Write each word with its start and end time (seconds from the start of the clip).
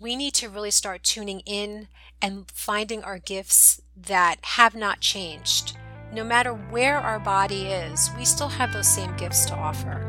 we 0.00 0.14
need 0.14 0.32
to 0.32 0.48
really 0.48 0.70
start 0.70 1.02
tuning 1.02 1.40
in 1.40 1.88
and 2.22 2.48
finding 2.52 3.02
our 3.02 3.18
gifts 3.18 3.82
that 3.96 4.36
have 4.42 4.76
not 4.76 5.00
changed. 5.00 5.76
No 6.12 6.22
matter 6.22 6.52
where 6.52 6.98
our 6.98 7.18
body 7.18 7.66
is, 7.66 8.08
we 8.16 8.24
still 8.24 8.46
have 8.46 8.72
those 8.72 8.86
same 8.86 9.16
gifts 9.16 9.44
to 9.46 9.54
offer. 9.54 10.04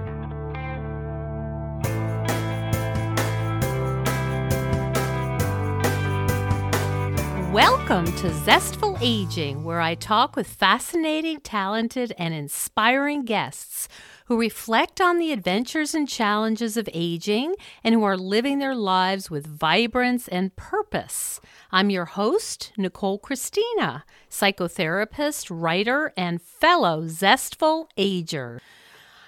Welcome 7.52 8.06
to 8.18 8.32
Zestful 8.32 8.96
Aging, 9.02 9.64
where 9.64 9.82
I 9.82 9.96
talk 9.96 10.36
with 10.36 10.46
fascinating, 10.46 11.40
talented, 11.42 12.14
and 12.20 12.32
inspiring 12.32 13.26
guests 13.26 13.88
who 14.30 14.40
reflect 14.40 15.02
on 15.02 15.18
the 15.18 15.34
adventures 15.34 15.94
and 15.96 16.08
challenges 16.08 16.78
of 16.78 16.88
aging 16.94 17.56
and 17.84 17.96
who 17.96 18.04
are 18.04 18.16
living 18.16 18.60
their 18.60 18.76
lives 18.76 19.32
with 19.32 19.48
vibrance 19.48 20.28
and 20.28 20.56
purpose. 20.56 21.42
I'm 21.72 21.90
your 21.90 22.06
host, 22.06 22.72
Nicole 22.78 23.18
Christina, 23.18 24.06
psychotherapist, 24.30 25.48
writer, 25.50 26.14
and 26.16 26.44
fellow 26.44 27.08
Zestful 27.08 27.90
Ager. 27.98 28.62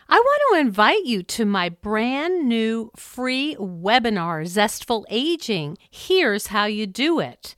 I 0.07 0.19
want 0.19 0.41
to 0.51 0.59
invite 0.59 1.05
you 1.05 1.23
to 1.23 1.45
my 1.45 1.69
brand 1.69 2.47
new 2.47 2.91
free 2.95 3.55
webinar, 3.55 4.45
Zestful 4.45 5.07
Aging. 5.09 5.79
Here's 5.89 6.45
how 6.47 6.65
you 6.65 6.85
do 6.85 7.19
it. 7.19 7.55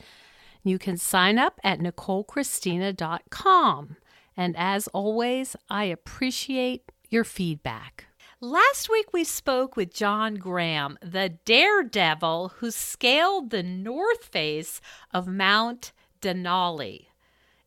You 0.64 0.80
can 0.80 0.96
sign 0.96 1.38
up 1.38 1.60
at 1.62 1.80
NicoleChristina.com. 1.80 3.98
And 4.38 4.56
as 4.58 4.88
always, 4.88 5.58
I 5.70 5.84
appreciate 5.84 6.93
your 7.14 7.24
feedback. 7.24 8.08
Last 8.42 8.90
week 8.90 9.14
we 9.14 9.24
spoke 9.24 9.78
with 9.78 9.94
John 9.94 10.36
Graham, 10.36 10.98
the 11.00 11.38
daredevil 11.46 12.54
who 12.58 12.72
scaled 12.72 13.52
the 13.52 13.62
north 13.62 14.26
face 14.26 14.82
of 15.14 15.28
Mount 15.28 15.92
Denali. 16.22 17.06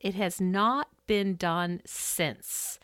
It 0.01 0.15
has 0.15 0.41
not 0.41 0.89
been 1.07 1.37
done 1.37 1.81
since. 1.87 2.81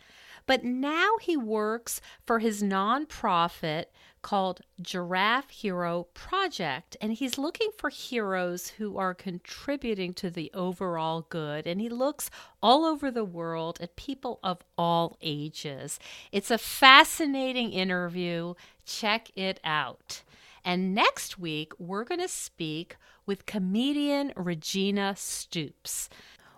But 0.46 0.62
now 0.62 1.16
he 1.20 1.36
works 1.36 2.00
for 2.24 2.38
his 2.38 2.62
nonprofit 2.62 3.86
called 4.22 4.60
Giraffe 4.80 5.50
Hero 5.50 6.06
Project. 6.14 6.96
And 7.00 7.12
he's 7.12 7.36
looking 7.36 7.70
for 7.76 7.90
heroes 7.90 8.68
who 8.68 8.96
are 8.96 9.14
contributing 9.14 10.14
to 10.14 10.30
the 10.30 10.50
overall 10.54 11.26
good. 11.28 11.66
And 11.66 11.80
he 11.80 11.88
looks 11.88 12.30
all 12.62 12.84
over 12.84 13.10
the 13.10 13.24
world 13.24 13.78
at 13.80 13.96
people 13.96 14.38
of 14.42 14.62
all 14.78 15.18
ages. 15.20 15.98
It's 16.30 16.50
a 16.50 16.58
fascinating 16.58 17.72
interview. 17.72 18.54
Check 18.86 19.30
it 19.36 19.60
out. 19.64 20.22
And 20.64 20.94
next 20.94 21.38
week, 21.38 21.72
we're 21.78 22.04
going 22.04 22.20
to 22.20 22.28
speak 22.28 22.96
with 23.26 23.46
comedian 23.46 24.32
Regina 24.36 25.14
Stoops. 25.16 26.08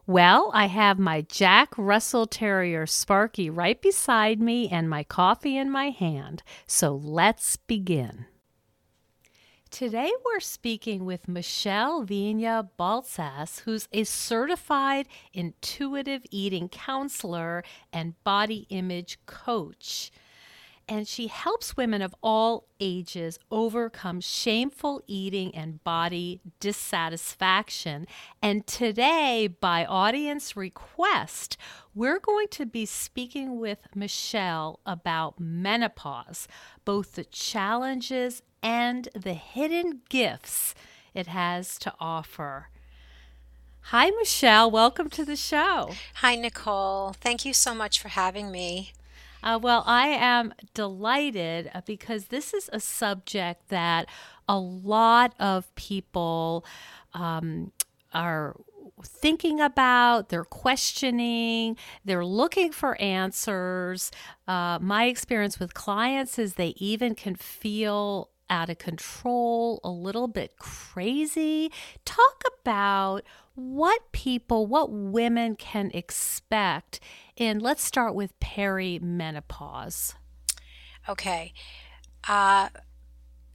Well, 0.07 0.51
I 0.53 0.67
have 0.67 0.99
my 0.99 1.23
Jack 1.23 1.73
Russell 1.79 2.27
Terrier 2.27 2.87
Sparky 2.87 3.49
right 3.49 3.81
beside 3.81 4.39
me 4.39 4.69
and 4.69 4.91
my 4.91 5.03
coffee 5.03 5.57
in 5.57 5.71
my 5.71 5.89
hand. 5.89 6.43
So 6.67 6.95
let's 6.95 7.57
begin. 7.57 8.27
Today 9.71 10.13
we're 10.23 10.41
speaking 10.41 11.07
with 11.07 11.27
Michelle 11.27 12.03
Vina 12.03 12.69
Baltsas, 12.79 13.61
who's 13.61 13.89
a 13.93 14.05
certified 14.05 15.09
intuitive 15.33 16.27
eating 16.31 16.69
counselor 16.69 17.65
and 17.91 18.23
body 18.25 18.67
image 18.69 19.19
coach 19.25 20.13
and 20.89 21.07
she 21.09 21.27
helps 21.29 21.77
women 21.77 22.03
of 22.03 22.15
all 22.23 22.67
ages 22.81 23.39
overcome 23.51 24.21
shameful 24.21 25.03
eating 25.07 25.55
and 25.55 25.83
body 25.85 26.41
dissatisfaction. 26.61 28.07
And 28.43 28.67
today, 28.67 29.49
by 29.61 29.85
audience 29.85 30.57
request, 30.57 31.57
we're 31.95 32.19
going 32.19 32.49
to 32.49 32.67
be 32.67 32.87
speaking 32.87 33.59
with 33.59 33.79
Michelle 33.95 34.81
about 34.85 35.41
menopause, 35.41 36.49
both 36.85 37.13
the 37.13 37.25
challenges 37.25 38.43
and 38.63 39.09
the 39.15 39.35
hidden 39.35 40.01
gifts 40.09 40.75
it 41.15 41.29
has 41.29 41.79
to 41.79 41.95
offer. 42.01 42.69
Hi, 43.89 44.11
Michelle. 44.11 44.71
Welcome 44.71 45.11
to 45.11 45.27
the 45.27 45.37
show. 45.37 45.91
Hi, 46.15 46.37
Nicole. 46.37 47.13
Thank 47.13 47.45
you 47.45 47.53
so 47.53 47.75
much 47.75 48.01
for 48.01 48.09
having 48.09 48.51
me. 48.51 48.93
Uh, 49.45 49.59
well, 49.61 49.85
I 49.87 50.07
am 50.09 50.55
delighted 50.73 51.71
uh, 51.75 51.83
because 51.85 52.29
this 52.29 52.55
is 52.55 52.71
a 52.73 52.81
subject 52.81 53.69
that 53.69 54.07
a 54.49 54.59
lot 54.59 55.35
of 55.39 55.73
people 55.75 56.65
um, 57.13 57.71
are 58.15 58.57
thinking 59.05 59.61
about, 59.61 60.31
they're 60.31 60.45
questioning, 60.45 61.77
they're 62.07 62.25
looking 62.25 62.73
for 62.73 62.99
answers. 63.03 64.11
Uh, 64.49 64.79
my 64.81 65.05
experience 65.05 65.61
with 65.61 65.75
clients 65.75 66.39
is 66.39 66.55
they 66.55 66.75
even 66.79 67.15
can 67.15 67.35
feel 67.35 68.31
out 68.49 68.71
of 68.71 68.79
control, 68.79 69.79
a 69.85 69.91
little 69.91 70.29
bit 70.29 70.57
crazy. 70.59 71.71
Talk 72.07 72.45
about 72.63 73.25
what 73.55 74.13
people, 74.13 74.67
what 74.67 74.91
women 74.91 75.57
can 75.57 75.91
expect. 75.95 77.01
And 77.37 77.63
let's 77.63 77.83
start 77.83 78.15
with 78.15 78.39
perimenopause. 78.41 80.15
Okay. 81.09 81.53
Uh, 82.29 82.69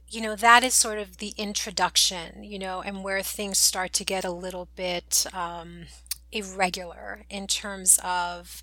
you 0.08 0.20
know, 0.20 0.36
that 0.36 0.64
is 0.64 0.74
sort 0.74 0.98
of 0.98 1.18
the 1.18 1.34
introduction, 1.36 2.42
you 2.42 2.58
know, 2.58 2.82
and 2.82 3.04
where 3.04 3.22
things 3.22 3.58
start 3.58 3.92
to 3.94 4.04
get 4.04 4.24
a 4.24 4.30
little 4.30 4.68
bit 4.74 5.26
um, 5.32 5.86
irregular 6.32 7.24
in 7.28 7.46
terms 7.46 7.98
of 8.02 8.60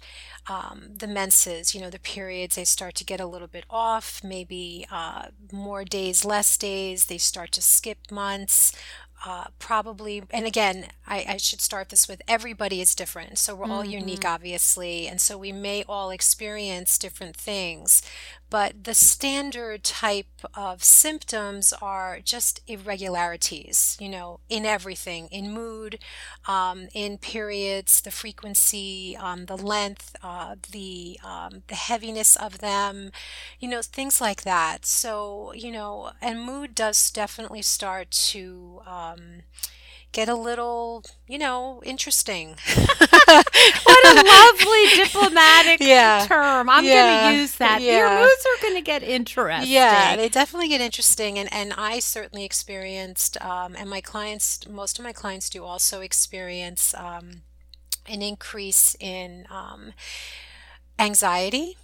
um, 0.50 0.92
the 0.96 1.08
menses, 1.08 1.76
you 1.76 1.82
know, 1.82 1.90
the 1.90 2.00
periods, 2.00 2.56
they 2.56 2.64
start 2.64 2.96
to 2.96 3.04
get 3.04 3.20
a 3.20 3.26
little 3.26 3.48
bit 3.48 3.66
off, 3.70 4.22
maybe 4.24 4.86
uh, 4.92 5.28
more 5.52 5.84
days, 5.84 6.24
less 6.24 6.58
days, 6.58 7.06
they 7.06 7.18
start 7.18 7.52
to 7.54 7.62
skip 7.62 8.12
months. 8.12 8.74
Uh, 9.26 9.46
probably, 9.58 10.22
and 10.30 10.46
again, 10.46 10.86
I, 11.08 11.26
I, 11.28 11.38
should 11.38 11.60
start 11.60 11.90
this 11.90 12.08
with 12.08 12.22
everybody 12.28 12.82
is 12.82 12.94
different. 12.94 13.40
So 13.40 13.56
we're 13.56 13.66
all 13.66 13.82
mm-hmm. 13.82 13.94
unique, 13.94 14.24
obviously. 14.24 15.08
And 15.08 15.20
so 15.20 15.40
we 15.40 15.52
may 15.52 15.84
all 15.90 16.12
experience 16.12 17.00
different 17.00 17.36
things. 17.36 18.04
But 18.50 18.86
the 18.86 18.94
standard 18.94 19.84
type 19.84 20.42
of 20.54 20.84
symptoms 20.84 21.74
are 21.82 22.20
just 22.24 22.62
irregularities, 22.66 23.98
you 24.00 24.08
know, 24.08 24.40
in 24.50 24.66
everything, 24.66 25.28
in 25.32 25.52
mood, 25.52 26.00
um, 26.48 26.88
in 26.94 27.18
periods, 27.18 28.00
the 28.02 28.12
frequency, 28.12 29.18
um, 29.20 29.46
the 29.48 29.58
length, 29.58 30.16
uh, 30.24 30.56
the 30.72 31.20
um, 31.24 31.64
the 31.68 31.76
heaviness 31.76 32.36
of 32.38 32.60
them, 32.60 33.12
you 33.60 33.68
know, 33.68 33.82
things 33.82 34.22
like 34.22 34.44
that. 34.44 34.86
So, 34.86 35.52
you 35.54 35.72
know, 35.72 36.12
and 36.22 36.42
mood 36.42 36.74
does 36.74 37.12
definitely 37.12 37.62
start 37.64 38.12
to 38.32 38.82
um, 38.86 39.42
get 40.12 40.30
a 40.30 40.36
little, 40.36 41.04
you 41.28 41.38
know, 41.38 41.82
interesting. 41.86 42.56
what 43.26 44.06
a 44.06 44.24
lovely 44.24 45.04
diplomatic 45.04 45.80
yeah. 45.82 46.26
term. 46.28 46.70
I'm 46.70 46.86
yeah. 46.86 47.22
going 47.22 47.34
to 47.34 47.42
use 47.42 47.56
that. 47.58 47.82
Yeah. 47.82 47.98
Your 47.98 48.22
moods 48.22 48.46
are 48.46 48.62
going 48.62 48.76
to 48.76 48.82
get 48.82 49.04
interesting. 49.04 49.72
Yeah, 49.72 50.16
they 50.16 50.30
definitely 50.30 50.70
get 50.70 50.82
interesting. 50.82 51.38
And, 51.38 51.52
and 51.54 51.74
I 51.74 52.00
certainly 52.00 52.46
experienced, 52.46 53.42
um, 53.44 53.76
and 53.78 53.90
my 53.90 54.02
clients, 54.02 54.68
most 54.68 55.00
of 55.00 55.06
my 55.06 55.14
clients 55.14 55.50
do 55.50 55.64
also 55.64 56.02
experience 56.02 56.94
um, 56.96 57.42
an 58.08 58.22
increase 58.22 58.96
in 59.00 59.46
um, 59.50 59.94
anxiety 61.00 61.78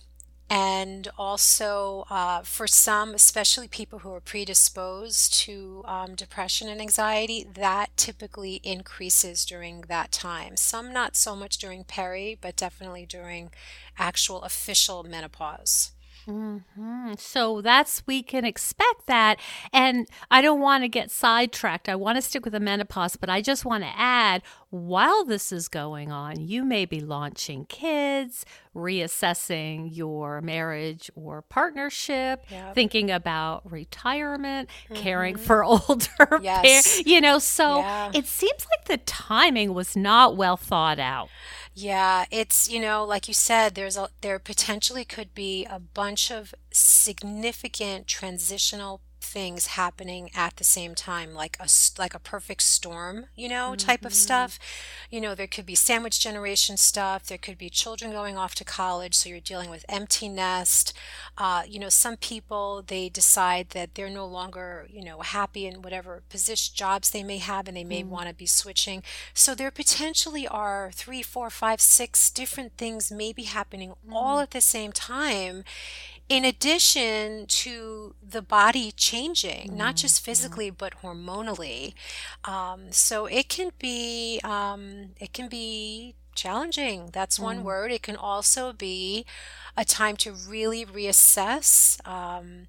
and 0.49 1.07
also 1.17 2.05
uh, 2.09 2.41
for 2.43 2.67
some, 2.67 3.13
especially 3.13 3.67
people 3.67 3.99
who 3.99 4.11
are 4.13 4.19
predisposed 4.19 5.33
to 5.33 5.83
um, 5.85 6.15
depression 6.15 6.67
and 6.67 6.79
anxiety, 6.81 7.45
that 7.55 7.95
typically 7.97 8.59
increases 8.63 9.45
during 9.45 9.81
that 9.88 10.12
time. 10.12 10.56
Some 10.57 10.94
not 10.94 11.15
so 11.15 11.35
much 11.35 11.57
during 11.57 11.83
peri, 11.83 12.38
but 12.39 12.56
definitely 12.56 13.06
during 13.06 13.51
actual 13.97 14.41
official 14.44 15.03
menopause. 15.03 15.91
Mm-hmm. 16.27 17.13
So 17.17 17.61
that's 17.61 18.03
we 18.07 18.23
can 18.23 18.45
expect 18.45 19.07
that, 19.07 19.39
and 19.71 20.07
I 20.31 20.41
don't 20.41 20.61
want 20.61 20.83
to 20.83 20.87
get 20.87 21.11
sidetracked. 21.11 21.89
I 21.89 21.95
want 21.95 22.17
to 22.17 22.21
stick 22.21 22.45
with 22.45 22.53
the 22.53 22.59
menopause, 22.59 23.15
but 23.15 23.29
I 23.29 23.41
just 23.41 23.65
want 23.65 23.83
to 23.83 23.91
add 23.95 24.41
while 24.73 25.23
this 25.23 25.51
is 25.51 25.67
going 25.67 26.11
on, 26.11 26.41
you 26.41 26.65
may 26.65 26.85
be 26.85 26.99
launching 26.99 27.65
kids, 27.65 28.43
reassessing 28.75 29.95
your 29.95 30.41
marriage 30.41 31.11
or 31.13 31.43
partnership, 31.43 32.43
yep. 32.49 32.73
thinking 32.73 33.11
about 33.11 33.71
retirement, 33.71 34.67
mm-hmm. 34.85 34.95
caring 34.95 35.35
for 35.35 35.63
older 35.63 36.39
yes. 36.41 37.05
you 37.05 37.21
know, 37.21 37.37
so 37.37 37.81
yeah. 37.81 38.09
it 38.15 38.25
seems 38.25 38.65
like 38.71 38.85
the 38.85 38.97
timing 39.05 39.75
was 39.75 39.95
not 39.95 40.35
well 40.35 40.57
thought 40.57 40.97
out. 40.97 41.29
Yeah, 41.75 42.25
it's, 42.29 42.69
you 42.69 42.79
know, 42.79 43.03
like 43.03 43.27
you 43.27 43.33
said, 43.33 43.73
there's 43.73 43.97
a 43.97 44.09
there 44.21 44.37
potentially 44.39 45.03
could 45.05 45.33
be 45.33 45.65
a 45.65 45.79
bunch 45.79 46.29
of 46.31 46.53
significant 46.71 48.05
transitional 48.07 49.01
things 49.23 49.67
happening 49.67 50.29
at 50.35 50.57
the 50.57 50.63
same 50.63 50.93
time 50.95 51.33
like 51.33 51.57
a 51.59 51.67
like 51.97 52.13
a 52.13 52.19
perfect 52.19 52.61
storm 52.61 53.25
you 53.35 53.47
know 53.47 53.75
type 53.75 54.05
of 54.05 54.11
mm-hmm. 54.11 54.17
stuff 54.17 54.59
you 55.09 55.21
know 55.21 55.33
there 55.33 55.47
could 55.47 55.65
be 55.65 55.75
sandwich 55.75 56.19
generation 56.19 56.77
stuff 56.77 57.25
there 57.25 57.37
could 57.37 57.57
be 57.57 57.69
children 57.69 58.11
going 58.11 58.37
off 58.37 58.53
to 58.55 58.63
college 58.63 59.15
so 59.15 59.29
you're 59.29 59.39
dealing 59.39 59.69
with 59.69 59.85
empty 59.87 60.27
nest 60.27 60.93
uh, 61.37 61.63
you 61.67 61.79
know 61.79 61.89
some 61.89 62.17
people 62.17 62.83
they 62.87 63.09
decide 63.09 63.69
that 63.69 63.95
they're 63.95 64.09
no 64.09 64.25
longer 64.25 64.87
you 64.89 65.03
know 65.03 65.21
happy 65.21 65.65
in 65.65 65.81
whatever 65.81 66.21
position 66.29 66.73
jobs 66.75 67.09
they 67.09 67.23
may 67.23 67.37
have 67.37 67.67
and 67.67 67.77
they 67.77 67.83
may 67.83 68.03
mm. 68.03 68.07
want 68.07 68.27
to 68.27 68.35
be 68.35 68.45
switching 68.45 69.01
so 69.33 69.55
there 69.55 69.71
potentially 69.71 70.47
are 70.47 70.91
three 70.93 71.21
four 71.21 71.49
five 71.49 71.79
six 71.79 72.29
different 72.29 72.77
things 72.77 73.11
maybe 73.11 73.43
happening 73.43 73.91
mm. 73.91 74.13
all 74.13 74.39
at 74.39 74.51
the 74.51 74.61
same 74.61 74.91
time 74.91 75.63
in 76.29 76.45
addition 76.45 77.45
to 77.47 78.15
the 78.27 78.41
body 78.41 78.91
changing, 78.91 79.67
mm-hmm. 79.67 79.77
not 79.77 79.95
just 79.95 80.23
physically 80.23 80.69
but 80.69 81.01
hormonally. 81.03 81.93
Um, 82.45 82.91
so 82.91 83.25
it 83.25 83.49
can 83.49 83.71
be 83.79 84.39
um, 84.43 85.11
it 85.19 85.33
can 85.33 85.49
be 85.49 86.15
challenging. 86.35 87.09
That's 87.13 87.39
one 87.39 87.59
mm. 87.59 87.63
word. 87.63 87.91
It 87.91 88.01
can 88.01 88.15
also 88.15 88.73
be 88.73 89.25
a 89.77 89.85
time 89.85 90.15
to 90.17 90.33
really 90.33 90.85
reassess 90.85 92.05
um, 92.07 92.67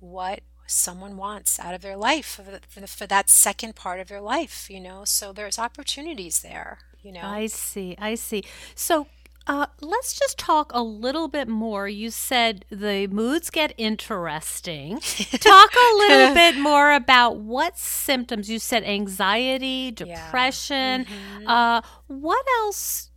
what 0.00 0.40
someone 0.66 1.16
wants 1.16 1.60
out 1.60 1.74
of 1.74 1.82
their 1.82 1.96
life 1.96 2.26
for, 2.26 2.80
the, 2.80 2.86
for, 2.86 3.06
that 3.06 3.28
second 3.28 3.76
part 3.76 4.00
of 4.00 4.08
their 4.08 4.20
life. 4.20 4.68
You 4.70 4.80
know, 4.80 5.04
so 5.04 5.32
there's 5.32 5.58
opportunities 5.58 6.40
there. 6.40 6.78
You 7.02 7.12
know, 7.12 7.22
I 7.22 7.46
see. 7.46 7.96
I 7.98 8.14
see. 8.14 8.44
So 8.74 9.06
uh, 9.46 9.66
let's 9.80 10.18
just 10.18 10.38
talk 10.38 10.70
a 10.72 10.82
little 10.82 11.28
bit 11.28 11.48
more. 11.48 11.86
You 11.86 12.10
said 12.10 12.64
the 12.70 13.06
moods 13.08 13.50
get 13.50 13.74
interesting. 13.76 15.00
talk 15.00 15.70
a 15.74 15.96
little 15.96 16.34
bit 16.34 16.56
more 16.56 16.92
about 16.92 17.36
what 17.36 17.78
symptoms. 17.78 18.48
You 18.48 18.58
said 18.58 18.84
anxiety, 18.84 19.90
depression. 19.90 21.06
Yeah. 21.08 21.38
Mm-hmm. 21.38 21.48
Uh, 21.48 21.80
what 22.06 22.46
else 22.60 23.10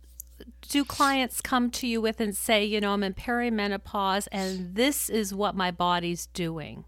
do 0.68 0.84
clients 0.84 1.40
come 1.40 1.70
to 1.70 1.86
you 1.86 2.00
with 2.00 2.20
and 2.20 2.36
say, 2.36 2.64
you 2.64 2.80
know, 2.80 2.92
I'm 2.92 3.02
in 3.02 3.14
perimenopause 3.14 4.28
and 4.30 4.74
this 4.74 5.08
is 5.08 5.34
what 5.34 5.54
my 5.54 5.70
body's 5.70 6.26
doing? 6.26 6.84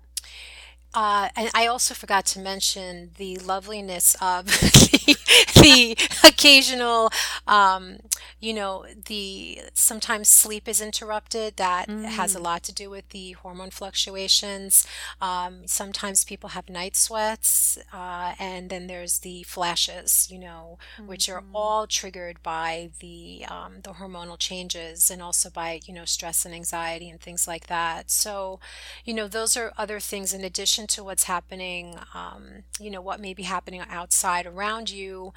Uh, 0.92 1.28
and 1.36 1.50
I 1.54 1.66
also 1.66 1.94
forgot 1.94 2.26
to 2.26 2.40
mention 2.40 3.10
the 3.16 3.36
loveliness 3.38 4.16
of 4.20 4.46
the, 4.46 5.16
the 5.54 5.96
occasional, 6.24 7.10
um, 7.46 7.98
you 8.40 8.52
know, 8.52 8.86
the 9.06 9.60
sometimes 9.72 10.28
sleep 10.28 10.66
is 10.66 10.80
interrupted. 10.80 11.56
That 11.56 11.88
mm. 11.88 12.04
has 12.04 12.34
a 12.34 12.40
mm. 12.40 12.44
lot 12.44 12.62
to 12.64 12.74
do 12.74 12.90
with 12.90 13.08
the 13.10 13.32
hormone 13.32 13.70
fluctuations. 13.70 14.86
Um, 15.20 15.66
sometimes 15.66 16.24
people 16.24 16.50
have 16.50 16.68
night 16.68 16.96
sweats, 16.96 17.78
uh, 17.92 18.34
and 18.38 18.68
then 18.68 18.88
there's 18.88 19.20
the 19.20 19.44
flashes, 19.44 20.28
you 20.30 20.38
know, 20.38 20.78
mm-hmm. 20.96 21.06
which 21.08 21.28
are 21.28 21.40
mm-hmm. 21.40 21.54
all 21.54 21.86
triggered 21.86 22.42
by 22.42 22.90
the 22.98 23.44
um, 23.48 23.80
the 23.82 23.92
hormonal 23.92 24.38
changes 24.38 25.10
and 25.10 25.22
also 25.22 25.50
by 25.50 25.80
you 25.84 25.94
know 25.94 26.04
stress 26.04 26.44
and 26.44 26.54
anxiety 26.54 27.08
and 27.08 27.20
things 27.20 27.46
like 27.46 27.68
that. 27.68 28.10
So, 28.10 28.58
you 29.04 29.14
know, 29.14 29.28
those 29.28 29.56
are 29.56 29.72
other 29.78 30.00
things 30.00 30.32
in 30.34 30.42
addition 30.44 30.79
attention 30.80 30.96
to 30.96 31.04
what's 31.04 31.24
happening, 31.24 31.98
um, 32.14 32.64
you 32.78 32.90
know, 32.90 33.00
what 33.00 33.20
may 33.20 33.34
be 33.34 33.42
happening 33.44 33.82
outside 33.90 34.46
around 34.46 34.90
you. 34.90 35.32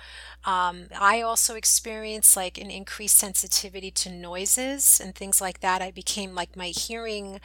Um, 0.45 0.88
I 1.00 1.22
also 1.22 1.56
experienced 1.56 2.36
like 2.36 2.57
an 2.57 2.72
increased 2.72 3.18
sensitivity 3.18 3.92
to 3.92 4.10
noises 4.10 5.01
and 5.04 5.16
things 5.16 5.42
like 5.42 5.60
that. 5.60 5.81
I 5.81 5.92
became 5.92 6.36
like 6.36 6.56
my 6.56 6.68
hearing 6.68 7.40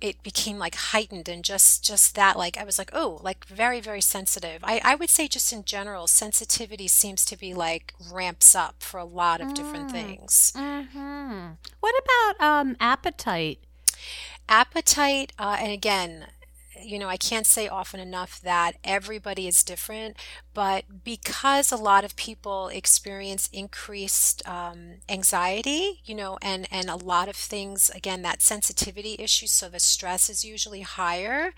it 0.00 0.22
became 0.22 0.60
like 0.60 0.76
heightened 0.76 1.28
and 1.28 1.42
just 1.44 1.84
just 1.84 2.14
that 2.14 2.38
like 2.38 2.56
i 2.56 2.62
was 2.62 2.78
like 2.78 2.90
oh 2.92 3.18
like 3.24 3.44
very 3.46 3.80
very 3.80 4.00
sensitive 4.00 4.60
i 4.62 4.80
i 4.84 4.94
would 4.94 5.10
say 5.10 5.26
just 5.26 5.52
in 5.52 5.64
general 5.64 6.06
sensitivity 6.06 6.86
seems 6.86 7.24
to 7.24 7.36
be 7.36 7.52
like 7.52 7.92
ramps 8.12 8.54
up 8.54 8.76
for 8.78 8.98
a 8.98 9.04
lot 9.04 9.40
of 9.40 9.54
different 9.54 9.88
mm. 9.88 9.90
things 9.90 10.52
mm-hmm. 10.56 11.48
what 11.80 11.94
about 12.04 12.40
um 12.40 12.76
appetite 12.78 13.58
appetite 14.48 15.32
uh, 15.36 15.56
and 15.58 15.72
again 15.72 16.28
you 16.82 16.98
know, 16.98 17.08
I 17.08 17.16
can't 17.16 17.46
say 17.46 17.68
often 17.68 18.00
enough 18.00 18.40
that 18.42 18.72
everybody 18.84 19.46
is 19.46 19.62
different, 19.62 20.16
but 20.58 21.04
because 21.04 21.70
a 21.70 21.76
lot 21.76 22.04
of 22.04 22.16
people 22.16 22.66
experience 22.66 23.48
increased 23.52 24.42
um, 24.44 24.94
anxiety, 25.08 26.00
you 26.04 26.16
know, 26.16 26.36
and 26.42 26.66
and 26.72 26.90
a 26.90 26.96
lot 26.96 27.28
of 27.28 27.36
things, 27.36 27.90
again, 27.94 28.22
that 28.22 28.42
sensitivity 28.42 29.14
issue, 29.20 29.46
so 29.46 29.68
the 29.68 29.78
stress 29.78 30.28
is 30.28 30.44
usually 30.44 30.80
higher, 30.80 31.52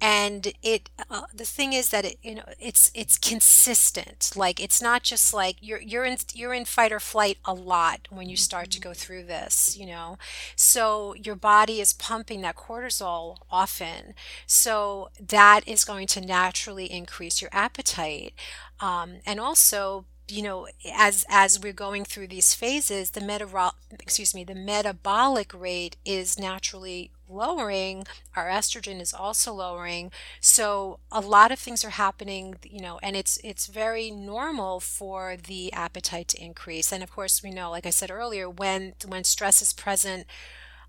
and 0.00 0.54
it 0.62 0.88
uh, 1.10 1.24
the 1.34 1.44
thing 1.44 1.74
is 1.74 1.90
that 1.90 2.06
it 2.06 2.16
you 2.22 2.36
know 2.36 2.48
it's 2.58 2.90
it's 2.94 3.18
consistent. 3.18 4.32
Like 4.34 4.58
it's 4.60 4.80
not 4.80 5.02
just 5.02 5.34
like 5.34 5.56
you're 5.60 5.82
you're 5.82 6.06
in 6.06 6.16
you're 6.32 6.54
in 6.54 6.64
fight 6.64 6.90
or 6.90 7.00
flight 7.00 7.36
a 7.44 7.52
lot 7.52 8.08
when 8.08 8.30
you 8.30 8.36
start 8.38 8.70
to 8.70 8.80
mm-hmm. 8.80 8.88
go 8.88 8.94
through 8.94 9.24
this, 9.24 9.76
you 9.76 9.84
know, 9.84 10.16
so 10.56 11.14
your 11.16 11.36
body 11.36 11.82
is 11.82 11.92
pumping 11.92 12.40
that 12.40 12.56
cortisol 12.56 13.36
often. 13.50 14.14
So 14.46 15.10
that 15.20 15.68
is 15.68 15.84
going 15.84 16.06
to 16.06 16.22
naturally 16.22 16.90
increase 16.90 17.42
your 17.42 17.50
appetite. 17.52 18.32
Um, 18.80 19.16
and 19.26 19.40
also, 19.40 20.04
you 20.28 20.42
know, 20.42 20.68
as 20.94 21.24
as 21.28 21.58
we're 21.58 21.72
going 21.72 22.04
through 22.04 22.28
these 22.28 22.54
phases, 22.54 23.12
the 23.12 23.20
metabolic 23.20 23.74
excuse 24.00 24.34
me, 24.34 24.44
the 24.44 24.54
metabolic 24.54 25.52
rate 25.54 25.96
is 26.04 26.38
naturally 26.38 27.10
lowering. 27.28 28.06
Our 28.36 28.48
estrogen 28.48 29.00
is 29.00 29.12
also 29.14 29.52
lowering. 29.52 30.10
So 30.40 30.98
a 31.10 31.20
lot 31.20 31.50
of 31.52 31.58
things 31.58 31.84
are 31.84 31.90
happening, 31.90 32.56
you 32.62 32.80
know, 32.80 32.98
and 33.02 33.16
it's 33.16 33.38
it's 33.42 33.66
very 33.66 34.10
normal 34.10 34.80
for 34.80 35.36
the 35.36 35.72
appetite 35.72 36.28
to 36.28 36.42
increase. 36.42 36.92
And 36.92 37.02
of 37.02 37.10
course, 37.10 37.42
we 37.42 37.50
know, 37.50 37.70
like 37.70 37.86
I 37.86 37.90
said 37.90 38.10
earlier, 38.10 38.48
when 38.48 38.94
when 39.06 39.24
stress 39.24 39.62
is 39.62 39.72
present, 39.72 40.26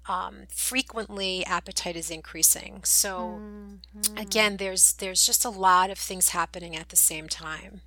um, 0.09 0.47
frequently 0.49 1.45
appetite 1.45 1.95
is 1.95 2.09
increasing. 2.09 2.81
So 2.83 3.39
mm-hmm. 3.39 4.17
again, 4.17 4.57
there's 4.57 4.93
there's 4.93 5.25
just 5.25 5.45
a 5.45 5.49
lot 5.49 5.89
of 5.89 5.97
things 5.97 6.29
happening 6.29 6.75
at 6.75 6.89
the 6.89 6.95
same 6.97 7.29
time. 7.29 7.81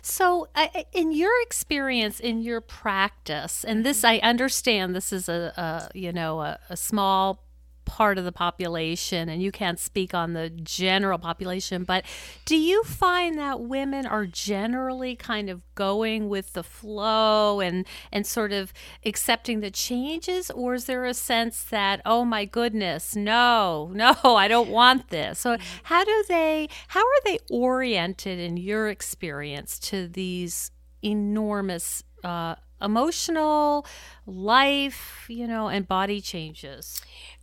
So, 0.00 0.48
uh, 0.54 0.68
in 0.92 1.12
your 1.12 1.32
experience, 1.42 2.20
in 2.20 2.40
your 2.40 2.60
practice, 2.60 3.64
and 3.64 3.84
this 3.84 4.04
I 4.04 4.18
understand, 4.18 4.94
this 4.94 5.12
is 5.12 5.28
a, 5.28 5.52
a 5.56 5.98
you 5.98 6.12
know 6.12 6.40
a, 6.40 6.58
a 6.70 6.76
small 6.76 7.44
part 7.88 8.18
of 8.18 8.24
the 8.24 8.32
population 8.32 9.28
and 9.28 9.42
you 9.42 9.50
can't 9.50 9.80
speak 9.80 10.12
on 10.14 10.34
the 10.34 10.50
general 10.50 11.18
population, 11.18 11.84
but 11.84 12.04
do 12.44 12.56
you 12.56 12.84
find 12.84 13.38
that 13.38 13.62
women 13.62 14.06
are 14.06 14.26
generally 14.26 15.16
kind 15.16 15.48
of 15.48 15.62
going 15.74 16.28
with 16.28 16.52
the 16.52 16.62
flow 16.62 17.60
and 17.60 17.86
and 18.12 18.26
sort 18.26 18.52
of 18.52 18.72
accepting 19.06 19.60
the 19.60 19.70
changes 19.70 20.50
or 20.50 20.74
is 20.74 20.84
there 20.84 21.04
a 21.04 21.14
sense 21.14 21.62
that 21.64 22.00
oh 22.04 22.24
my 22.24 22.44
goodness, 22.44 23.16
no, 23.16 23.90
no, 23.94 24.14
I 24.24 24.46
don't 24.48 24.68
want 24.68 25.08
this. 25.08 25.40
So 25.40 25.56
how 25.84 26.04
do 26.04 26.24
they 26.28 26.68
how 26.88 27.00
are 27.00 27.22
they 27.24 27.38
oriented 27.50 28.38
in 28.38 28.56
your 28.56 28.88
experience 28.88 29.78
to 29.90 30.06
these 30.06 30.70
enormous 31.02 32.02
uh, 32.24 32.56
emotional 32.80 33.86
life, 34.26 35.26
you 35.28 35.46
know, 35.46 35.68
and 35.68 35.86
body 35.86 36.20
changes? 36.20 37.00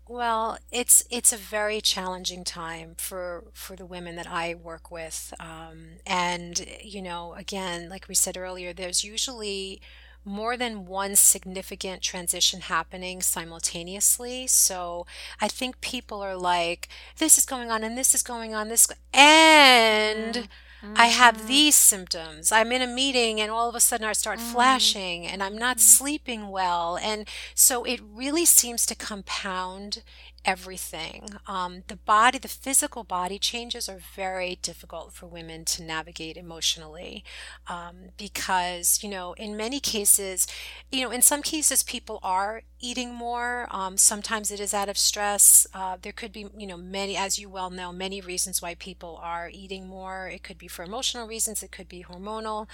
Well, 0.08 0.60
it's 0.72 1.04
it's 1.10 1.34
a 1.34 1.38
very 1.38 1.82
challenging 1.82 2.44
time 2.44 2.94
for 2.98 3.46
for 3.54 3.76
the 3.76 3.88
women 3.88 4.16
that 4.18 4.28
I 4.28 4.54
work 4.54 4.92
with, 4.92 5.34
um, 5.40 5.98
and 6.06 6.64
you 6.82 7.02
know, 7.02 7.34
again, 7.34 7.90
like 7.90 8.08
we 8.08 8.14
said 8.14 8.38
earlier, 8.38 8.72
there's 8.72 9.04
usually 9.04 9.82
more 10.24 10.58
than 10.58 10.86
one 10.86 11.16
significant 11.16 12.02
transition 12.02 12.62
happening 12.62 13.22
simultaneously. 13.22 14.48
So 14.48 15.06
I 15.40 15.48
think 15.48 15.82
people 15.82 16.22
are 16.22 16.36
like, 16.36 16.90
this 17.18 17.38
is 17.38 17.46
going 17.46 17.70
on 17.70 17.84
and 17.84 17.98
this 17.98 18.16
is 18.16 18.24
going 18.24 18.54
on, 18.56 18.70
this, 18.70 18.88
and. 19.14 20.48
I 20.96 21.08
have 21.08 21.38
mm-hmm. 21.38 21.48
these 21.48 21.76
symptoms. 21.76 22.52
I'm 22.52 22.72
in 22.72 22.82
a 22.82 22.88
meeting 22.88 23.40
and 23.42 23.52
all 23.52 23.70
of 23.70 23.76
a 23.76 23.80
sudden 23.80 24.08
I 24.08 24.14
start 24.14 24.40
mm-hmm. 24.40 24.54
flashing 24.54 25.28
and 25.28 25.42
I'm 25.42 25.58
not 25.58 25.80
sleeping 25.80 26.50
well. 26.50 26.98
And 27.02 27.28
so 27.54 27.84
it 27.84 28.02
really 28.14 28.46
seems 28.46 28.86
to 28.88 28.96
compound 28.96 30.04
everything. 30.46 31.30
Um, 31.48 31.84
the 31.88 31.96
body, 31.96 32.38
the 32.38 32.48
physical 32.48 33.04
body 33.04 33.40
changes 33.40 33.90
are 33.90 34.00
very 34.16 34.60
difficult 34.62 35.12
for 35.14 35.26
women 35.26 35.66
to 35.66 35.84
navigate 35.84 36.38
emotionally 36.38 37.24
um, 37.68 38.12
because, 38.18 39.00
you 39.04 39.10
know, 39.10 39.34
in 39.34 39.58
many 39.58 39.80
cases, 39.80 40.48
you 40.92 41.04
know, 41.04 41.12
in 41.12 41.22
some 41.22 41.42
cases, 41.42 41.84
people 41.84 42.20
are 42.24 42.62
eating 42.80 43.14
more. 43.14 43.68
Um, 43.72 43.98
sometimes 43.98 44.52
it 44.52 44.60
is 44.60 44.74
out 44.74 44.90
of 44.90 44.98
stress. 44.98 45.66
Uh, 45.74 45.98
there 46.02 46.12
could 46.14 46.32
be, 46.32 46.48
you 46.58 46.68
know, 46.68 46.78
many, 46.78 47.18
as 47.18 47.40
you 47.40 47.50
well 47.50 47.70
know, 47.70 47.92
many 47.92 48.22
reasons 48.22 48.62
why 48.62 48.76
people 48.76 49.20
are 49.22 49.50
eating 49.52 49.88
more. 49.88 50.28
It 50.28 50.44
could 50.44 50.58
be 50.58 50.68
for 50.68 50.84
emotional 50.84 51.28
reasons, 51.28 51.64
it 51.64 51.72
could 51.72 51.90
be 51.90 52.04
hormonal. 52.04 52.68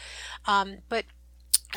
Um, 0.46 0.80
but 0.90 1.06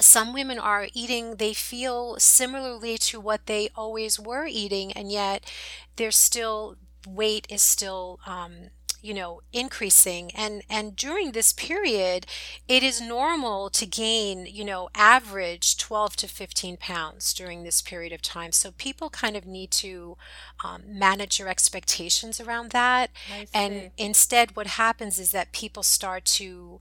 some 0.00 0.32
women 0.32 0.58
are 0.58 0.88
eating, 0.92 1.36
they 1.36 1.54
feel 1.54 2.16
similarly 2.18 2.98
to 2.98 3.20
what 3.20 3.46
they 3.46 3.70
always 3.76 4.18
were 4.18 4.46
eating, 4.46 4.92
and 4.92 5.10
yet 5.10 5.50
they're 5.96 6.10
still, 6.10 6.76
weight 7.06 7.46
is 7.50 7.62
still, 7.62 8.20
um, 8.26 8.70
you 9.04 9.12
know 9.12 9.42
increasing. 9.52 10.30
And 10.34 10.62
and 10.70 10.96
during 10.96 11.32
this 11.32 11.52
period 11.52 12.26
it 12.66 12.82
is 12.82 13.00
normal 13.00 13.68
to 13.70 13.84
gain 13.86 14.46
you 14.46 14.64
know 14.64 14.88
average 14.94 15.76
12 15.76 16.16
to 16.16 16.28
15 16.28 16.78
pounds 16.78 17.34
during 17.34 17.62
this 17.62 17.82
period 17.82 18.12
of 18.12 18.22
time. 18.22 18.50
So 18.52 18.70
people 18.72 19.10
kind 19.10 19.36
of 19.36 19.44
need 19.46 19.70
to 19.72 20.16
um, 20.64 20.82
manage 20.86 21.38
your 21.38 21.48
expectations 21.48 22.40
around 22.40 22.70
that. 22.70 23.10
And 23.52 23.90
instead 23.98 24.56
what 24.56 24.66
happens 24.68 25.18
is 25.18 25.32
that 25.32 25.52
people 25.52 25.82
start 25.82 26.24
to 26.40 26.80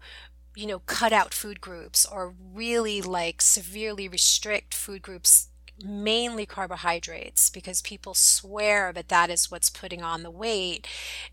you 0.55 0.67
know 0.67 0.79
cut 0.79 1.11
out 1.11 1.33
food 1.33 1.59
groups 1.61 2.05
or 2.05 2.33
really 2.53 3.01
like 3.01 3.41
severely 3.41 4.07
restrict 4.07 4.73
food 4.73 5.01
groups 5.01 5.47
mainly 5.83 6.45
carbohydrates 6.45 7.49
because 7.49 7.81
people 7.81 8.13
swear 8.13 8.93
that 8.93 9.09
that 9.09 9.29
is 9.29 9.49
what's 9.49 9.69
putting 9.69 10.01
on 10.01 10.23
the 10.23 10.31
weight. 10.31 10.87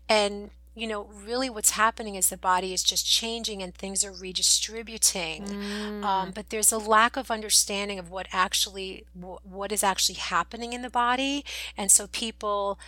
And 0.09 0.51
you 0.73 0.87
know, 0.87 1.09
really 1.13 1.49
what's 1.49 1.71
happening 1.71 2.15
is 2.15 2.29
the 2.29 2.37
body 2.37 2.73
is 2.73 2.81
just 2.81 3.05
changing 3.05 3.61
and 3.61 3.75
things 3.75 4.05
are 4.05 4.11
redistributing. 4.13 5.43
Mm. 5.43 6.03
Um, 6.03 6.31
but 6.31 6.49
there's 6.49 6.71
a 6.71 6.77
lack 6.77 7.17
of 7.17 7.29
understanding 7.29 7.99
of 7.99 8.09
what 8.09 8.27
actually, 8.31 9.05
what 9.13 9.73
is 9.73 9.83
actually 9.83 10.15
happening 10.15 10.71
in 10.71 10.81
the 10.81 10.89
body. 10.89 11.43
And 11.75 11.91
so 11.91 12.07
people 12.07 12.79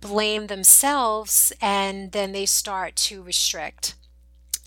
blame 0.00 0.46
themselves 0.46 1.52
and 1.60 2.12
then 2.12 2.30
they 2.30 2.46
start 2.46 2.94
to 2.96 3.20
restrict. 3.20 3.96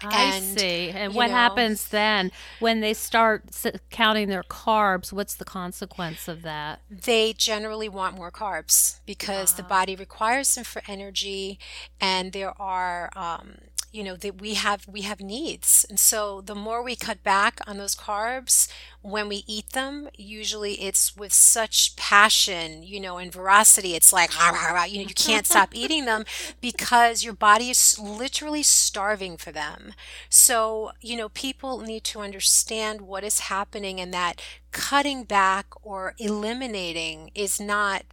I 0.02 0.36
and, 0.36 0.60
see. 0.60 0.90
And 0.90 1.14
what 1.16 1.28
know, 1.28 1.36
happens 1.36 1.88
then 1.88 2.32
when 2.60 2.82
they 2.82 2.94
start 2.94 3.44
counting 3.90 4.30
their 4.30 4.44
carbs? 4.44 5.12
What's 5.12 5.36
the 5.36 5.46
consequence 5.46 6.28
of 6.28 6.44
that? 6.44 6.82
They 6.90 7.34
generally 7.34 7.90
want 7.90 8.16
more 8.16 8.32
carbs 8.32 9.00
because 9.06 9.54
the 9.54 9.64
ah. 9.64 9.68
body 9.68 9.96
requires 9.96 10.54
them 10.56 10.64
for 10.64 10.82
energy, 10.88 11.58
and 12.00 12.32
there 12.32 12.60
are 12.62 13.10
um, 13.16 13.58
you 13.92 14.04
know 14.04 14.16
that 14.16 14.40
we 14.42 14.54
have 14.56 14.88
we 14.88 15.02
have 15.02 15.22
needs. 15.22 15.86
And 15.90 16.00
so 16.00 16.42
the 16.42 16.56
more 16.56 16.84
we 16.84 16.96
cut 16.96 17.24
back 17.24 17.60
on 17.68 17.78
those 17.78 17.96
carbs 17.96 18.68
when 19.02 19.30
we 19.30 19.44
eat 19.48 19.72
them 19.72 20.10
usually 20.18 20.74
it's 20.82 21.16
with 21.16 21.32
such 21.32 21.96
passion 21.96 22.84
you 22.84 23.00
know 23.00 23.18
and 23.18 23.32
veracity 23.32 23.96
it's 23.96 24.12
like 24.12 24.32
you 24.36 24.98
know 24.98 25.08
you 25.08 25.14
can't 25.16 25.46
stop 25.46 25.70
eating 25.74 26.06
them 26.06 26.26
because 26.60 27.24
your 27.24 27.34
body 27.34 27.70
is 27.70 27.98
literally 28.00 28.64
starving 28.64 29.38
for 29.38 29.52
them. 29.52 29.94
So 30.30 30.92
you 31.02 31.16
know 31.18 31.30
people 31.30 31.80
need 31.80 32.04
to 32.06 32.20
understand 32.22 33.02
what 33.02 33.24
is 33.24 33.40
happening 33.42 34.00
and 34.00 34.14
that 34.14 34.42
cutting 34.72 35.24
back 35.24 35.68
or 35.84 36.14
eliminating 36.18 37.32
is 37.36 37.60
not 37.60 38.04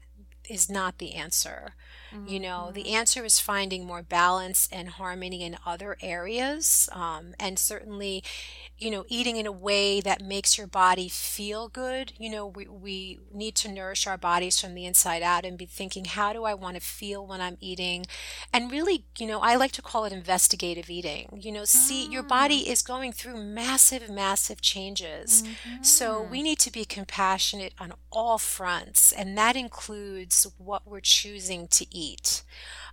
is 0.49 0.71
not 0.71 0.99
the 0.99 1.15
answer 1.15 1.75
Mm-hmm. 2.15 2.29
You 2.29 2.41
know, 2.41 2.71
the 2.73 2.85
mm-hmm. 2.85 2.95
answer 2.95 3.25
is 3.25 3.41
finding 3.41 3.85
more 3.85 4.03
balance 4.03 4.69
and 4.71 4.89
harmony 4.89 5.43
in 5.43 5.57
other 5.67 5.97
areas. 6.01 6.89
Um, 6.93 7.35
and 7.41 7.59
certainly, 7.59 8.23
you 8.79 8.91
know, 8.91 9.05
eating 9.09 9.37
in 9.37 9.47
a 9.47 9.53
way 9.53 10.01
that 10.01 10.23
makes 10.23 10.57
your 10.57 10.67
body 10.67 11.09
feel 11.09 11.69
good. 11.69 12.13
You 12.19 12.31
know, 12.31 12.47
we, 12.47 12.67
we 12.67 13.21
need 13.33 13.55
to 13.57 13.71
nourish 13.71 14.07
our 14.07 14.19
bodies 14.19 14.61
from 14.61 14.75
the 14.75 14.85
inside 14.85 15.23
out 15.23 15.45
and 15.45 15.59
be 15.59 15.67
thinking, 15.67 16.05
how 16.05 16.33
do 16.33 16.45
I 16.45 16.55
want 16.55 16.77
to 16.77 16.81
feel 16.81 17.27
when 17.27 17.41
I'm 17.41 17.57
eating? 17.61 18.07
And 18.53 18.71
really, 18.71 19.07
you 19.19 19.27
know, 19.27 19.41
I 19.41 19.57
like 19.57 19.73
to 19.73 19.83
call 19.83 20.05
it 20.05 20.13
investigative 20.13 20.91
eating. 20.91 21.39
You 21.41 21.53
know, 21.53 21.65
see, 21.65 22.07
your 22.07 22.23
body 22.23 22.65
mm. 22.65 22.69
is 22.69 22.83
going 22.83 23.13
through 23.13 23.43
massive, 23.43 24.09
massive 24.11 24.61
changes. 24.61 25.43
Mm-hmm. 25.43 25.83
So 25.83 26.23
we 26.23 26.43
need 26.43 26.59
to 26.61 26.73
be 26.73 26.85
compassionate 26.85 27.75
on 27.79 27.93
all 28.11 28.39
fronts. 28.39 29.13
And 29.13 29.37
that 29.39 29.57
includes 29.57 30.47
what 30.59 30.87
we're 30.87 31.01
choosing 31.01 31.69
to 31.69 31.87
eat 31.95 32.04
eat. 32.05 32.43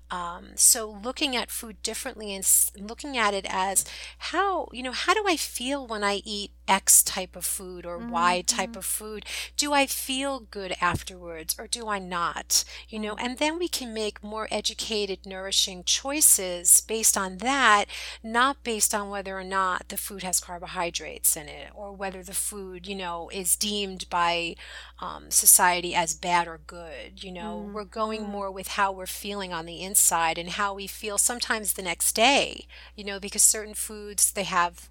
Um, 0.10 0.50
so 0.56 0.90
looking 0.90 1.36
at 1.38 1.50
food 1.52 1.82
differently 1.84 2.36
and 2.36 2.46
looking 2.78 3.18
at 3.18 3.34
it 3.34 3.46
as 3.50 3.86
how 4.18 4.68
you 4.74 4.84
know 4.84 4.92
how 4.92 5.14
do 5.14 5.24
I 5.26 5.38
feel 5.38 5.88
when 5.88 6.04
I 6.04 6.16
eat 6.26 6.52
X 6.68 7.04
type 7.04 7.36
of 7.36 7.46
food 7.46 7.86
or 7.86 7.98
mm-hmm. 7.98 8.12
Y 8.12 8.44
type 8.46 8.76
of 8.76 8.86
food? 8.86 9.26
Do 9.58 9.74
I 9.74 9.86
feel 9.86 10.40
good 10.40 10.76
afterwards 10.80 11.56
or 11.58 11.68
do 11.68 11.88
I 11.88 12.00
not? 12.00 12.64
You 12.88 13.00
know, 13.00 13.16
and 13.16 13.38
then 13.38 13.58
we 13.58 13.68
can 13.68 13.94
make 13.94 14.24
more 14.24 14.48
educated, 14.52 15.26
nourishing 15.26 15.84
choices 15.84 16.82
based 16.82 17.18
on 17.18 17.38
that, 17.38 17.86
not 18.24 18.64
based 18.64 18.94
on 18.94 19.10
whether 19.10 19.38
or 19.38 19.44
not 19.44 19.90
the 19.90 19.98
food 19.98 20.24
has 20.24 20.40
carbohydrates 20.40 21.36
in 21.36 21.48
it 21.48 21.70
or 21.74 21.92
whether 21.92 22.24
the 22.24 22.34
food, 22.34 22.88
you 22.88 22.96
know, 22.96 23.30
is 23.34 23.56
deemed 23.56 24.10
by 24.10 24.56
um, 25.00 25.32
society 25.32 25.96
as 25.96 26.14
bad 26.14 26.48
or 26.48 26.62
good. 26.68 27.24
You 27.24 27.32
know, 27.32 27.64
mm-hmm. 27.64 27.74
we're 27.74 27.84
going 27.86 28.22
mm-hmm. 28.22 28.32
more 28.32 28.52
with 28.52 28.70
how 28.70 28.92
we're 28.92 29.06
feeling 29.08 29.52
on 29.54 29.66
the 29.66 29.82
inside 29.82 30.38
and 30.38 30.50
how 30.50 30.74
we 30.74 30.88
feel 30.88 31.18
sometimes 31.18 31.74
the 31.74 31.82
next 31.82 32.14
day, 32.14 32.68
you 32.96 33.04
know, 33.04 33.20
because 33.20 33.42
certain 33.42 33.74
foods 33.74 34.32
they 34.32 34.44
have 34.44 34.91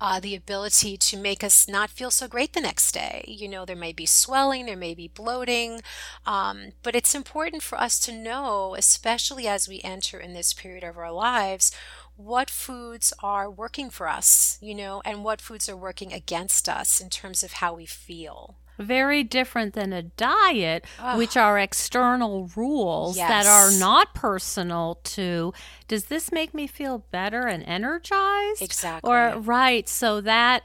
uh, 0.00 0.20
the 0.20 0.34
ability 0.34 0.96
to 0.96 1.16
make 1.16 1.42
us 1.42 1.68
not 1.68 1.90
feel 1.90 2.10
so 2.10 2.28
great 2.28 2.52
the 2.52 2.60
next 2.60 2.92
day. 2.92 3.24
You 3.26 3.48
know, 3.48 3.64
there 3.64 3.76
may 3.76 3.92
be 3.92 4.06
swelling, 4.06 4.66
there 4.66 4.76
may 4.76 4.94
be 4.94 5.08
bloating, 5.08 5.80
um, 6.26 6.72
but 6.82 6.94
it's 6.94 7.14
important 7.14 7.62
for 7.62 7.78
us 7.80 7.98
to 8.00 8.12
know, 8.12 8.74
especially 8.76 9.46
as 9.46 9.68
we 9.68 9.80
enter 9.82 10.18
in 10.18 10.34
this 10.34 10.52
period 10.52 10.84
of 10.84 10.98
our 10.98 11.12
lives, 11.12 11.72
what 12.16 12.50
foods 12.50 13.12
are 13.22 13.50
working 13.50 13.88
for 13.90 14.08
us, 14.08 14.58
you 14.60 14.74
know, 14.74 15.00
and 15.04 15.24
what 15.24 15.40
foods 15.40 15.68
are 15.68 15.76
working 15.76 16.12
against 16.12 16.68
us 16.68 17.00
in 17.00 17.08
terms 17.08 17.42
of 17.42 17.54
how 17.54 17.74
we 17.74 17.86
feel 17.86 18.56
very 18.78 19.22
different 19.22 19.74
than 19.74 19.92
a 19.92 20.02
diet, 20.02 20.84
Ugh. 20.98 21.18
which 21.18 21.36
are 21.36 21.58
external 21.58 22.50
rules 22.56 23.16
yes. 23.16 23.28
that 23.28 23.46
are 23.46 23.78
not 23.78 24.14
personal 24.14 25.00
to 25.04 25.52
does 25.88 26.06
this 26.06 26.30
make 26.30 26.54
me 26.54 26.66
feel 26.66 27.04
better 27.10 27.46
and 27.46 27.64
energized? 27.64 28.62
Exactly. 28.62 29.10
Or 29.10 29.38
right. 29.38 29.88
So 29.88 30.20
that 30.20 30.62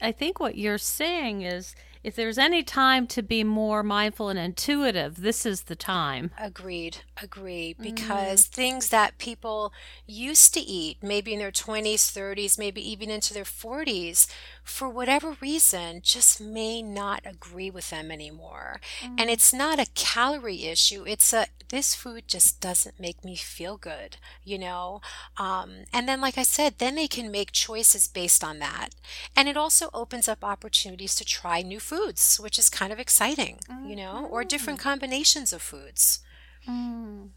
I 0.00 0.12
think 0.12 0.40
what 0.40 0.56
you're 0.56 0.78
saying 0.78 1.42
is 1.42 1.74
if 2.06 2.14
there's 2.14 2.38
any 2.38 2.62
time 2.62 3.08
to 3.08 3.20
be 3.20 3.42
more 3.42 3.82
mindful 3.82 4.28
and 4.28 4.38
intuitive, 4.38 5.22
this 5.22 5.44
is 5.44 5.62
the 5.62 5.74
time. 5.74 6.30
Agreed. 6.38 6.98
Agree. 7.20 7.74
Because 7.78 8.46
mm. 8.46 8.48
things 8.48 8.90
that 8.90 9.18
people 9.18 9.72
used 10.06 10.54
to 10.54 10.60
eat, 10.60 10.98
maybe 11.02 11.32
in 11.32 11.40
their 11.40 11.50
20s, 11.50 11.96
30s, 11.96 12.60
maybe 12.60 12.80
even 12.88 13.10
into 13.10 13.34
their 13.34 13.42
40s, 13.42 14.28
for 14.66 14.88
whatever 14.88 15.36
reason, 15.40 16.00
just 16.02 16.40
may 16.40 16.82
not 16.82 17.22
agree 17.24 17.70
with 17.70 17.90
them 17.90 18.10
anymore. 18.10 18.80
Mm. 19.00 19.20
And 19.20 19.30
it's 19.30 19.52
not 19.52 19.78
a 19.78 19.86
calorie 19.94 20.64
issue. 20.64 21.04
It's 21.06 21.32
a, 21.32 21.46
this 21.68 21.94
food 21.94 22.24
just 22.26 22.60
doesn't 22.60 22.98
make 22.98 23.24
me 23.24 23.36
feel 23.36 23.76
good, 23.76 24.16
you 24.44 24.58
know? 24.58 25.00
Um, 25.36 25.84
and 25.92 26.08
then, 26.08 26.20
like 26.20 26.36
I 26.36 26.42
said, 26.42 26.74
then 26.78 26.96
they 26.96 27.06
can 27.06 27.30
make 27.30 27.52
choices 27.52 28.08
based 28.08 28.42
on 28.42 28.58
that. 28.58 28.90
And 29.36 29.48
it 29.48 29.56
also 29.56 29.88
opens 29.94 30.28
up 30.28 30.42
opportunities 30.42 31.14
to 31.14 31.24
try 31.24 31.62
new 31.62 31.78
foods, 31.78 32.38
which 32.38 32.58
is 32.58 32.68
kind 32.68 32.92
of 32.92 32.98
exciting, 32.98 33.60
mm. 33.70 33.88
you 33.88 33.94
know, 33.94 34.26
or 34.30 34.42
different 34.42 34.80
mm-hmm. 34.80 34.88
combinations 34.88 35.52
of 35.52 35.62
foods. 35.62 36.20
Mm. 36.68 37.28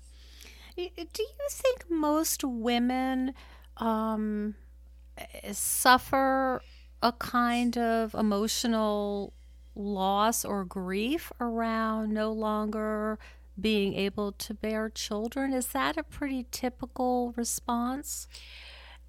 Do 0.75 0.83
you 0.83 1.49
think 1.49 1.85
most 1.89 2.43
women 2.43 3.33
um, 3.77 4.55
suffer 5.51 6.63
a 7.01 7.11
kind 7.13 7.77
of 7.77 8.13
emotional 8.13 9.33
loss 9.75 10.43
or 10.43 10.65
grief 10.65 11.31
around 11.39 12.13
no 12.13 12.31
longer 12.31 13.17
being 13.59 13.93
able 13.93 14.31
to 14.33 14.53
bear 14.53 14.89
children. 14.89 15.53
Is 15.53 15.67
that 15.67 15.97
a 15.97 16.03
pretty 16.03 16.45
typical 16.51 17.33
response? 17.35 18.27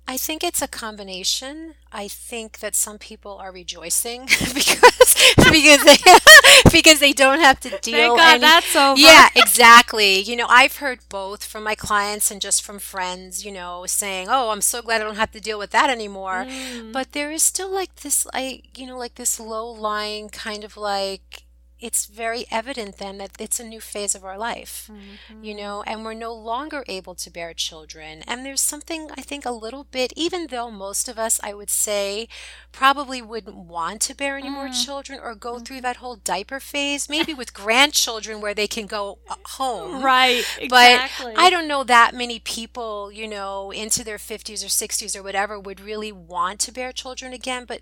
I 0.06 0.16
think 0.16 0.42
it's 0.42 0.60
a 0.60 0.68
combination. 0.68 1.74
I 1.92 2.08
think 2.08 2.58
that 2.58 2.74
some 2.74 2.98
people 2.98 3.38
are 3.38 3.52
rejoicing 3.52 4.26
because 4.54 5.34
because 5.36 5.84
they 5.84 5.96
because 6.72 7.00
they 7.00 7.12
don't 7.12 7.40
have 7.40 7.60
to 7.60 7.70
deal. 7.78 8.16
Thank 8.16 8.18
God 8.18 8.34
any, 8.34 8.40
that's 8.40 8.76
over. 8.76 9.00
Yeah, 9.00 9.28
exactly. 9.34 10.20
You 10.20 10.36
know, 10.36 10.46
I've 10.48 10.76
heard 10.76 11.00
both 11.08 11.44
from 11.44 11.62
my 11.64 11.74
clients 11.74 12.30
and 12.30 12.40
just 12.40 12.62
from 12.62 12.78
friends. 12.78 13.44
You 13.44 13.52
know, 13.52 13.84
saying, 13.86 14.28
"Oh, 14.30 14.50
I'm 14.50 14.60
so 14.60 14.82
glad 14.82 15.00
I 15.00 15.04
don't 15.04 15.16
have 15.16 15.32
to 15.32 15.40
deal 15.40 15.58
with 15.58 15.70
that 15.70 15.90
anymore." 15.90 16.44
Mm. 16.46 16.92
But 16.92 17.12
there 17.12 17.30
is 17.30 17.42
still 17.42 17.70
like 17.72 17.96
this, 17.96 18.26
like 18.34 18.78
you 18.78 18.86
know, 18.86 18.98
like 18.98 19.14
this 19.14 19.38
low 19.38 19.70
lying 19.70 20.28
kind 20.28 20.64
of 20.64 20.76
like 20.76 21.44
it's 21.80 22.06
very 22.06 22.44
evident 22.50 22.98
then 22.98 23.18
that 23.18 23.32
it's 23.38 23.58
a 23.58 23.64
new 23.64 23.80
phase 23.80 24.14
of 24.14 24.24
our 24.24 24.36
life, 24.38 24.90
mm-hmm. 24.92 25.42
you 25.44 25.54
know, 25.54 25.82
and 25.86 26.04
we're 26.04 26.14
no 26.14 26.32
longer 26.32 26.84
able 26.88 27.14
to 27.14 27.30
bear 27.30 27.54
children. 27.54 28.22
And 28.26 28.44
there's 28.44 28.60
something, 28.60 29.08
I 29.16 29.22
think, 29.22 29.46
a 29.46 29.50
little 29.50 29.84
bit, 29.84 30.12
even 30.16 30.48
though 30.48 30.70
most 30.70 31.08
of 31.08 31.18
us, 31.18 31.40
I 31.42 31.54
would 31.54 31.70
say, 31.70 32.28
probably 32.72 33.22
wouldn't 33.22 33.56
want 33.56 34.00
to 34.02 34.14
bear 34.14 34.36
any 34.36 34.48
mm. 34.48 34.54
more 34.54 34.68
children 34.68 35.18
or 35.22 35.34
go 35.34 35.54
mm. 35.54 35.64
through 35.64 35.76
mm-hmm. 35.76 35.84
that 35.84 35.96
whole 35.96 36.16
diaper 36.16 36.60
phase, 36.60 37.08
maybe 37.08 37.34
with 37.34 37.54
grandchildren 37.54 38.40
where 38.40 38.54
they 38.54 38.66
can 38.66 38.86
go 38.86 39.18
uh, 39.28 39.36
home. 39.44 40.02
Right, 40.02 40.44
exactly. 40.60 41.32
But 41.34 41.40
I 41.40 41.50
don't 41.50 41.68
know 41.68 41.84
that 41.84 42.14
many 42.14 42.38
people, 42.38 43.10
you 43.10 43.26
know, 43.26 43.70
into 43.70 44.04
their 44.04 44.18
50s 44.18 44.62
or 44.62 44.68
60s 44.68 45.16
or 45.16 45.22
whatever 45.22 45.58
would 45.58 45.80
really 45.80 46.12
want 46.12 46.60
to 46.60 46.72
bear 46.72 46.92
children 46.92 47.32
again. 47.32 47.64
But 47.66 47.80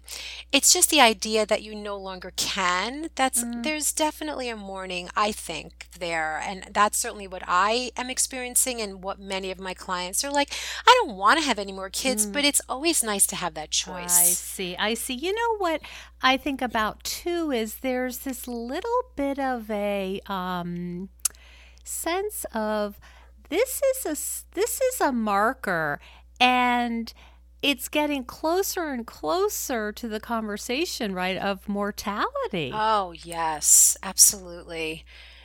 it's 0.53 0.73
just 0.73 0.91
the 0.91 1.01
idea 1.01 1.45
that 1.47 1.63
you 1.63 1.75
no 1.75 1.97
longer 1.97 2.33
can. 2.37 3.09
That's, 3.15 3.43
mm. 3.43 3.63
there's, 3.63 3.88
definitely 3.93 4.49
a 4.49 4.57
mourning, 4.57 5.09
I 5.17 5.33
think, 5.33 5.89
there. 5.99 6.41
And 6.45 6.69
that's 6.73 6.99
certainly 6.99 7.27
what 7.27 7.43
I 7.47 7.91
am 7.97 8.11
experiencing 8.11 8.81
and 8.81 9.03
what 9.03 9.19
many 9.19 9.51
of 9.51 9.59
my 9.59 9.75
clients 9.75 10.25
are 10.25 10.31
like. 10.31 10.53
I 10.87 11.01
don't 11.03 11.17
want 11.17 11.39
to 11.39 11.45
have 11.45 11.59
any 11.59 11.73
more 11.73 11.91
kids, 11.91 12.27
but 12.27 12.45
it's 12.45 12.61
always 12.69 13.03
nice 13.03 13.27
to 13.29 13.37
have 13.37 13.55
that 13.55 13.71
choice. 13.71 14.19
I 14.19 14.25
see. 14.25 14.77
I 14.77 14.95
see. 14.95 15.15
You 15.15 15.35
know 15.35 15.57
what 15.59 15.83
I 16.23 16.37
think 16.37 16.63
about 16.63 17.05
too 17.05 17.51
is 17.51 17.77
there's 17.77 18.19
this 18.19 18.49
little 18.49 19.03
bit 19.17 19.39
of 19.39 19.71
a 19.71 20.21
um, 20.27 21.09
sense 21.85 22.45
of 22.53 22.99
this 23.49 23.81
is 23.97 24.05
a 24.05 24.55
this 24.55 24.81
is 24.81 25.01
a 25.01 25.13
marker 25.13 26.01
and 26.41 27.13
it's 27.63 27.89
getting 27.89 28.25
closer 28.25 28.89
and 28.89 29.07
closer 29.07 29.93
to 29.93 30.09
the 30.09 30.21
conversation, 30.21 31.15
right, 31.15 31.37
of 31.37 31.69
mortality. 31.69 32.71
Oh, 32.73 33.13
yes, 33.13 33.97
absolutely. 34.03 35.05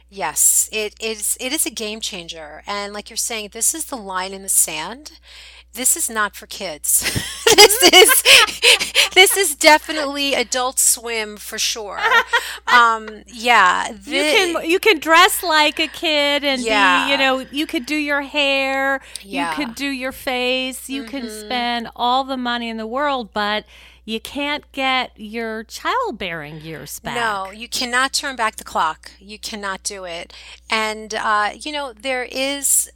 Yes, 0.10 0.70
it 0.72 0.94
is 1.02 1.38
it 1.42 1.52
is 1.52 1.66
a 1.66 1.72
game 1.72 2.00
changer. 2.00 2.62
And 2.68 2.94
like 2.94 3.10
you're 3.10 3.18
saying, 3.18 3.50
this 3.52 3.74
is 3.74 3.86
the 3.86 3.96
line 3.96 4.32
in 4.32 4.44
the 4.44 4.50
sand. 4.50 5.20
This 5.74 5.98
is 5.98 6.10
not 6.10 6.36
for 6.36 6.48
kids. 6.48 7.04
This 7.56 7.84
is 7.94 8.24
this 9.14 9.38
is 9.38 9.56
definitely 9.56 10.34
adult 10.34 10.80
swim 10.80 11.38
for 11.38 11.60
sure. 11.60 12.00
Um, 12.66 13.22
yeah, 13.28 13.92
You 13.92 14.24
can 14.24 14.66
you 14.70 14.80
can 14.80 15.00
dress 15.00 15.44
like 15.44 15.80
a 15.80 15.88
kid 15.88 16.44
and 16.44 16.62
be, 16.64 16.68
Yeah. 16.70 17.10
you 17.10 17.18
know, 17.18 17.40
you 17.52 17.68
could 17.68 17.86
do 17.86 17.96
your 17.96 18.22
hair, 18.24 19.02
yeah. 19.22 19.52
you 19.52 19.56
could 19.56 19.76
do 19.76 19.86
your 19.88 20.12
face, 20.12 20.90
you 20.90 21.04
can 21.04 21.26
Mhm. 21.28 21.42
spend 21.46 21.90
all 21.96 22.24
the 22.24 22.38
money 22.38 22.70
in 22.70 22.78
the 22.78 22.88
world, 22.88 23.32
but 23.34 23.66
you 24.04 24.20
can't 24.20 24.70
get 24.72 25.12
your 25.16 25.64
childbearing 25.64 26.60
years 26.62 27.00
back. 27.00 27.16
No, 27.16 27.52
you 27.52 27.68
cannot 27.70 28.14
turn 28.14 28.36
back 28.36 28.56
the 28.56 28.64
clock. 28.64 29.12
You 29.20 29.38
cannot 29.38 29.84
do 29.84 30.06
it. 30.06 30.34
And, 30.70 31.14
uh, 31.14 31.52
you 31.60 31.72
know, 31.72 31.94
there 31.94 32.24
is, 32.24 32.90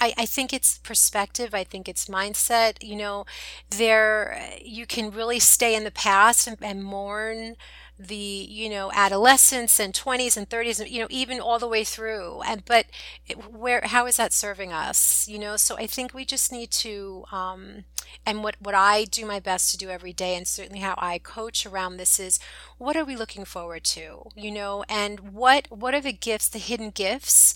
I, 0.00 0.14
I 0.18 0.26
think 0.26 0.52
it's 0.52 0.78
perspective. 0.78 1.54
I 1.54 1.64
think 1.64 1.88
it's 1.88 2.06
mindset. 2.06 2.82
You 2.82 2.96
know, 2.96 3.26
there, 3.70 4.40
you 4.62 4.86
can 4.86 5.10
really 5.10 5.38
stay 5.40 5.74
in 5.74 5.84
the 5.84 5.90
past 5.90 6.46
and, 6.46 6.56
and 6.60 6.82
mourn 6.84 7.56
the, 7.98 8.14
you 8.14 8.68
know, 8.68 8.92
adolescence 8.92 9.80
and 9.80 9.94
20s 9.94 10.36
and 10.36 10.48
30s, 10.50 10.80
and, 10.80 10.90
you 10.90 11.00
know, 11.00 11.06
even 11.08 11.40
all 11.40 11.58
the 11.58 11.66
way 11.68 11.82
through. 11.82 12.42
And, 12.46 12.62
but 12.66 12.86
it, 13.26 13.50
where, 13.52 13.80
how 13.84 14.06
is 14.06 14.18
that 14.18 14.34
serving 14.34 14.70
us? 14.70 15.26
You 15.26 15.38
know, 15.38 15.56
so 15.56 15.76
I 15.78 15.86
think 15.86 16.12
we 16.12 16.26
just 16.26 16.52
need 16.52 16.70
to, 16.72 17.24
um, 17.32 17.84
and 18.24 18.42
what, 18.44 18.56
what 18.60 18.74
I 18.74 19.04
do 19.04 19.24
my 19.24 19.40
best 19.40 19.70
to 19.70 19.78
do 19.78 19.88
every 19.88 20.12
day, 20.12 20.36
and 20.36 20.46
certainly 20.46 20.80
how 20.80 20.94
I 20.98 21.18
coach 21.18 21.64
around 21.64 21.96
this 21.96 22.20
is 22.20 22.38
what 22.78 22.96
are 22.96 23.04
we 23.04 23.16
looking 23.16 23.44
forward 23.44 23.84
to 23.84 24.28
you 24.36 24.50
know 24.50 24.84
and 24.88 25.20
what 25.32 25.66
what 25.70 25.94
are 25.94 26.00
the 26.00 26.12
gifts 26.12 26.48
the 26.48 26.58
hidden 26.58 26.90
gifts 26.90 27.54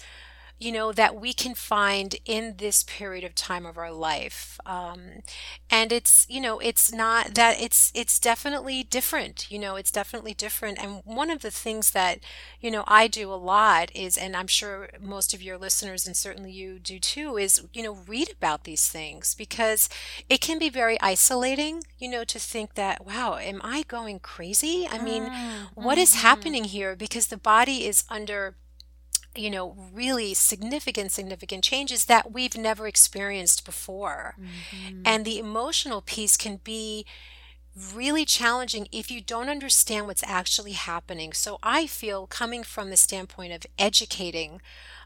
you 0.60 0.72
know 0.72 0.92
that 0.92 1.16
we 1.16 1.32
can 1.32 1.54
find 1.54 2.16
in 2.24 2.56
this 2.58 2.84
period 2.84 3.24
of 3.24 3.34
time 3.34 3.66
of 3.66 3.78
our 3.78 3.92
life. 3.92 4.60
Um, 4.66 5.22
and 5.70 5.92
it's 5.92 6.26
you 6.28 6.40
know 6.40 6.58
it's 6.58 6.92
not 6.92 7.34
that 7.34 7.60
it's 7.60 7.90
it's 7.94 8.18
definitely 8.18 8.82
different 8.82 9.50
you 9.50 9.58
know 9.58 9.76
it's 9.76 9.90
definitely 9.90 10.34
different. 10.34 10.78
And 10.82 11.02
one 11.04 11.30
of 11.30 11.42
the 11.42 11.50
things 11.50 11.90
that 11.92 12.20
you 12.60 12.70
know 12.70 12.84
i 12.86 13.06
do 13.08 13.32
a 13.32 13.34
lot 13.34 13.90
is 13.94 14.16
and 14.16 14.36
i'm 14.36 14.46
sure 14.46 14.88
most 15.00 15.34
of 15.34 15.42
your 15.42 15.56
listeners 15.58 16.06
and 16.06 16.16
certainly 16.16 16.52
you 16.52 16.78
do 16.78 16.98
too 16.98 17.36
is 17.36 17.62
you 17.72 17.82
know 17.82 17.94
read 18.06 18.30
about 18.30 18.64
these 18.64 18.88
things 18.88 19.34
because 19.34 19.88
it 20.28 20.40
can 20.40 20.58
be 20.58 20.68
very 20.68 21.00
isolating 21.00 21.82
you 21.98 22.08
know 22.08 22.24
to 22.24 22.38
think 22.38 22.74
that 22.74 23.04
wow 23.06 23.36
am 23.36 23.60
i 23.64 23.82
going 23.88 24.18
crazy? 24.18 24.86
I 24.90 24.98
mean 24.98 25.30
Mm, 25.30 25.68
what 25.74 25.98
is 25.98 26.14
mhm, 26.14 26.16
happening 26.16 26.64
here? 26.64 26.96
Because 26.96 27.28
the 27.28 27.36
body 27.36 27.84
is 27.86 28.04
under 28.08 28.54
you 29.34 29.50
know 29.50 29.76
really 29.92 30.34
significant 30.34 31.12
significant 31.12 31.62
changes 31.62 32.06
that 32.06 32.32
we've 32.32 32.56
never 32.56 32.86
experienced 32.86 33.64
before 33.64 34.34
mhm. 34.40 35.02
and 35.04 35.24
the 35.24 35.38
emotional 35.38 36.00
piece 36.00 36.36
can 36.36 36.60
be 36.64 37.06
really 37.94 38.24
challenging 38.24 38.88
if 38.90 39.10
you 39.10 39.20
don't 39.20 39.48
understand 39.48 40.06
what's 40.06 40.24
actually 40.24 40.72
happening 40.72 41.32
so 41.32 41.58
i 41.62 41.86
feel 41.86 42.26
coming 42.26 42.62
from 42.64 42.90
the 42.90 42.96
standpoint 42.96 43.52
of 43.52 43.66
educating 43.78 44.60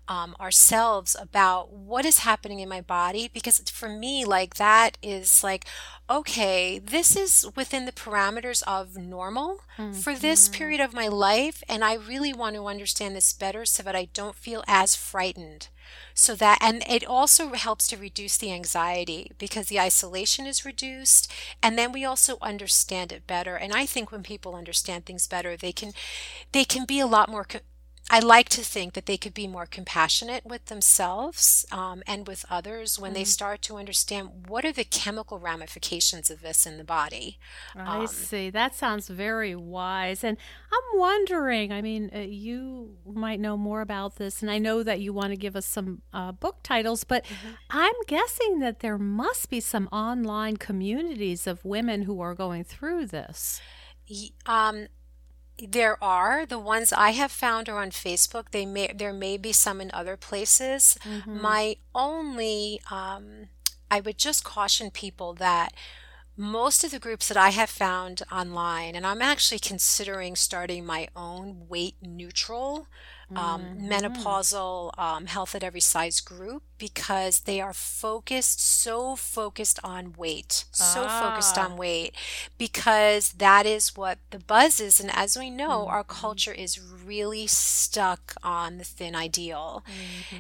um, 0.09 0.37
ourselves 0.41 1.17
about 1.19 1.73
what 1.73 2.05
is 2.05 2.19
happening 2.21 2.61
in 2.61 2.69
my 2.69 2.81
body 2.81 3.31
because 3.33 3.59
for 3.71 3.89
me 3.89 4.25
like 4.25 4.57
that 4.57 4.99
is 5.03 5.43
like 5.43 5.65
okay 6.11 6.79
this 6.79 7.17
is 7.17 7.47
within 7.57 7.87
the 7.87 7.93
parameters 7.93 8.63
of 8.67 8.97
normal 8.97 9.61
for 9.91 10.15
this 10.15 10.49
Mhm. 10.49 10.53
period 10.53 10.81
of 10.81 10.93
my 10.93 11.09
life 11.09 11.63
and 11.69 11.85
i 11.85 11.95
really 11.95 12.33
want 12.33 12.55
to 12.57 12.67
understand 12.67 13.17
this 13.17 13.33
better 13.33 13.65
so 13.65 13.83
that 13.83 13.97
i 13.97 14.07
don't 14.13 14.37
feel 14.37 14.63
as 14.67 14.95
frightened 14.95 15.69
so 16.15 16.35
that 16.35 16.59
and 16.61 16.83
it 16.89 17.05
also 17.05 17.53
helps 17.55 17.87
to 17.89 17.97
reduce 17.97 18.37
the 18.37 18.53
anxiety 18.53 19.31
because 19.39 19.67
the 19.67 19.81
isolation 19.81 20.47
is 20.47 20.65
reduced 20.65 21.31
and 21.63 21.79
then 21.79 21.93
we 21.93 22.05
also 22.05 22.37
understand 22.43 23.13
it 23.13 23.27
better 23.27 23.57
and 23.57 23.73
i 23.73 23.87
think 23.87 24.11
when 24.13 24.23
people 24.23 24.55
understand 24.55 25.07
things 25.07 25.27
better 25.27 25.57
they 25.57 25.73
can 25.73 25.93
they 26.53 26.65
can 26.65 26.85
be 26.85 27.01
a 27.01 27.07
lot 27.07 27.29
more 27.29 27.47
I 28.11 28.21
like 28.21 28.49
to 28.51 28.63
think 28.63 28.93
that 28.95 29.07
they 29.07 29.17
could 29.17 29.35
be 29.35 29.47
more 29.49 29.67
compassionate 29.67 30.45
with 30.47 30.67
themselves 30.67 31.65
um, 31.73 32.03
and 32.07 32.27
with 32.27 32.45
others 32.51 32.99
when 32.99 33.13
they 33.15 33.25
Mm, 33.25 33.25
start 33.25 33.63
to 33.63 33.77
understand 33.77 34.47
what 34.49 34.65
are 34.65 34.73
the 34.73 34.85
chemical 34.85 35.39
ramifications 35.39 36.31
of 36.31 36.43
this 36.43 36.67
in 36.67 36.77
the 36.79 36.85
body. 36.85 37.39
I 37.77 38.07
Um, 38.07 38.07
see. 38.07 38.51
That 38.51 38.75
sounds 38.75 39.09
very 39.09 39.55
wise. 39.57 40.23
And 40.23 40.37
I'm 40.73 40.99
wondering, 40.99 41.73
I 41.73 41.83
mean, 41.83 42.11
uh, 42.15 42.21
you 42.21 42.99
might 43.05 43.41
know 43.41 43.57
more 43.57 43.81
about 43.81 44.15
this, 44.17 44.43
and 44.43 44.51
I 44.51 44.59
know 44.59 44.83
that 44.85 45.01
you 45.01 45.13
want 45.13 45.31
to 45.33 45.37
give 45.37 45.57
us 45.57 45.67
some 45.67 46.03
uh, 46.13 46.31
book 46.33 46.59
titles, 46.63 47.03
but 47.05 47.25
Mhm. 47.29 47.59
I'm 47.71 47.95
guessing 48.07 48.61
that 48.61 48.79
there 48.81 48.99
must 48.99 49.51
be 49.51 49.59
some 49.61 49.89
online 49.89 50.57
communities 50.57 51.47
of 51.49 51.65
women 51.65 52.03
who 52.03 52.21
are 52.21 52.35
going 52.35 52.63
through 52.65 53.07
this. 53.07 53.63
y- 54.09 54.31
um, 54.47 54.87
There 55.59 56.03
are 56.03 56.45
the 56.47 56.59
ones 56.59 56.93
I 56.93 57.11
have 57.11 57.31
found 57.31 57.69
are 57.69 57.79
on 57.81 57.91
Facebook. 57.91 58.51
They 58.51 58.67
may 58.67 58.93
there 58.93 59.13
may 59.13 59.37
be 59.37 59.53
some 59.53 59.81
in 59.81 59.91
other 59.93 60.17
places. 60.17 60.99
Mm-hmm. 61.05 61.41
My 61.41 61.77
only 61.95 62.81
um, 62.91 63.49
I 63.91 64.01
would 64.01 64.19
just 64.19 64.43
caution 64.45 64.91
people 64.91 65.33
that 65.35 65.73
most 66.37 66.83
of 66.83 66.91
the 66.91 66.99
groups 66.99 67.29
that 67.29 67.37
I 67.37 67.51
have 67.51 67.71
found 67.71 68.23
online, 68.33 68.97
and 68.97 69.07
I'm 69.07 69.23
actually 69.23 69.61
considering 69.61 70.35
starting 70.35 70.85
my 70.85 71.07
own 71.15 71.69
weight 71.69 71.97
neutral 72.03 72.89
um, 73.37 73.63
Mm-hmm. 73.63 73.91
menopausal 73.91 74.97
um, 74.99 75.27
health 75.27 75.55
at 75.55 75.63
every 75.65 75.81
size 75.81 76.21
group 76.21 76.63
because 76.79 77.41
they 77.41 77.61
are 77.61 77.73
focused, 77.73 78.61
so 78.61 79.17
focused 79.17 79.79
on 79.85 80.13
weight, 80.15 80.65
so 80.73 81.09
focused 81.09 81.57
Ah. 81.57 81.59
on 81.59 81.77
weight 81.77 82.15
because 82.59 83.33
that 83.35 83.67
is 83.67 83.97
what 83.97 84.19
the 84.31 84.39
buzz 84.39 84.81
is. 84.81 85.01
And 85.01 85.11
as 85.15 85.37
we 85.37 85.51
know, 85.51 85.87
our 85.89 86.05
Mm-hmm. 86.05 86.05
culture 86.05 86.53
is 86.53 86.81
really 86.81 87.47
stuck 87.47 88.35
on 88.43 88.79
the 88.79 88.85
thin 88.85 89.15
ideal. 89.15 89.85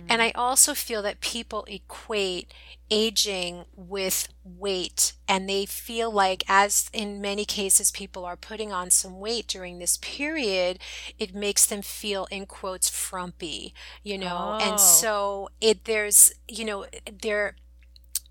And 0.09 0.21
Mm-hmm. 0.21 0.23
I 0.23 0.31
also 0.33 0.75
feel 0.75 1.03
that 1.03 1.21
people 1.21 1.65
equate 1.69 2.53
aging 2.91 3.65
with 3.75 4.29
weight, 4.45 5.15
and 5.27 5.49
they 5.49 5.67
feel 5.67 6.11
like, 6.11 6.45
as 6.49 6.91
in 6.93 7.21
many 7.21 7.45
cases, 7.45 7.91
people 7.91 8.25
are 8.25 8.37
putting 8.37 8.73
on 8.73 8.91
some 8.91 9.19
weight 9.19 9.49
during 9.49 9.79
this 9.79 9.97
period, 10.03 10.79
it 11.19 11.35
makes 11.35 11.67
them 11.67 11.83
feel, 11.83 12.27
in 12.31 12.47
quotes, 12.47 12.89
frumpy, 12.91 13.75
you 14.03 14.19
know? 14.19 14.55
And 14.61 14.79
Oh. 14.79 14.81
so 14.81 15.49
it, 15.61 15.85
there's, 15.87 16.34
you 16.49 16.65
know, 16.65 16.87
there, 17.21 17.57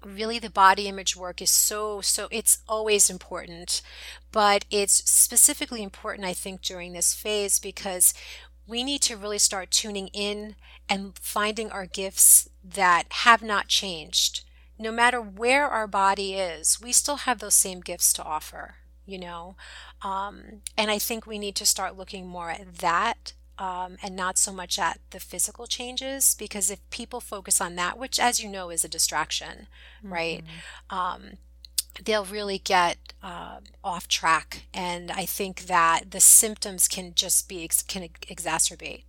really 0.04 0.40
the 0.40 0.50
body 0.50 0.88
image 0.88 1.16
work 1.16 1.42
is 1.42 1.50
so 1.50 2.02
so 2.02 2.28
it's 2.30 2.58
always 2.68 3.10
important 3.10 3.82
but 4.34 4.66
it's 4.70 5.10
specifically 5.10 5.82
important 5.82 6.28
i 6.28 6.34
think 6.34 6.62
during 6.62 6.92
this 6.92 7.14
phase 7.14 7.58
because 7.58 8.14
we 8.68 8.84
need 8.84 9.02
to 9.02 9.18
really 9.18 9.38
start 9.38 9.72
tuning 9.72 10.08
in 10.10 10.56
and 10.90 11.18
finding 11.20 11.72
our 11.72 11.86
gifts 11.86 12.50
that 12.64 13.06
have 13.10 13.42
not 13.42 13.68
changed. 13.68 14.44
No 14.80 14.92
matter 14.92 15.22
where 15.22 15.68
our 15.68 15.88
body 15.88 16.34
is 16.34 16.82
we 16.82 16.92
still 16.92 17.18
have 17.18 17.40
those 17.40 17.56
same 17.56 17.82
gifts 17.82 18.14
to 18.14 18.24
offer 18.24 18.76
you 19.06 19.20
know? 19.20 19.56
Um, 20.02 20.62
and 20.78 20.90
i 20.90 20.98
think 20.98 21.26
we 21.26 21.38
need 21.38 21.56
to 21.56 21.66
start 21.66 21.98
looking 21.98 22.28
more 22.28 22.50
at 22.50 22.78
that 22.78 23.34
um, 23.58 23.98
and 24.02 24.16
not 24.16 24.38
so 24.38 24.52
much 24.52 24.80
at 24.80 25.00
the 25.12 25.20
physical 25.20 25.68
changes 25.68 26.36
because 26.40 26.72
if 26.72 26.80
people 26.90 27.20
focus 27.20 27.62
on 27.62 27.76
that 27.76 27.98
which 27.98 28.20
as 28.20 28.42
you 28.42 28.50
know 28.50 28.70
is 28.70 28.84
a 28.84 28.90
distraction 28.90 29.68
right? 30.04 30.44
Mm-hmm. 30.44 30.96
Um, 30.96 31.38
they'll 32.04 32.26
really 32.26 32.58
get 32.58 32.98
uh, 33.22 33.60
off 33.84 34.08
track, 34.08 34.64
and 34.74 35.12
I 35.12 35.26
think 35.26 35.68
that 35.68 36.12
the 36.12 36.20
symptoms 36.20 36.88
can 36.88 37.14
just 37.16 37.48
be 37.48 37.64
ex- 37.64 37.84
can 37.84 38.04
ex- 38.04 38.20
exacerbate. 38.30 39.04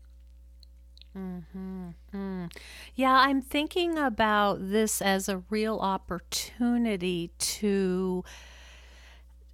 Mm-hmm. 1.17 1.89
Mm. 2.13 2.53
Yeah, 2.95 3.13
I'm 3.13 3.41
thinking 3.41 3.99
about 3.99 4.71
this 4.71 5.01
as 5.01 5.29
a 5.29 5.43
real 5.49 5.79
opportunity 5.79 7.31
to 7.39 8.25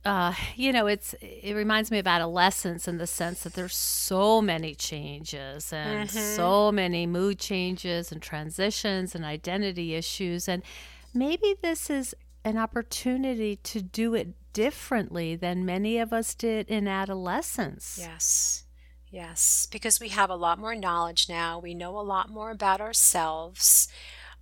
uh, 0.04 0.32
you 0.56 0.72
know, 0.72 0.86
it's 0.86 1.14
it 1.20 1.54
reminds 1.54 1.90
me 1.90 1.98
of 1.98 2.06
adolescence 2.06 2.88
in 2.88 2.98
the 2.98 3.06
sense 3.06 3.42
that 3.42 3.52
there's 3.52 3.76
so 3.76 4.40
many 4.40 4.74
changes 4.74 5.72
and 5.72 6.08
mm-hmm. 6.08 6.36
so 6.36 6.72
many 6.72 7.06
mood 7.06 7.38
changes 7.38 8.10
and 8.10 8.22
transitions 8.22 9.14
and 9.14 9.24
identity 9.24 9.94
issues, 9.94 10.48
and 10.48 10.62
maybe 11.12 11.54
this 11.62 11.90
is 11.90 12.14
an 12.44 12.56
opportunity 12.56 13.56
to 13.56 13.82
do 13.82 14.14
it 14.14 14.28
differently 14.52 15.36
than 15.36 15.64
many 15.64 15.98
of 15.98 16.12
us 16.12 16.34
did 16.34 16.68
in 16.68 16.88
adolescence. 16.88 17.98
Yes. 18.00 18.64
Yes, 19.12 19.66
because 19.72 19.98
we 19.98 20.10
have 20.10 20.30
a 20.30 20.36
lot 20.36 20.60
more 20.60 20.76
knowledge 20.76 21.28
now. 21.28 21.58
We 21.58 21.74
know 21.74 21.98
a 21.98 22.00
lot 22.00 22.30
more 22.30 22.52
about 22.52 22.80
ourselves. 22.80 23.88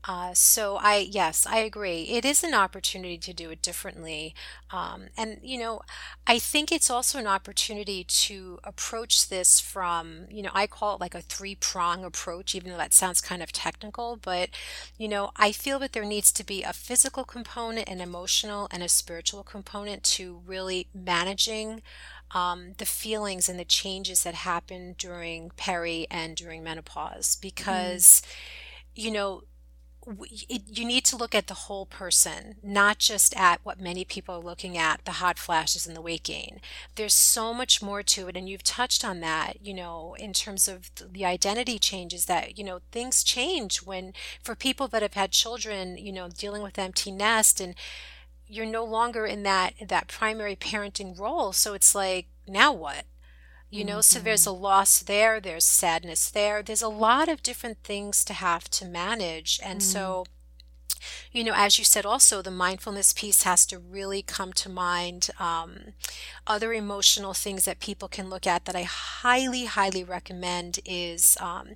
Uh, 0.04 0.32
so 0.32 0.78
I, 0.80 0.98
yes, 1.10 1.44
I 1.46 1.58
agree. 1.58 2.02
It 2.02 2.24
is 2.24 2.44
an 2.44 2.54
opportunity 2.54 3.18
to 3.18 3.32
do 3.34 3.50
it 3.50 3.60
differently. 3.60 4.34
Um, 4.70 5.08
and, 5.16 5.38
you 5.42 5.58
know, 5.58 5.80
I 6.26 6.38
think 6.38 6.70
it's 6.70 6.90
also 6.90 7.18
an 7.18 7.26
opportunity 7.26 8.04
to 8.04 8.60
approach 8.64 9.28
this 9.28 9.60
from, 9.60 10.26
you 10.30 10.42
know, 10.42 10.50
I 10.54 10.66
call 10.66 10.94
it 10.94 11.00
like 11.00 11.14
a 11.14 11.20
three 11.20 11.54
prong 11.56 12.04
approach, 12.04 12.54
even 12.54 12.70
though 12.70 12.78
that 12.78 12.94
sounds 12.94 13.20
kind 13.20 13.42
of 13.42 13.52
technical. 13.52 14.16
But, 14.16 14.50
you 14.96 15.08
know, 15.08 15.30
I 15.36 15.52
feel 15.52 15.78
that 15.80 15.92
there 15.92 16.04
needs 16.04 16.32
to 16.32 16.44
be 16.44 16.62
a 16.62 16.72
physical 16.72 17.24
component, 17.24 17.88
an 17.88 18.00
emotional, 18.00 18.68
and 18.70 18.82
a 18.82 18.88
spiritual 18.88 19.42
component 19.42 20.04
to 20.04 20.42
really 20.46 20.88
managing 20.94 21.82
um, 22.30 22.74
the 22.78 22.86
feelings 22.86 23.48
and 23.48 23.58
the 23.58 23.64
changes 23.64 24.22
that 24.22 24.34
happen 24.34 24.94
during 24.96 25.50
peri 25.56 26.06
and 26.10 26.36
during 26.36 26.62
menopause 26.62 27.36
mm. 27.36 27.40
because, 27.40 28.22
mm. 28.24 29.04
you 29.04 29.10
know, 29.10 29.42
it, 30.48 30.62
you 30.66 30.84
need 30.84 31.04
to 31.06 31.16
look 31.16 31.34
at 31.34 31.46
the 31.46 31.54
whole 31.54 31.86
person, 31.86 32.56
not 32.62 32.98
just 32.98 33.36
at 33.36 33.60
what 33.62 33.80
many 33.80 34.04
people 34.04 34.34
are 34.34 34.40
looking 34.40 34.76
at 34.76 35.04
the 35.04 35.12
hot 35.12 35.38
flashes 35.38 35.86
and 35.86 35.96
the 35.96 36.00
weight 36.00 36.22
gain. 36.24 36.60
There's 36.94 37.14
so 37.14 37.52
much 37.52 37.82
more 37.82 38.02
to 38.02 38.28
it, 38.28 38.36
and 38.36 38.48
you've 38.48 38.62
touched 38.62 39.04
on 39.04 39.20
that, 39.20 39.64
you 39.64 39.74
know, 39.74 40.14
in 40.18 40.32
terms 40.32 40.68
of 40.68 40.90
the 41.12 41.24
identity 41.24 41.78
changes 41.78 42.26
that, 42.26 42.58
you 42.58 42.64
know, 42.64 42.80
things 42.90 43.22
change 43.22 43.78
when, 43.78 44.12
for 44.42 44.54
people 44.54 44.88
that 44.88 45.02
have 45.02 45.14
had 45.14 45.30
children, 45.30 45.96
you 45.98 46.12
know, 46.12 46.28
dealing 46.28 46.62
with 46.62 46.78
empty 46.78 47.10
nest, 47.10 47.60
and 47.60 47.74
you're 48.46 48.66
no 48.66 48.84
longer 48.84 49.26
in 49.26 49.42
that 49.42 49.74
that 49.88 50.08
primary 50.08 50.56
parenting 50.56 51.18
role. 51.18 51.52
So 51.52 51.74
it's 51.74 51.94
like, 51.94 52.26
now 52.46 52.72
what? 52.72 53.04
You 53.70 53.84
know 53.84 53.94
mm-hmm. 53.94 54.00
so 54.00 54.18
there's 54.18 54.42
mm-hmm. 54.42 54.50
a 54.50 54.66
loss 54.68 55.00
there 55.00 55.40
there's 55.40 55.64
sadness 55.64 56.30
there 56.30 56.62
there's 56.62 56.82
a 56.82 56.88
lot 56.88 57.28
of 57.28 57.42
different 57.42 57.78
things 57.82 58.24
to 58.24 58.32
have 58.32 58.68
to 58.70 58.84
manage 58.84 59.60
and 59.62 59.80
mm. 59.80 59.82
so 59.82 60.24
you 61.30 61.44
know 61.44 61.52
as 61.54 61.78
you 61.78 61.84
said 61.84 62.04
also 62.04 62.42
the 62.42 62.50
mindfulness 62.50 63.12
piece 63.12 63.42
has 63.42 63.66
to 63.66 63.78
really 63.78 64.22
come 64.22 64.52
to 64.52 64.68
mind 64.68 65.30
um, 65.38 65.92
other 66.46 66.72
emotional 66.72 67.34
things 67.34 67.64
that 67.64 67.78
people 67.78 68.08
can 68.08 68.30
look 68.30 68.46
at 68.46 68.64
that 68.64 68.76
i 68.76 68.82
highly 68.82 69.66
highly 69.66 70.02
recommend 70.02 70.80
is 70.84 71.36
um, 71.40 71.70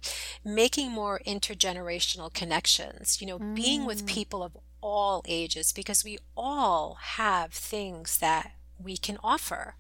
making 0.45 0.91
more 0.91 1.21
intergenerational 1.27 2.33
connections 2.33 3.21
you 3.21 3.27
know 3.27 3.39
mm. 3.39 3.55
being 3.55 3.85
with 3.85 4.05
mm. 4.05 4.09
people 4.09 4.43
of 4.43 4.57
all 4.81 5.23
ages 5.27 5.73
because 5.73 6.03
we 6.05 6.19
all 6.37 6.99
have 7.01 7.53
things 7.53 8.19
that 8.19 8.53
we 8.83 8.97
can 8.97 9.17
offer 9.23 9.77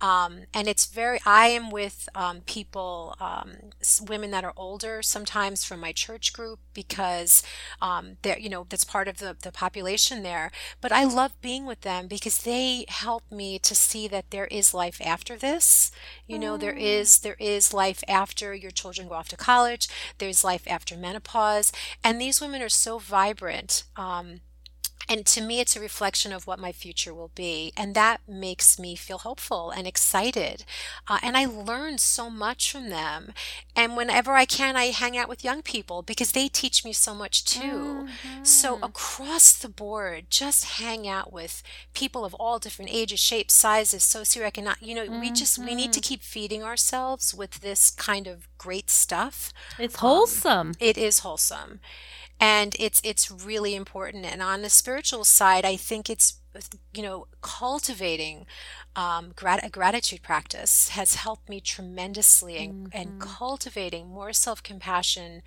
um, 0.00 0.40
and 0.54 0.68
it's 0.68 0.86
very, 0.86 1.20
I 1.26 1.48
am 1.48 1.70
with 1.70 2.08
um, 2.14 2.40
people, 2.42 3.16
um, 3.20 3.70
women 4.08 4.30
that 4.30 4.44
are 4.44 4.54
older, 4.56 5.02
sometimes 5.02 5.64
from 5.64 5.80
my 5.80 5.92
church 5.92 6.32
group, 6.32 6.58
because 6.72 7.42
um, 7.82 8.16
they're, 8.22 8.38
you 8.38 8.48
know, 8.48 8.66
that's 8.68 8.84
part 8.84 9.08
of 9.08 9.18
the, 9.18 9.36
the 9.42 9.52
population 9.52 10.22
there. 10.22 10.50
But 10.80 10.92
I 10.92 11.04
love 11.04 11.40
being 11.42 11.66
with 11.66 11.82
them 11.82 12.06
because 12.08 12.38
they 12.38 12.86
help 12.88 13.30
me 13.30 13.58
to 13.58 13.74
see 13.74 14.08
that 14.08 14.30
there 14.30 14.46
is 14.46 14.72
life 14.72 15.00
after 15.04 15.36
this. 15.36 15.90
You 16.26 16.38
know, 16.38 16.56
there 16.56 16.74
mm. 16.74 16.80
is, 16.80 17.18
there 17.18 17.36
is 17.38 17.74
life 17.74 18.02
after 18.08 18.54
your 18.54 18.70
children 18.70 19.08
go 19.08 19.14
off 19.14 19.28
to 19.28 19.36
college, 19.36 19.88
there's 20.18 20.44
life 20.44 20.64
after 20.66 20.96
menopause. 20.96 21.72
And 22.02 22.20
these 22.20 22.40
women 22.40 22.62
are 22.62 22.68
so 22.68 22.98
vibrant. 22.98 23.84
Um, 23.96 24.40
and 25.08 25.26
to 25.26 25.40
me, 25.40 25.60
it's 25.60 25.76
a 25.76 25.80
reflection 25.80 26.32
of 26.32 26.46
what 26.46 26.58
my 26.58 26.72
future 26.72 27.12
will 27.12 27.32
be. 27.34 27.72
And 27.76 27.94
that 27.94 28.20
makes 28.28 28.78
me 28.78 28.94
feel 28.94 29.18
hopeful 29.18 29.70
and 29.70 29.86
excited. 29.86 30.64
Uh, 31.08 31.18
and 31.22 31.36
I 31.36 31.46
learn 31.46 31.98
so 31.98 32.30
much 32.30 32.70
from 32.70 32.90
them. 32.90 33.32
And 33.74 33.96
whenever 33.96 34.32
I 34.32 34.44
can, 34.44 34.76
I 34.76 34.86
hang 34.86 35.16
out 35.16 35.28
with 35.28 35.44
young 35.44 35.62
people 35.62 36.02
because 36.02 36.32
they 36.32 36.48
teach 36.48 36.84
me 36.84 36.92
so 36.92 37.14
much 37.14 37.44
too. 37.44 38.06
Mm-hmm. 38.06 38.44
So 38.44 38.78
across 38.82 39.52
the 39.52 39.68
board, 39.68 40.26
just 40.30 40.64
hang 40.78 41.08
out 41.08 41.32
with 41.32 41.62
people 41.92 42.24
of 42.24 42.34
all 42.34 42.58
different 42.58 42.92
ages, 42.92 43.20
shapes, 43.20 43.54
sizes, 43.54 44.02
socioeconomic. 44.02 44.76
You 44.80 44.94
know, 44.94 45.04
mm-hmm. 45.06 45.20
we 45.20 45.30
just, 45.32 45.58
we 45.58 45.74
need 45.74 45.92
to 45.92 46.00
mm-hmm. 46.00 46.08
keep 46.08 46.22
feeding 46.22 46.62
ourselves 46.62 47.34
with 47.34 47.60
this 47.60 47.90
kind 47.90 48.26
of 48.26 48.48
great 48.58 48.90
stuff. 48.90 49.52
It's 49.78 49.96
wholesome. 49.96 50.68
Um, 50.68 50.74
it 50.78 50.96
is 50.96 51.20
wholesome 51.20 51.80
and 52.40 52.74
it's 52.80 53.00
it's 53.04 53.30
really 53.30 53.74
important 53.74 54.24
and 54.24 54.42
on 54.42 54.62
the 54.62 54.70
spiritual 54.70 55.24
side 55.24 55.64
i 55.64 55.76
think 55.76 56.08
it's 56.08 56.40
you 56.92 57.02
know 57.02 57.26
cultivating 57.42 58.46
um, 58.96 59.32
grat- 59.36 59.64
a 59.64 59.70
gratitude 59.70 60.22
practice 60.22 60.88
has 60.88 61.14
helped 61.14 61.48
me 61.48 61.60
tremendously 61.60 62.56
and, 62.56 62.88
mm-hmm. 62.88 62.98
and 63.00 63.20
cultivating 63.20 64.08
more 64.08 64.32
self-compassion 64.32 65.42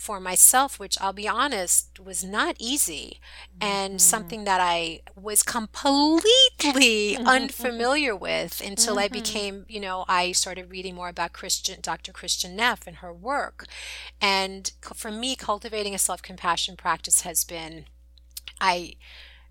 for 0.00 0.18
myself, 0.18 0.78
which 0.78 0.98
I'll 0.98 1.12
be 1.12 1.28
honest 1.28 2.00
was 2.00 2.24
not 2.24 2.56
easy 2.58 3.20
and 3.60 3.92
mm-hmm. 3.92 3.98
something 3.98 4.44
that 4.44 4.58
I 4.58 5.02
was 5.14 5.42
completely 5.42 7.18
unfamiliar 7.18 8.16
with 8.16 8.62
until 8.64 8.94
mm-hmm. 8.94 9.04
I 9.04 9.08
became, 9.08 9.66
you 9.68 9.78
know, 9.78 10.06
I 10.08 10.32
started 10.32 10.70
reading 10.70 10.94
more 10.94 11.10
about 11.10 11.34
Kristin 11.34 11.82
Dr. 11.82 12.12
Kristin 12.12 12.54
Neff 12.54 12.86
and 12.86 12.96
her 12.96 13.12
work. 13.12 13.66
And 14.22 14.72
for 14.94 15.10
me, 15.10 15.36
cultivating 15.36 15.94
a 15.94 15.98
self 15.98 16.22
compassion 16.22 16.76
practice 16.76 17.20
has 17.20 17.44
been, 17.44 17.84
I 18.58 18.94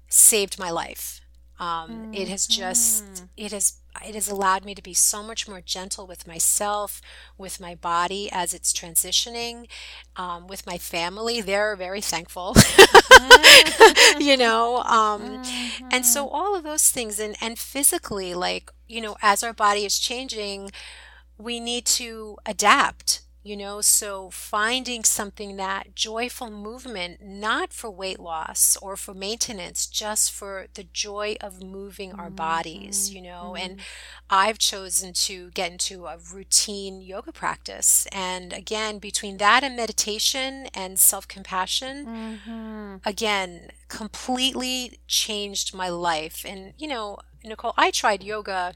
saved 0.07 0.57
my 0.57 0.71
life. 0.71 1.21
Um, 1.59 1.89
mm-hmm. 1.89 2.13
It 2.13 2.27
has 2.29 2.47
just, 2.47 3.05
mm-hmm. 3.05 3.25
it 3.37 3.51
has 3.51 3.79
it 4.05 4.15
has 4.15 4.29
allowed 4.29 4.63
me 4.65 4.75
to 4.75 4.81
be 4.81 4.93
so 4.93 5.21
much 5.21 5.47
more 5.47 5.61
gentle 5.61 6.07
with 6.07 6.27
myself, 6.27 7.01
with 7.37 7.59
my 7.59 7.75
body 7.75 8.29
as 8.31 8.53
it's 8.53 8.71
transitioning, 8.71 9.67
um, 10.15 10.47
with 10.47 10.65
my 10.65 10.77
family. 10.77 11.41
They're 11.41 11.75
very 11.75 12.01
thankful, 12.01 12.55
you 14.19 14.37
know. 14.37 14.77
Um, 14.83 15.43
and 15.91 16.05
so 16.05 16.25
mm-hmm. 16.25 16.35
all 16.35 16.55
of 16.55 16.63
those 16.63 16.89
things, 16.89 17.19
and 17.19 17.35
and 17.41 17.57
physically, 17.59 18.33
like 18.33 18.71
you 18.87 19.01
know, 19.01 19.17
as 19.21 19.43
our 19.43 19.53
body 19.53 19.85
is 19.85 19.99
changing, 19.99 20.71
we 21.37 21.59
need 21.59 21.85
to 21.85 22.37
adapt 22.45 23.21
you 23.41 23.55
know 23.55 23.79
so 23.79 24.29
finding 24.29 25.03
something 25.03 25.55
that 25.55 25.95
joyful 25.95 26.51
movement 26.51 27.21
not 27.21 27.71
for 27.71 27.89
weight 27.89 28.19
loss 28.19 28.77
or 28.81 28.97
for 28.97 29.13
maintenance 29.13 29.85
just 29.87 30.31
for 30.31 30.67
the 30.73 30.83
joy 30.83 31.35
of 31.39 31.63
moving 31.63 32.11
our 32.13 32.29
bodies 32.29 33.07
mm-hmm. 33.07 33.17
you 33.17 33.21
know 33.23 33.53
mm-hmm. 33.55 33.71
and 33.71 33.79
i've 34.29 34.57
chosen 34.57 35.13
to 35.13 35.49
get 35.51 35.71
into 35.71 36.05
a 36.05 36.17
routine 36.33 37.01
yoga 37.01 37.31
practice 37.31 38.05
and 38.11 38.51
again 38.51 38.99
between 38.99 39.37
that 39.37 39.63
and 39.63 39.75
meditation 39.75 40.67
and 40.73 40.99
self-compassion 40.99 42.05
mm-hmm. 42.05 42.95
again 43.05 43.71
completely 43.87 44.99
changed 45.07 45.73
my 45.73 45.87
life 45.87 46.45
and 46.47 46.73
you 46.77 46.87
know 46.87 47.17
nicole 47.45 47.73
i 47.77 47.89
tried 47.89 48.21
yoga 48.21 48.73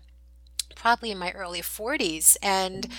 probably 0.75 1.11
in 1.11 1.17
my 1.17 1.31
early 1.31 1.61
40s 1.61 2.37
and 2.41 2.83
mm-hmm 2.83 2.93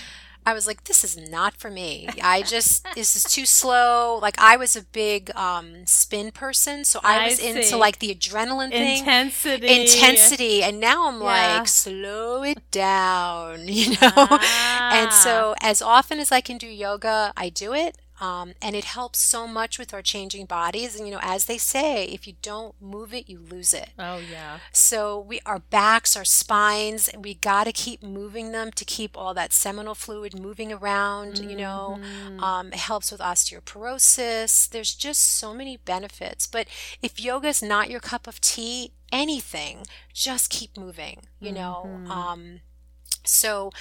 I 0.45 0.53
was 0.53 0.67
like, 0.67 0.83
this 0.83 1.03
is 1.03 1.17
not 1.17 1.55
for 1.55 1.71
me. 1.71 2.07
I 2.21 2.43
just 2.43 2.85
this 2.93 3.15
is 3.15 3.23
too 3.23 3.45
slow. 3.45 4.19
Like 4.21 4.35
I 4.39 4.57
was 4.57 4.75
a 4.75 4.83
big 4.83 5.31
um, 5.35 5.85
spin 5.87 6.31
person, 6.31 6.85
so 6.85 6.99
I, 7.03 7.19
I 7.19 7.25
was 7.25 7.37
see. 7.37 7.49
into 7.49 7.77
like 7.77 7.97
the 7.99 8.13
adrenaline 8.13 8.69
thing, 8.69 8.99
intensity, 8.99 9.81
intensity, 9.81 10.63
and 10.63 10.79
now 10.79 11.07
I'm 11.07 11.19
yeah. 11.19 11.57
like, 11.57 11.67
slow 11.67 12.43
it 12.43 12.69
down, 12.69 13.61
you 13.67 13.91
know. 13.91 13.97
Ah. 14.15 15.03
And 15.03 15.11
so 15.11 15.55
as 15.61 15.81
often 15.81 16.19
as 16.19 16.31
I 16.31 16.41
can 16.41 16.57
do 16.57 16.67
yoga, 16.67 17.33
I 17.35 17.49
do 17.49 17.73
it. 17.73 17.97
Um, 18.19 18.53
and 18.61 18.75
it 18.75 18.85
helps 18.85 19.19
so 19.19 19.45
much 19.47 19.77
with 19.77 19.93
our 19.93 20.01
changing 20.01 20.45
bodies. 20.45 20.95
And 20.95 21.07
you 21.07 21.13
know, 21.13 21.19
as 21.21 21.45
they 21.45 21.57
say, 21.57 22.05
if 22.05 22.27
you 22.27 22.33
don't 22.41 22.79
move 22.81 23.13
it, 23.13 23.29
you 23.29 23.39
lose 23.39 23.73
it. 23.73 23.89
Oh 23.99 24.17
yeah. 24.17 24.59
So 24.71 25.19
we, 25.19 25.41
our 25.45 25.59
backs, 25.59 26.15
our 26.15 26.25
spines, 26.25 27.07
and 27.07 27.23
we 27.23 27.33
got 27.33 27.65
to 27.65 27.71
keep 27.71 28.01
moving 28.01 28.51
them 28.51 28.71
to 28.71 28.85
keep 28.85 29.17
all 29.17 29.33
that 29.33 29.51
seminal 29.51 29.95
fluid 29.95 30.39
moving 30.39 30.71
around. 30.71 31.35
Mm-hmm. 31.35 31.49
You 31.49 31.55
know, 31.57 31.99
mm-hmm. 31.99 32.43
um, 32.43 32.67
it 32.67 32.79
helps 32.79 33.11
with 33.11 33.19
osteoporosis. 33.19 34.69
There's 34.69 34.95
just 34.95 35.21
so 35.21 35.53
many 35.53 35.77
benefits. 35.77 36.47
But 36.47 36.67
if 37.01 37.19
yoga 37.19 37.49
is 37.49 37.61
not 37.61 37.89
your 37.89 37.99
cup 37.99 38.27
of 38.27 38.39
tea, 38.39 38.93
anything, 39.11 39.85
just 40.13 40.49
keep 40.49 40.77
moving. 40.77 41.27
You 41.39 41.51
know. 41.51 41.83
Mm-hmm. 41.85 42.11
Um, 42.11 42.59
so 43.27 43.71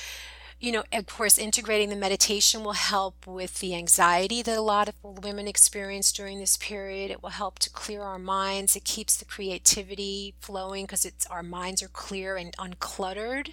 you 0.65 0.73
know, 0.73 0.83
of 0.95 1.07
course, 1.07 1.37
integrating 1.37 1.91
the 1.91 1.97
meditation 1.97 2.65
will 2.65 2.73
help 2.73 3.27
with 3.27 3.61
the 3.61 3.75
anxiety 3.75 4.41
that 4.41 4.57
a 4.57 4.63
lot 4.63 4.89
of 4.89 4.95
women 5.03 5.47
experience 5.47 6.11
during 6.11 6.39
this 6.39 6.57
period. 6.57 7.11
It 7.11 7.23
will 7.23 7.31
help 7.31 7.59
to 7.61 7.71
clear 7.71 8.01
our 8.01 8.19
minds. 8.19 8.75
It 8.75 8.85
keeps 8.85 9.19
the 9.19 9.27
creativity 9.27 10.33
flowing 10.41 10.87
because 10.87 11.05
it's 11.05 11.27
our 11.27 11.43
minds 11.43 11.83
are 11.83 11.89
clear 11.89 12.37
and 12.37 12.57
uncluttered. 12.57 13.53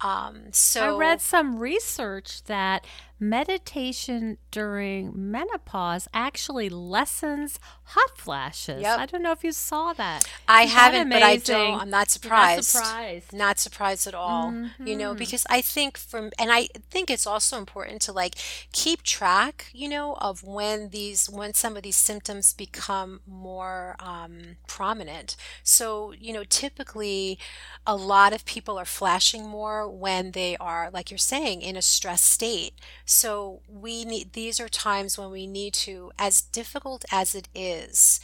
Um, 0.00 0.46
so 0.50 0.96
I 0.96 0.98
read 0.98 1.20
some 1.20 1.60
research 1.60 2.42
that 2.44 2.84
meditation 3.22 4.36
during 4.50 5.12
menopause 5.14 6.08
actually 6.12 6.68
lessens 6.68 7.58
hot 7.84 8.18
flashes. 8.18 8.82
Yep. 8.82 8.98
I 8.98 9.06
don't 9.06 9.22
know 9.22 9.32
if 9.32 9.44
you 9.44 9.52
saw 9.52 9.92
that. 9.92 10.24
I 10.48 10.62
Isn't 10.64 10.76
haven't, 10.76 11.08
but 11.10 11.22
I 11.22 11.36
don't. 11.36 11.80
I'm 11.80 11.90
not 11.90 11.90
You're 11.90 11.90
not 11.90 12.10
surprised. 12.10 12.64
surprised. 12.64 13.32
Not 13.32 13.58
surprised 13.58 14.06
at 14.06 14.14
all. 14.14 14.52
You 14.84 14.96
know, 14.96 15.14
Mhm. 15.14 15.18
because 15.18 15.46
I 15.48 15.62
think 15.62 15.96
from, 15.96 16.30
and 16.38 16.50
I 16.52 16.68
think 16.90 17.10
it's 17.10 17.26
also 17.26 17.58
important 17.58 18.02
to 18.02 18.12
like 18.12 18.34
keep 18.72 19.02
track, 19.02 19.66
you 19.72 19.88
know, 19.88 20.14
of 20.14 20.42
when 20.42 20.88
these, 20.90 21.30
when 21.30 21.54
some 21.54 21.76
of 21.76 21.82
these 21.84 21.96
symptoms 21.96 22.52
become 22.52 23.20
more 23.26 23.96
um, 24.00 24.56
prominent. 24.66 25.36
So, 25.62 26.12
you 26.12 26.32
know, 26.32 26.44
typically 26.44 27.38
a 27.86 27.94
lot 27.96 28.32
of 28.32 28.44
people 28.44 28.78
are 28.78 28.84
flashing 28.84 29.46
more 29.46 29.88
when 29.88 30.32
they 30.32 30.56
are, 30.58 30.90
like 30.92 31.10
you're 31.10 31.18
saying, 31.18 31.62
in 31.62 31.76
a 31.76 31.82
stress 31.82 32.22
state. 32.22 32.74
So 33.12 33.60
we 33.68 34.06
need, 34.06 34.32
these 34.32 34.58
are 34.58 34.70
times 34.70 35.18
when 35.18 35.30
we 35.30 35.46
need 35.46 35.74
to, 35.74 36.12
as 36.18 36.40
difficult 36.40 37.04
as 37.12 37.34
it 37.34 37.46
is, 37.54 38.20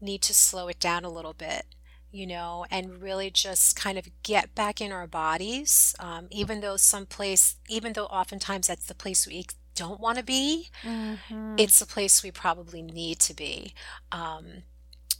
need 0.00 0.22
to 0.22 0.32
slow 0.32 0.68
it 0.68 0.78
down 0.78 1.04
a 1.04 1.10
little 1.10 1.32
bit, 1.32 1.66
you 2.12 2.24
know, 2.24 2.64
and 2.70 3.02
really 3.02 3.30
just 3.30 3.74
kind 3.74 3.98
of 3.98 4.08
get 4.22 4.54
back 4.54 4.80
in 4.80 4.92
our 4.92 5.08
bodies. 5.08 5.94
Um, 5.98 6.28
even 6.30 6.60
though 6.60 6.76
some 6.76 7.04
place, 7.04 7.56
even 7.68 7.94
though 7.94 8.06
oftentimes 8.06 8.68
that's 8.68 8.86
the 8.86 8.94
place 8.94 9.26
we 9.26 9.44
don't 9.74 10.00
want 10.00 10.18
to 10.18 10.24
be, 10.24 10.68
Mhm. 10.84 11.58
it's 11.58 11.80
the 11.80 11.86
place 11.86 12.22
we 12.22 12.30
probably 12.30 12.80
need 12.80 13.18
to 13.20 13.34
be. 13.34 13.74
Um, 14.12 14.62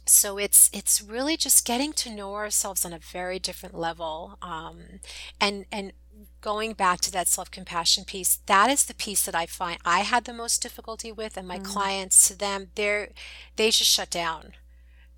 so 0.09 0.37
it's 0.37 0.69
it's 0.73 1.01
really 1.01 1.37
just 1.37 1.65
getting 1.65 1.93
to 1.93 2.09
know 2.13 2.33
ourselves 2.35 2.85
on 2.85 2.93
a 2.93 2.99
very 2.99 3.39
different 3.39 3.75
level 3.77 4.37
um, 4.41 4.99
and 5.39 5.65
and 5.71 5.93
going 6.41 6.73
back 6.73 6.99
to 7.01 7.11
that 7.11 7.27
self-compassion 7.27 8.03
piece 8.05 8.39
that 8.45 8.69
is 8.69 8.85
the 8.85 8.93
piece 8.93 9.23
that 9.25 9.35
i 9.35 9.45
find 9.45 9.79
i 9.85 9.99
had 9.99 10.25
the 10.25 10.33
most 10.33 10.61
difficulty 10.61 11.11
with 11.11 11.37
and 11.37 11.47
my 11.47 11.59
Mm. 11.59 11.63
clients 11.65 12.27
to 12.27 12.37
them 12.37 12.69
they're 12.75 13.09
they 13.55 13.69
just 13.71 13.91
shut 13.91 14.09
down. 14.09 14.53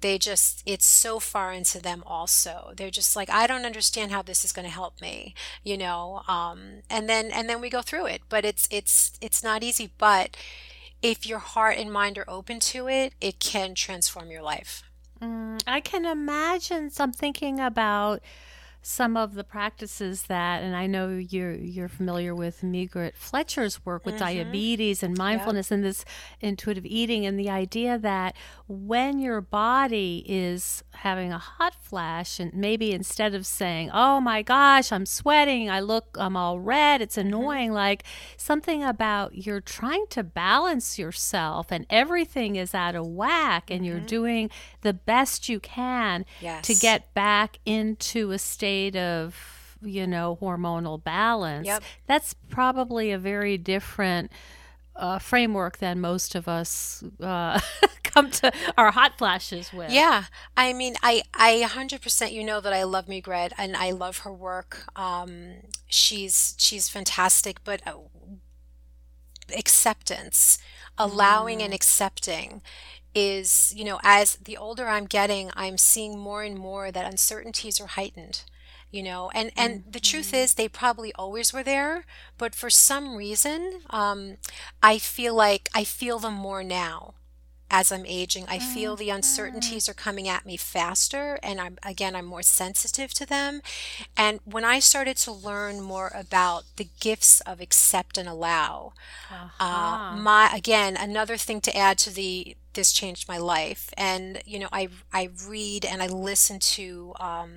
They 0.02 0.18
just 0.18 0.64
it's 0.66 0.88
so 0.88 1.20
far 1.20 1.54
into 1.54 1.80
them 1.80 2.04
also. 2.08 2.74
They're 2.76 2.90
just 2.90 3.16
like 3.16 3.30
i 3.30 3.46
don't 3.48 3.66
understand 3.66 4.12
how 4.12 4.24
this 4.24 4.44
is 4.44 4.52
going 4.52 4.66
to 4.68 4.74
help 4.74 5.00
me 5.00 5.36
you 5.64 5.78
know 5.78 6.24
um, 6.28 6.82
and 6.90 7.08
then 7.08 7.30
and 7.32 7.48
then 7.48 7.62
we 7.62 7.70
go 7.70 7.82
through 7.84 8.08
it. 8.08 8.22
But 8.28 8.44
it's 8.46 8.68
it's 8.72 9.12
it's 9.22 9.44
not 9.44 9.62
easy. 9.64 9.92
But 10.00 10.36
if 11.02 11.26
your 11.26 11.40
heart 11.40 11.78
and 11.78 11.92
mind 11.92 12.18
are 12.18 12.30
open 12.30 12.60
to 12.60 12.88
it 12.88 13.14
it 13.22 13.40
can 13.40 13.74
transform 13.76 14.30
your 14.32 14.42
life 14.42 14.84
Mm, 15.22 15.62
I 15.68 15.82
can 15.82 16.04
imagine 16.06 16.90
some 16.90 17.12
thinking 17.12 17.60
about 17.60 18.22
some 18.82 19.16
of 19.16 19.36
the 19.36 19.44
practices 19.44 20.24
that, 20.24 20.64
and 20.64 20.76
I 20.76 20.88
know 20.88 21.10
you're 21.10 21.54
you're 21.54 21.88
familiar 21.88 22.34
with 22.34 22.64
Megrette 22.64 23.14
Fletcher's 23.16 23.86
work 23.86 24.04
with 24.04 24.16
Mhm. 24.16 24.20
diabetes 24.20 25.04
and 25.04 25.16
mindfulness 25.16 25.70
and 25.70 25.84
this 25.84 26.04
intuitive 26.40 26.88
eating, 26.88 27.24
and 27.28 27.38
the 27.38 27.52
idea 27.52 28.00
that 28.00 28.36
when 28.68 29.20
your 29.20 29.42
body 29.42 30.24
is 30.28 30.84
having 31.02 31.32
a 31.34 31.38
hot 31.40 31.74
flash, 31.74 32.40
and 32.40 32.54
maybe 32.54 32.92
instead 32.92 33.34
of 33.34 33.46
saying, 33.46 33.90
"Oh 33.92 34.22
my 34.22 34.42
gosh, 34.44 34.92
I'm 34.92 35.06
sweating, 35.08 35.70
I 35.70 35.80
look, 35.80 36.16
I'm 36.20 36.38
all 36.38 36.60
red," 36.60 37.02
it's 37.02 37.18
annoying. 37.18 37.72
Like 37.74 38.04
something 38.38 38.84
about 38.84 39.36
you're 39.46 39.62
trying 39.62 40.06
to 40.12 40.24
balance 40.24 41.00
yourself, 41.00 41.72
and 41.72 41.86
everything 41.90 42.56
is 42.56 42.76
out 42.76 42.96
of 42.96 43.08
whack, 43.08 43.72
and 43.72 43.84
you're 43.86 44.00
Mhm. 44.00 44.08
doing 44.08 44.50
the 44.82 44.94
best 44.94 45.50
you 45.50 45.60
can 45.60 46.24
yes 46.40 46.66
to 46.68 46.76
get 46.76 47.14
back 47.16 47.58
into 47.66 48.32
a 48.32 48.38
state 48.40 48.96
of 48.96 49.78
you 49.84 50.06
know 50.06 50.38
hormonal 50.40 51.04
balance 51.04 51.66
Yep. 51.66 51.84
that's 52.06 52.36
probably 52.50 53.12
a 53.12 53.18
very 53.18 53.58
different 53.58 54.32
uh, 55.02 55.20
framework 55.20 55.80
than 55.80 56.00
most 56.00 56.36
of 56.36 56.48
us 56.48 57.04
uh, 57.20 57.60
come 58.04 58.30
to 58.30 58.52
our 58.78 58.92
hot 58.92 59.18
flashes 59.18 59.74
with 59.74 59.92
Yeah, 59.92 60.26
I 60.56 60.72
mean, 60.74 60.96
I 61.02 61.24
I 61.34 61.66
100% 61.68 62.32
you 62.32 62.44
know 62.44 62.62
that 62.62 62.72
I 62.72 62.84
love 62.84 63.08
Megrette 63.08 63.52
and 63.58 63.76
I 63.76 63.92
love 63.92 64.20
her 64.20 64.32
work. 64.32 64.86
Um, 64.96 65.64
she's 65.88 66.56
she's 66.58 66.88
fantastic, 66.88 67.64
but 67.64 67.82
uh, 67.86 67.96
acceptance, 69.58 70.60
allowing 70.98 71.62
and 71.62 71.74
accepting 71.74 72.62
is, 73.14 73.74
you 73.76 73.84
know, 73.84 74.00
as 74.04 74.36
the 74.38 74.56
older 74.56 74.88
I'm 74.88 75.06
getting, 75.06 75.50
I'm 75.56 75.78
seeing 75.78 76.18
more 76.18 76.44
and 76.44 76.58
more 76.58 76.92
that 76.92 77.12
uncertainties 77.12 77.82
are 77.82 77.88
heightened. 77.88 78.44
You 78.92 79.04
know, 79.04 79.32
and 79.34 79.52
and 79.58 79.84
the 79.90 80.02
truth 80.02 80.34
is, 80.34 80.56
they 80.56 80.68
probably 80.68 81.14
always 81.14 81.54
were 81.54 81.64
there, 81.64 82.06
but 82.38 82.54
for 82.56 82.70
some 82.70 83.16
reason, 83.16 83.82
um, 83.90 84.38
I 84.84 84.98
feel 85.00 85.34
like 85.34 85.70
I 85.74 85.86
feel 85.86 86.20
them 86.20 86.34
more 86.34 86.62
now 86.64 87.14
as 87.72 87.92
I'm 87.92 88.06
aging. 88.06 88.46
I 88.50 88.60
feel 88.60 88.96
the 88.96 89.10
uncertainties 89.10 89.90
are 89.90 89.94
coming 89.94 90.28
at 90.28 90.46
me 90.46 90.58
faster, 90.58 91.40
and 91.44 91.62
I'm 91.62 91.78
again, 91.84 92.16
I'm 92.16 92.26
more 92.26 92.44
sensitive 92.44 93.14
to 93.16 93.26
them. 93.26 93.62
And 94.18 94.40
when 94.46 94.66
I 94.66 94.80
started 94.80 95.18
to 95.18 95.32
learn 95.32 95.82
more 95.82 96.12
about 96.16 96.66
the 96.78 96.90
gifts 97.00 97.42
of 97.42 97.62
accept 97.62 98.18
and 98.18 98.28
allow, 98.30 98.94
uh, 99.60 99.98
Uh-huh. 100.00 100.00
my 100.10 100.50
again, 100.56 100.98
another 100.98 101.38
thing 101.38 101.62
to 101.62 101.78
add 101.78 101.98
to 102.00 102.10
the 102.10 102.56
this 102.74 102.92
changed 102.92 103.28
my 103.28 103.38
life. 103.38 103.90
And 103.98 104.42
you 104.46 104.60
know, 104.60 104.70
I 104.72 104.90
I 105.14 105.30
read 105.48 105.86
and 105.86 106.02
I 106.02 106.08
listen 106.08 106.60
to 106.60 107.14
um, 107.20 107.52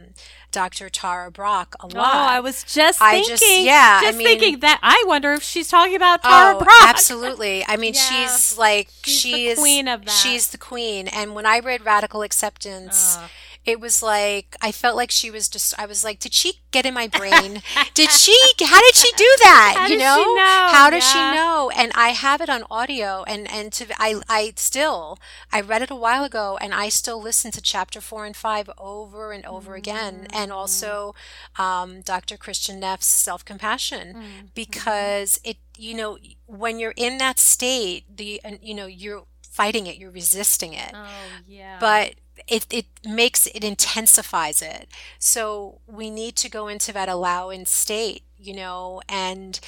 Dr. 0.53 0.89
Tara 0.89 1.31
Brach 1.31 1.75
a 1.81 1.87
lot. 1.87 1.95
Oh. 1.97 2.29
I 2.29 2.41
was 2.41 2.65
just 2.65 3.01
I 3.03 3.13
thinking, 3.13 3.31
just- 3.37 3.61
yeah, 3.61 4.01
I 4.03 4.07
just 4.07 4.19
mean- 4.19 4.27
thinking 4.27 4.61
that. 4.61 4.81
I 4.83 5.05
wonder 5.07 5.33
if 5.33 5.43
she's 5.43 5.69
talking 5.69 5.97
about 5.97 6.23
Tara 6.23 6.57
Oh, 6.57 6.59
Brach. 6.59 6.83
absolutely. 6.89 7.65
I 7.67 7.77
mean, 7.77 7.95
Yeah. 7.95 8.01
she's 8.27 8.59
like 8.59 8.89
She's 9.05 9.15
she 9.21 9.33
the 9.33 9.47
is 9.49 9.59
queen 9.59 9.89
of 9.89 10.05
that. 10.05 10.11
She's 10.11 10.49
the 10.49 10.59
queen. 10.59 11.09
And 11.09 11.35
when 11.35 11.47
I 11.47 11.59
read 11.61 11.85
Radical 11.85 12.23
Acceptance, 12.23 13.17
Uh. 13.17 13.29
It 13.65 13.81
was 13.81 14.03
like 14.03 14.57
I 14.61 14.73
felt 14.73 14.97
like 14.97 15.11
she 15.11 15.31
was 15.31 15.49
just. 15.49 15.73
I 15.79 15.87
was 15.87 16.05
like, 16.05 16.19
did 16.21 16.35
she 16.35 16.61
get 16.71 16.85
in 16.87 16.93
my 16.95 17.07
brain? 17.09 17.63
did 17.95 18.11
she? 18.11 18.37
How 18.63 18.81
did 18.81 18.95
she 18.95 19.11
do 19.17 19.31
that? 19.43 19.75
How 19.79 19.87
you 19.87 19.97
know? 19.99 20.35
know? 20.35 20.69
How 20.71 20.91
does 20.91 21.03
she 21.05 21.19
know? 21.19 21.71
And 21.77 21.91
I 21.95 22.09
have 22.11 22.41
it 22.41 22.51
on 22.51 22.65
audio, 22.71 23.25
and 23.27 23.51
and 23.51 23.73
to 23.75 23.87
I 23.99 24.21
I 24.29 24.53
still 24.57 25.19
I 25.53 25.61
read 25.61 25.83
it 25.83 25.91
a 25.91 25.95
while 25.97 26.25
ago, 26.25 26.59
and 26.61 26.75
I 26.75 26.89
still 26.91 27.21
listen 27.23 27.51
to 27.53 27.63
chapter 27.63 28.01
four 28.01 28.27
and 28.27 28.37
five 28.37 28.69
over 28.77 29.33
and 29.33 29.45
over 29.47 29.75
again, 29.75 30.27
and 30.33 30.51
Mm. 30.51 30.55
also 30.55 31.15
um, 31.59 32.01
Dr. 32.03 32.37
Kristin 32.37 32.79
Neff's 32.81 33.07
self 33.07 33.45
compassion 33.45 34.15
Mm. 34.15 34.49
because 34.55 35.41
it 35.43 35.57
you 35.79 35.95
know 35.95 36.19
when 36.47 36.79
you're 36.79 36.95
in 36.97 37.19
that 37.19 37.39
state 37.39 38.05
the 38.17 38.41
and, 38.45 38.59
you 38.63 38.75
know 38.75 38.87
you're 38.87 39.25
fighting 39.51 39.87
it 39.87 39.97
you're 39.97 40.11
resisting 40.11 40.73
it 40.75 40.91
Oh 40.95 41.07
yeah. 41.47 41.79
but 41.81 42.15
it 42.49 42.67
it 42.71 42.87
makes 43.05 43.47
it 43.49 43.65
intensifies 43.65 44.61
it 44.63 44.89
so 45.19 45.81
we 45.87 46.11
need 46.11 46.37
to 46.37 46.49
go 46.51 46.69
into 46.69 46.93
that 46.93 47.09
allowing 47.09 47.65
state 47.67 48.23
you 48.39 48.55
know 48.55 49.01
and 49.09 49.61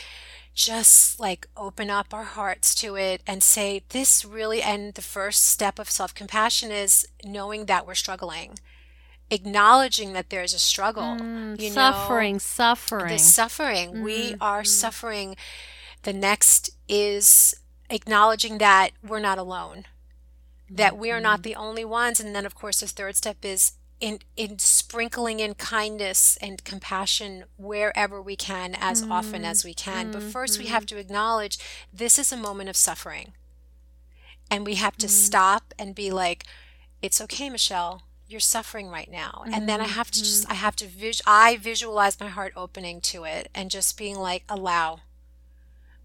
just 0.55 1.21
like 1.21 1.47
open 1.57 1.91
up 1.91 2.15
our 2.15 2.25
hearts 2.25 2.75
to 2.75 2.97
it 2.97 3.23
and 3.27 3.43
say 3.43 3.83
this 3.91 4.25
really 4.25 4.63
and 4.63 4.95
the 4.95 5.03
first 5.03 5.45
step 5.49 5.79
of 5.79 5.91
self-compassion 5.91 6.71
is 6.71 7.07
knowing 7.25 7.67
that 7.67 7.87
we're 7.87 7.95
struggling 7.95 8.59
acknowledging 9.31 10.13
that 10.13 10.31
there's 10.31 10.55
a 10.55 10.59
struggle 10.59 11.17
Mm, 11.21 11.61
you 11.61 11.69
know 11.71 11.75
suffering, 11.75 12.39
suffering. 12.39 13.09
the 13.09 13.19
suffering. 13.19 14.03
We 14.03 14.33
Mhm, 14.33 14.37
are 14.41 14.63
mhm. 14.63 14.67
suffering. 14.67 15.37
The 16.03 16.13
next 16.13 16.71
is 16.89 17.55
acknowledging 17.91 18.59
that 18.59 18.91
we're 19.03 19.21
not 19.21 19.39
alone, 19.39 19.87
that 20.71 20.97
we 20.99 21.11
are 21.11 21.17
Mm-hmm. 21.17 21.23
not 21.23 21.43
the 21.43 21.55
only 21.57 21.85
ones. 21.85 22.21
And 22.21 22.35
then, 22.35 22.47
of 22.47 22.55
course, 22.55 22.81
the 22.81 22.87
third 22.87 23.17
step 23.17 23.45
is 23.45 23.73
in, 24.01 24.19
in 24.37 24.59
sprinkling 24.59 25.41
in 25.41 25.55
kindness 25.55 26.37
and 26.43 26.63
compassion 26.65 27.45
wherever 27.57 28.21
we 28.21 28.37
can, 28.37 28.75
as 28.79 29.03
often 29.03 29.45
as 29.45 29.65
we 29.65 29.73
can. 29.75 30.11
But 30.13 30.23
first, 30.23 30.59
we 30.59 30.65
Mm-hmm. 30.65 30.75
have 30.75 30.87
to 30.87 30.99
acknowledge 30.99 31.59
this 31.93 32.19
is 32.19 32.33
a 32.33 32.37
moment 32.37 32.69
of 32.69 32.77
suffering. 32.77 33.33
And 34.51 34.67
we 34.67 34.75
have 34.75 34.97
to 34.99 35.07
Mm-hmm. 35.07 35.15
stop 35.15 35.75
and 35.79 35.95
be 35.95 36.11
like, 36.11 36.45
it's 37.03 37.21
okay, 37.21 37.49
Michelle. 37.51 38.03
You're 38.29 38.41
suffering 38.41 38.89
right 38.89 39.11
now. 39.11 39.45
And 39.53 39.69
then 39.69 39.81
I 39.81 39.87
have 39.87 40.11
to 40.11 40.19
just, 40.19 40.51
I 40.51 40.55
have 40.55 40.75
to, 40.77 40.87
vis- 40.87 41.23
I 41.27 41.57
visualize 41.57 42.19
my 42.19 42.27
heart 42.29 42.53
opening 42.57 43.01
to 43.03 43.23
it 43.25 43.49
and 43.55 43.71
just 43.71 43.97
being 43.97 44.17
like, 44.19 44.43
allow, 44.49 45.01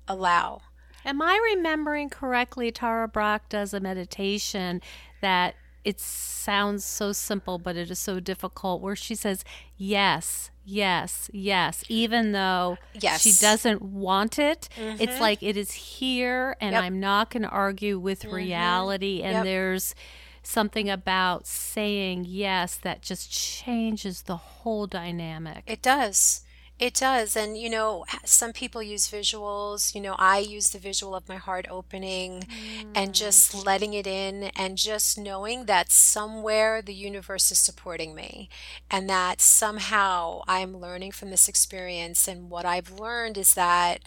allow. 0.08 0.62
Am 1.06 1.22
I 1.22 1.40
remembering 1.56 2.10
correctly? 2.10 2.72
Tara 2.72 3.08
Brach 3.08 3.48
does 3.50 3.74
a 3.74 3.80
meditation 3.80 4.82
that 5.22 5.56
it 5.84 6.00
sounds 6.00 6.86
so 6.86 7.12
simple, 7.12 7.58
but 7.58 7.76
it 7.76 7.90
is 7.90 8.00
so 8.00 8.20
difficult, 8.20 8.82
where 8.82 8.96
she 8.96 9.16
says, 9.16 9.44
Yes, 9.78 10.52
yes, 10.64 11.30
yes, 11.34 11.84
even 11.90 12.34
though 12.34 12.78
Yes. 12.94 13.22
she 13.22 13.34
doesn't 13.34 13.82
want 13.82 14.38
it. 14.38 14.70
It's 14.78 15.14
mm-hmm. 15.14 15.22
like 15.22 15.42
it 15.42 15.58
is 15.58 15.72
here, 15.72 16.56
and 16.62 16.74
Yep. 16.74 16.84
I'm 16.84 17.00
not 17.00 17.32
going 17.32 17.44
to 17.44 17.50
argue 17.50 17.98
with 17.98 18.22
mm-hmm. 18.22 18.36
reality. 18.36 19.22
And 19.24 19.34
Yep. 19.38 19.44
there's 19.44 19.96
something 20.44 20.90
about 20.90 21.46
saying 21.46 22.26
yes 22.28 22.76
that 22.78 23.02
just 23.02 23.32
changes 23.32 24.24
the 24.24 24.38
whole 24.38 24.88
dynamic. 24.88 25.64
It 25.68 25.82
does. 25.82 26.42
It 26.82 26.96
does. 26.96 27.36
And, 27.36 27.60
you 27.60 27.70
know, 27.70 28.06
some 28.26 28.54
people 28.54 28.82
use 28.82 29.08
visuals. 29.08 29.94
You 29.94 30.02
know, 30.02 30.15
I 30.17 30.39
use 30.39 30.72
the 30.72 30.80
visual 30.80 31.13
of 31.13 31.30
my 31.30 31.36
heart 31.36 31.67
opening 31.70 32.48
and 32.96 33.12
mm. 33.12 33.13
just 33.13 33.54
letting 33.54 33.94
it 33.94 34.08
in 34.08 34.46
and 34.56 34.80
just 34.80 35.15
knowing 35.15 35.65
that 35.65 35.91
somewhere 35.91 36.82
the 36.82 36.96
universe 36.96 37.52
is 37.52 37.60
supporting 37.60 38.15
me 38.15 38.50
and 38.89 39.08
that 39.08 39.41
somehow 39.41 40.41
I'm 40.48 40.76
learning 40.76 41.12
from 41.12 41.30
this 41.30 41.48
experience. 41.48 42.28
And 42.28 42.50
what 42.50 42.65
I've 42.65 42.89
learned 42.89 43.38
is 43.38 43.54
that 43.54 44.00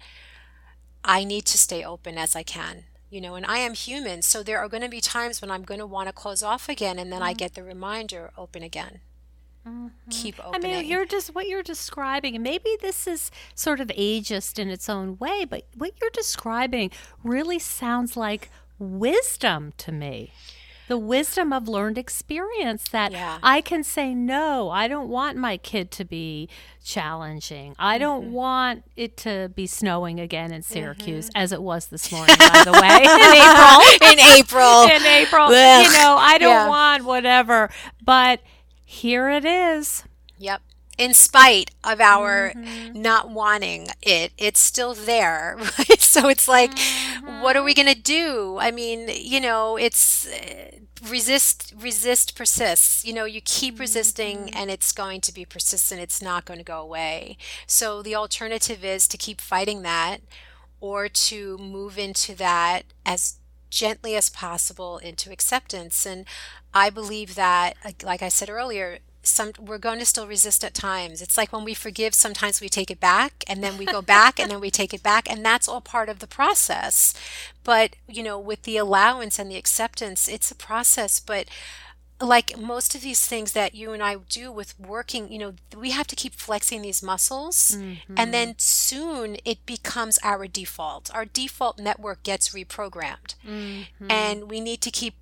I 1.04 1.22
need 1.22 1.44
to 1.46 1.58
stay 1.58 1.84
open 1.84 2.18
as 2.18 2.34
I 2.34 2.42
can. 2.42 2.87
You 3.08 3.20
know, 3.20 3.37
and 3.37 3.46
I 3.46 3.58
am 3.58 3.74
human, 3.74 4.22
so 4.22 4.42
there 4.42 4.58
are 4.58 4.68
going 4.68 4.82
to 4.82 4.88
be 4.88 5.00
times 5.00 5.40
when 5.40 5.48
I'm 5.48 5.62
going 5.62 5.78
to 5.78 5.87
want 5.87 6.08
to 6.08 6.12
close 6.12 6.42
off 6.42 6.68
again, 6.68 6.98
and 6.98 7.12
then 7.12 7.22
I 7.22 7.32
mm. 7.32 7.37
get 7.37 7.54
the 7.54 7.62
reminder, 7.62 8.32
open 8.37 8.64
again. 8.64 9.02
Keep 10.11 10.37
I 10.53 10.59
mean, 10.59 10.85
you're 10.87 11.07
just 11.07 11.35
what 11.35 11.48
you're 11.48 11.62
describing, 11.62 12.35
and 12.35 12.44
maybe 12.44 12.77
this 12.83 13.07
is 13.07 13.31
sort 13.55 13.81
of 13.81 13.88
ageist 13.88 14.59
in 14.59 14.68
its 14.68 14.88
own 14.88 15.16
way, 15.18 15.46
but 15.48 15.64
what 15.77 15.92
you're 16.00 16.11
describing 16.11 16.90
really 17.22 17.59
sounds 17.59 18.16
like 18.16 18.50
wisdom 18.79 19.72
to 19.79 19.90
me. 19.92 20.33
The 20.87 20.98
wisdom 20.98 21.50
of 21.50 21.66
learned 21.66 21.96
experience 21.96 22.87
that 22.90 23.12
Yeah. 23.12 23.38
I 23.42 23.62
can 23.62 23.83
say, 23.83 24.14
no, 24.14 24.68
I 24.68 24.87
don't 24.87 25.09
want 25.09 25.38
my 25.38 25.57
kid 25.57 25.90
to 25.92 26.05
be 26.05 26.46
challenging. 26.85 27.74
I 27.79 27.96
don't 27.96 28.24
Mm-hmm. 28.24 28.33
want 28.33 28.85
it 28.94 29.16
to 29.18 29.50
be 29.55 29.66
snowing 29.66 30.20
again 30.20 30.53
in 30.53 30.61
Syracuse, 30.61 31.31
as 31.35 31.53
it 31.53 31.62
was 31.62 31.87
this 31.87 32.12
morning, 32.12 32.37
by 32.38 32.62
the 32.66 32.72
way, 32.72 32.98
in 34.12 34.12
April 34.12 34.12
in 34.12 34.18
April. 34.20 34.83
in 34.96 35.07
April. 35.07 35.46
Ugh. 35.48 35.87
You 35.87 35.92
know, 35.98 36.16
I 36.18 36.37
don't 36.37 36.50
Yeah. 36.50 36.68
want 36.68 37.05
whatever, 37.05 37.70
but 38.05 38.40
here 38.85 39.29
it 39.31 39.44
is. 39.44 40.05
Yep. 40.38 40.62
In 40.97 41.12
spite 41.14 41.70
of 41.83 42.01
our 42.01 42.55
Mm-hmm. 42.55 43.01
not 43.03 43.31
wanting 43.31 43.88
it, 44.03 44.33
it's 44.38 44.61
still 44.61 44.94
there. 44.94 45.57
Right? 45.79 46.01
So 46.01 46.29
it's 46.29 46.47
like, 46.49 46.79
what 47.40 47.57
are 47.57 47.61
Mm-hmm. 47.61 47.64
we 47.64 47.75
going 47.75 47.92
to 47.92 48.01
do? 48.01 48.59
I 48.61 48.70
mean, 48.70 49.09
you 49.12 49.40
know, 49.40 49.77
it's 49.77 50.27
uh, 50.29 50.70
resist, 51.09 51.73
resist, 51.77 52.37
persists. 52.37 53.05
You 53.05 53.12
know, 53.12 53.25
you 53.25 53.40
keep 53.40 53.81
resisting 53.81 54.49
Mm-hmm. 54.49 54.57
and 54.57 54.70
it's 54.70 54.92
going 54.92 55.20
to 55.23 55.33
be 55.35 55.44
persistent. 55.44 56.01
It's 56.01 56.23
not 56.23 56.44
going 56.44 56.59
to 56.59 56.64
go 56.64 56.81
away. 56.81 57.37
So 57.66 58.03
the 58.03 58.14
alternative 58.14 58.85
is 58.85 59.09
to 59.09 59.16
keep 59.18 59.40
fighting 59.40 59.83
that 59.83 60.20
or 60.81 61.09
to 61.09 61.59
move 61.59 61.99
into 61.99 62.35
that 62.37 62.83
as 63.05 63.38
gently 63.70 64.14
as 64.14 64.29
possible 64.31 64.99
into 64.99 65.33
acceptance. 65.33 66.07
And 66.07 66.25
I 66.74 66.90
believe 66.90 67.34
that, 67.37 67.76
like- 67.84 68.02
like 68.02 68.22
I 68.22 68.28
said 68.28 68.50
earlier, 68.50 68.98
some 69.26 69.52
we're 69.58 69.78
going 69.78 69.98
to 69.98 70.06
still 70.06 70.26
resist 70.26 70.62
at 70.64 70.74
times. 70.74 71.22
It's 71.22 71.37
like 71.37 71.52
when 71.52 71.64
we 71.64 71.74
forgive, 71.74 72.14
sometimes 72.14 72.60
we 72.60 72.68
take 72.68 72.90
it 72.90 73.00
back 73.00 73.44
and 73.48 73.62
then 73.62 73.78
we 73.78 73.87
go 73.87 74.02
back 74.16 74.38
and 74.38 74.50
then 74.50 74.60
we 74.60 74.70
take 74.70 74.92
it 74.92 75.02
back, 75.02 75.30
and 75.30 75.44
that's 75.44 75.68
all 75.68 75.80
part 75.80 76.08
of 76.08 76.18
the 76.18 76.26
process. 76.26 77.14
But 77.62 77.96
you 78.06 78.22
know, 78.22 78.38
with 78.38 78.62
the 78.62 78.76
allowance 78.76 79.38
and 79.38 79.50
the 79.50 79.56
acceptance, 79.56 80.28
it's 80.28 80.50
a 80.50 80.54
process. 80.54 81.20
But 81.20 81.46
like 82.20 82.58
most 82.58 82.94
of 82.94 83.02
these 83.02 83.26
things 83.26 83.52
that 83.52 83.74
you 83.74 83.92
and 83.92 84.02
I 84.02 84.16
do 84.28 84.52
with 84.52 84.78
working, 84.78 85.30
you 85.32 85.38
know, 85.38 85.54
we 85.76 85.90
have 85.90 86.06
to 86.08 86.16
keep 86.16 86.34
flexing 86.34 86.82
these 86.82 87.02
muscles 87.02 87.76
and 88.16 88.32
then 88.32 88.50
mm-hmm. 88.50 88.58
soon 88.58 89.37
it 89.44 89.66
becomes 89.66 90.18
our 90.22 90.46
default. 90.46 91.14
Our 91.14 91.24
default 91.24 91.78
network 91.78 92.22
gets 92.22 92.50
reprogrammed. 92.50 93.34
Mm-hmm. 93.46 94.10
And 94.10 94.50
we 94.50 94.60
need 94.60 94.80
to 94.82 94.90
keep 94.90 95.14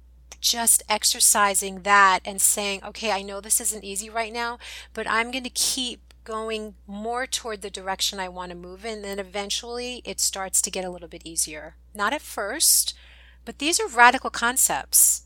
just 0.42 0.82
exercising 0.88 1.82
that 1.82 2.20
and 2.24 2.42
saying, 2.42 2.82
okay, 2.84 3.12
I 3.12 3.22
know 3.22 3.40
this 3.40 3.60
isn't 3.60 3.84
easy 3.84 4.10
right 4.10 4.32
now, 4.32 4.58
but 4.92 5.08
I'm 5.08 5.30
going 5.30 5.44
to 5.44 5.50
keep 5.50 6.12
going 6.24 6.74
more 6.86 7.26
toward 7.26 7.62
the 7.62 7.70
direction 7.70 8.20
I 8.20 8.28
want 8.28 8.50
to 8.50 8.56
move 8.56 8.84
in. 8.84 9.02
Then 9.02 9.18
eventually 9.18 10.02
it 10.04 10.20
starts 10.20 10.60
to 10.62 10.70
get 10.70 10.84
a 10.84 10.90
little 10.90 11.08
bit 11.08 11.22
easier. 11.24 11.76
Not 11.94 12.12
at 12.12 12.20
first, 12.20 12.94
but 13.44 13.58
these 13.58 13.80
are 13.80 13.88
radical 13.88 14.30
concepts. 14.30 15.22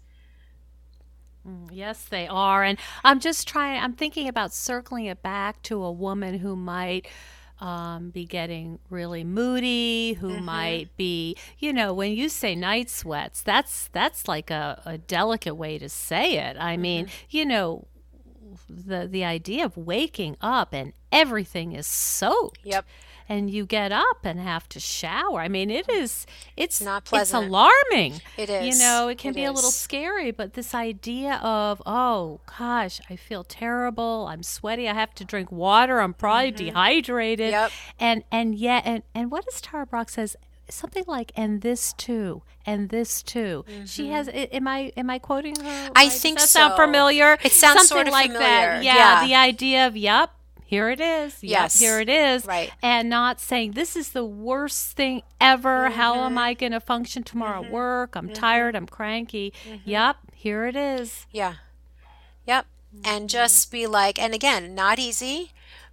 Mm, 1.47 1.69
yes, 1.73 2.05
they 2.05 2.29
are. 2.29 2.63
And 2.63 2.79
I'm 3.03 3.21
just 3.21 3.49
trying, 3.49 3.83
I'm 3.83 3.95
thinking 3.95 4.29
about 4.29 4.53
circling 4.53 5.07
it 5.07 5.23
back 5.23 5.63
to 5.63 5.83
a 5.83 5.93
woman 5.93 6.39
who 6.39 6.57
might 6.57 7.07
um, 7.61 8.11
be 8.11 8.25
getting 8.25 8.79
really 8.91 9.25
moody, 9.25 10.15
who 10.15 10.41
might 10.41 10.95
be, 10.97 11.37
you 11.59 11.73
know, 11.73 11.95
when 11.95 12.13
you 12.13 12.29
say 12.29 12.55
night 12.55 12.91
sweats, 12.91 13.43
that's 13.43 13.89
that's 13.89 14.29
like 14.29 14.51
a, 14.51 14.83
a 14.85 14.99
delicate 14.99 15.55
way 15.55 15.79
to 15.79 15.89
say 15.89 16.39
it. 16.39 16.57
I 16.59 16.77
mean, 16.77 17.09
you 17.31 17.47
know, 17.47 17.87
the 18.69 19.07
the 19.07 19.25
idea 19.25 19.65
of 19.65 19.77
waking 19.77 20.37
up 20.41 20.73
and 20.73 20.93
everything 21.11 21.73
is 21.73 21.87
soaked. 21.87 22.61
Yep. 22.65 22.85
And 23.29 23.51
you 23.51 23.67
get 23.67 23.91
up 23.91 24.19
and 24.25 24.39
have 24.39 24.69
to 24.71 24.79
shower. 24.81 25.41
I 25.41 25.49
mean, 25.49 25.71
it 25.71 25.89
is 25.89 26.27
it's 26.57 26.81
not 26.81 27.05
pleasant. 27.05 27.43
It's 27.45 27.49
alarming. 27.49 28.21
It 28.37 28.49
is. 28.49 28.77
You 28.79 28.85
know, 28.85 29.09
it 29.09 29.19
can 29.19 29.33
It 29.33 29.35
be 29.35 29.45
a 29.45 29.53
little 29.53 29.73
scary, 29.73 30.31
but 30.31 30.55
this 30.55 30.75
idea 30.75 31.41
of, 31.43 31.83
oh 31.85 32.41
gosh, 32.59 33.01
I 33.11 33.17
feel 33.17 33.43
terrible. 33.43 34.27
I'm 34.31 34.43
sweaty. 34.43 34.89
I 34.89 34.95
have 34.95 35.15
to 35.17 35.25
drink 35.25 35.51
water. 35.51 36.01
I'm 36.01 36.15
probably 36.15 36.53
dehydrated. 36.53 37.53
Mm-hmm. 37.53 37.63
Yep. 37.65 37.73
And 37.99 38.25
and 38.31 38.55
yet 38.55 38.83
and 38.87 39.03
and 39.15 39.31
what 39.31 39.45
does 39.45 39.61
Tara 39.61 39.87
Brach 39.87 40.11
says? 40.11 40.37
Something 40.69 41.05
like, 41.07 41.31
and 41.37 41.61
this 41.61 41.93
too, 41.93 42.43
and 42.65 42.89
this 42.89 43.23
too. 43.23 43.65
She 43.85 44.09
has. 44.09 44.29
Am 44.33 44.67
I 44.67 44.91
am 44.97 45.09
I 45.11 45.21
quoting 45.21 45.55
her? 45.55 45.63
Mm-hmm. 45.63 45.93
I 45.95 46.03
right? 46.03 46.11
Does 46.11 46.21
think 46.21 46.39
that 46.41 46.49
sound 46.49 46.75
familiar. 46.75 47.39
It 47.45 47.53
sounds 47.53 47.87
Something 47.87 47.87
sort 47.97 48.07
of 48.09 48.13
like 48.13 48.33
that. 48.33 48.39
familiar. 48.39 48.83
Yeah, 48.83 49.21
Yeah. 49.23 49.27
The 49.29 49.35
idea 49.37 49.87
of, 49.87 49.97
yep, 49.97 50.31
here 50.67 50.91
it 50.91 51.01
is. 51.01 51.43
Yep, 51.43 51.51
Yes. 51.51 51.79
here 51.79 52.01
it 52.01 52.09
is. 52.09 52.45
Right. 52.45 52.73
And 52.83 53.09
not 53.09 53.41
saying 53.41 53.73
this 53.73 53.95
is 53.95 54.11
the 54.11 54.25
worst 54.25 54.97
thing 54.97 55.23
ever. 55.41 55.91
How 55.91 56.15
Mm-hmm. 56.15 56.27
am 56.27 56.39
I 56.39 56.55
going 56.55 56.73
to 56.73 56.81
function 56.81 57.23
tomorrow 57.23 57.61
at 57.61 57.65
mm-hmm. 57.67 57.73
work? 57.73 58.17
I'm 58.17 58.27
mm-hmm. 58.27 58.35
tired. 58.35 58.75
I'm 58.75 58.87
cranky. 58.87 59.53
Mm-hmm. 59.65 59.89
Yep, 59.89 60.17
here 60.35 60.67
it 60.67 60.75
is. 60.75 61.27
Yeah. 61.31 61.55
Yep. 62.47 62.67
And 63.05 63.29
just 63.31 63.71
be 63.71 63.87
like, 63.87 64.19
and 64.21 64.35
again, 64.35 64.75
not 64.75 64.99
easy, 64.99 65.53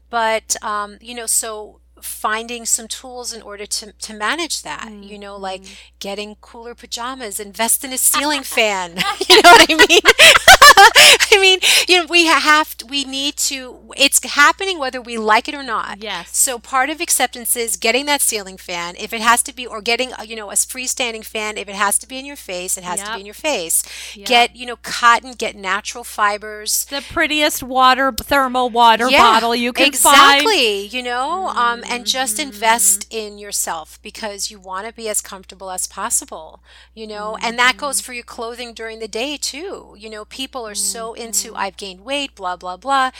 but, 0.10 0.56
um, 0.64 0.98
you 1.02 1.14
know, 1.14 1.26
so 1.26 1.80
finding 2.02 2.66
some 2.66 2.88
tools 2.88 3.32
in 3.34 3.42
order 3.42 3.66
to, 3.66 3.92
to 3.94 4.14
manage 4.14 4.62
that, 4.64 4.92
you 4.92 5.18
know, 5.18 5.38
like 5.38 5.64
getting 6.00 6.36
cooler 6.42 6.76
pajamas, 6.76 7.40
invest 7.40 7.84
in 7.84 7.94
a 7.94 7.98
ceiling 7.98 8.44
fan. 8.58 8.92
you 9.30 9.42
know 9.42 9.52
what 9.52 9.66
I 9.70 9.76
mean? 9.88 10.00
I 11.32 11.38
mean, 11.40 11.60
you 11.88 12.00
know, 12.00 12.06
we 12.10 12.26
have, 12.26 12.78
to, 12.78 12.86
we 12.86 13.04
need 13.04 13.36
to, 13.38 13.80
it's 13.98 14.24
happening 14.24 14.80
whether 14.80 15.02
we 15.02 15.18
like 15.18 15.48
it 15.48 15.56
or 15.56 15.64
not. 15.64 16.02
Yes. 16.02 16.36
So 16.38 16.60
part 16.60 16.90
of 16.90 17.02
acceptance 17.02 17.56
is 17.56 17.78
getting 17.78 18.06
that 18.06 18.22
ceiling 18.22 18.58
fan. 18.58 18.96
If 18.98 19.14
it 19.14 19.22
has 19.22 19.42
to 19.44 19.54
be, 19.56 19.66
or 19.66 19.82
getting, 19.82 20.12
you 20.26 20.36
know, 20.36 20.50
a 20.52 20.54
freestanding 20.56 21.26
fan. 21.26 21.58
If 21.58 21.68
it 21.68 21.76
has 21.76 21.98
to 22.00 22.08
be 22.08 22.18
in 22.20 22.26
your 22.26 22.36
face, 22.36 22.78
it 22.78 22.84
has 22.84 23.02
to 23.04 23.14
be 23.16 23.20
in 23.22 23.26
your 23.26 23.34
face. 23.34 23.84
Yep. 24.16 24.28
Get, 24.28 24.56
you 24.56 24.66
know, 24.66 24.78
cotton. 24.82 25.34
Get 25.34 25.56
natural 25.56 26.04
fibers. 26.04 26.86
The 26.86 27.04
prettiest 27.12 27.64
water, 27.64 28.12
thermal 28.12 28.70
water 28.70 29.10
Yeah, 29.10 29.20
bottle 29.20 29.56
you 29.56 29.74
can 29.74 29.92
find. 29.92 30.42
exactly. 30.42 30.86
You 30.88 31.04
know, 31.04 31.48
um, 31.50 31.84
and 31.90 32.06
just 32.06 32.38
Mm-hmm. 32.38 32.50
invest 32.50 33.08
in 33.14 33.38
yourself 33.38 34.00
because 34.02 34.50
you 34.52 34.60
want 34.60 34.88
to 34.88 34.94
be 34.94 35.10
as 35.10 35.22
comfortable 35.22 35.70
as 35.72 35.88
possible. 35.88 36.62
You 36.94 37.08
know, 37.08 37.38
and 37.42 37.58
that 37.60 37.78
goes 37.78 37.98
Mm-hmm. 37.98 38.06
for 38.06 38.14
your 38.14 38.24
clothing 38.24 38.74
during 38.74 39.00
the 39.00 39.08
day 39.08 39.38
too. 39.38 39.96
You 39.98 40.10
know, 40.10 40.26
people 40.26 40.53
are 40.62 40.76
so 40.76 41.14
Mm-hmm. 41.18 41.22
into 41.26 41.56
I've 41.56 41.78
gained 41.78 42.02
weight, 42.02 42.36
blah 42.36 42.56
blah 42.56 42.78
blah, 42.78 43.12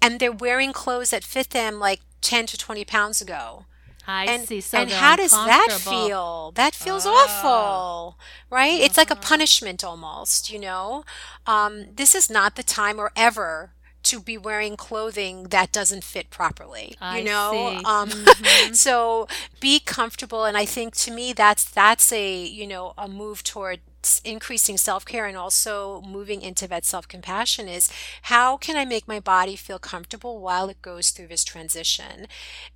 and 0.00 0.18
they're 0.20 0.32
wearing 0.32 0.72
clothes 0.72 1.10
that 1.10 1.24
fit 1.24 1.50
them 1.50 1.78
like 1.78 2.00
ten 2.20 2.46
to 2.46 2.56
twenty 2.58 2.84
pounds 2.84 3.20
ago. 3.20 3.66
I 4.06 4.26
and, 4.26 4.48
see. 4.48 4.60
So 4.60 4.80
and 4.80 4.90
how 4.90 5.16
does 5.16 5.40
that 5.44 5.68
feel? 5.72 6.52
That 6.54 6.74
feels 6.74 7.06
Ah. 7.06 7.06
awful, 7.06 8.18
right? 8.50 8.80
It's 8.80 8.96
like 8.96 9.10
a 9.10 9.16
Uh-huh. 9.16 9.16
punishment 9.16 9.84
almost, 9.84 10.50
you 10.50 10.58
know? 10.58 11.04
Um, 11.46 11.86
this 11.94 12.14
is 12.14 12.30
not 12.30 12.56
the 12.56 12.62
time 12.62 12.98
or 12.98 13.12
ever 13.16 13.72
to 14.04 14.20
be 14.20 14.36
wearing 14.38 14.76
clothing 14.76 15.44
that 15.44 15.72
doesn't 15.72 16.04
fit 16.04 16.30
properly, 16.30 16.96
I 17.00 17.20
you 17.20 17.24
know? 17.24 17.72
see. 17.72 17.84
Um, 17.84 18.26
Mhm. 18.38 18.70
so 18.72 19.26
be 19.60 19.80
comfortable. 19.80 20.44
And 20.44 20.56
I 20.56 20.64
think 20.64 20.94
to 20.96 21.10
me, 21.12 21.32
that's, 21.32 21.64
that's 21.64 22.12
a, 22.12 22.44
you 22.44 22.66
know, 22.66 22.94
a 22.98 23.08
move 23.08 23.42
toward 23.42 23.80
increasing 24.24 24.76
self-care 24.76 25.26
and 25.26 25.36
also 25.36 26.02
moving 26.02 26.42
into 26.42 26.66
that 26.68 26.84
self-compassion 26.84 27.68
is 27.68 27.90
how 28.22 28.56
can 28.56 28.76
I 28.76 28.84
make 28.84 29.06
my 29.08 29.20
body 29.20 29.56
feel 29.56 29.78
comfortable 29.78 30.40
while 30.40 30.68
it 30.68 30.82
goes 30.82 31.10
through 31.10 31.28
this 31.28 31.44
transition 31.44 32.26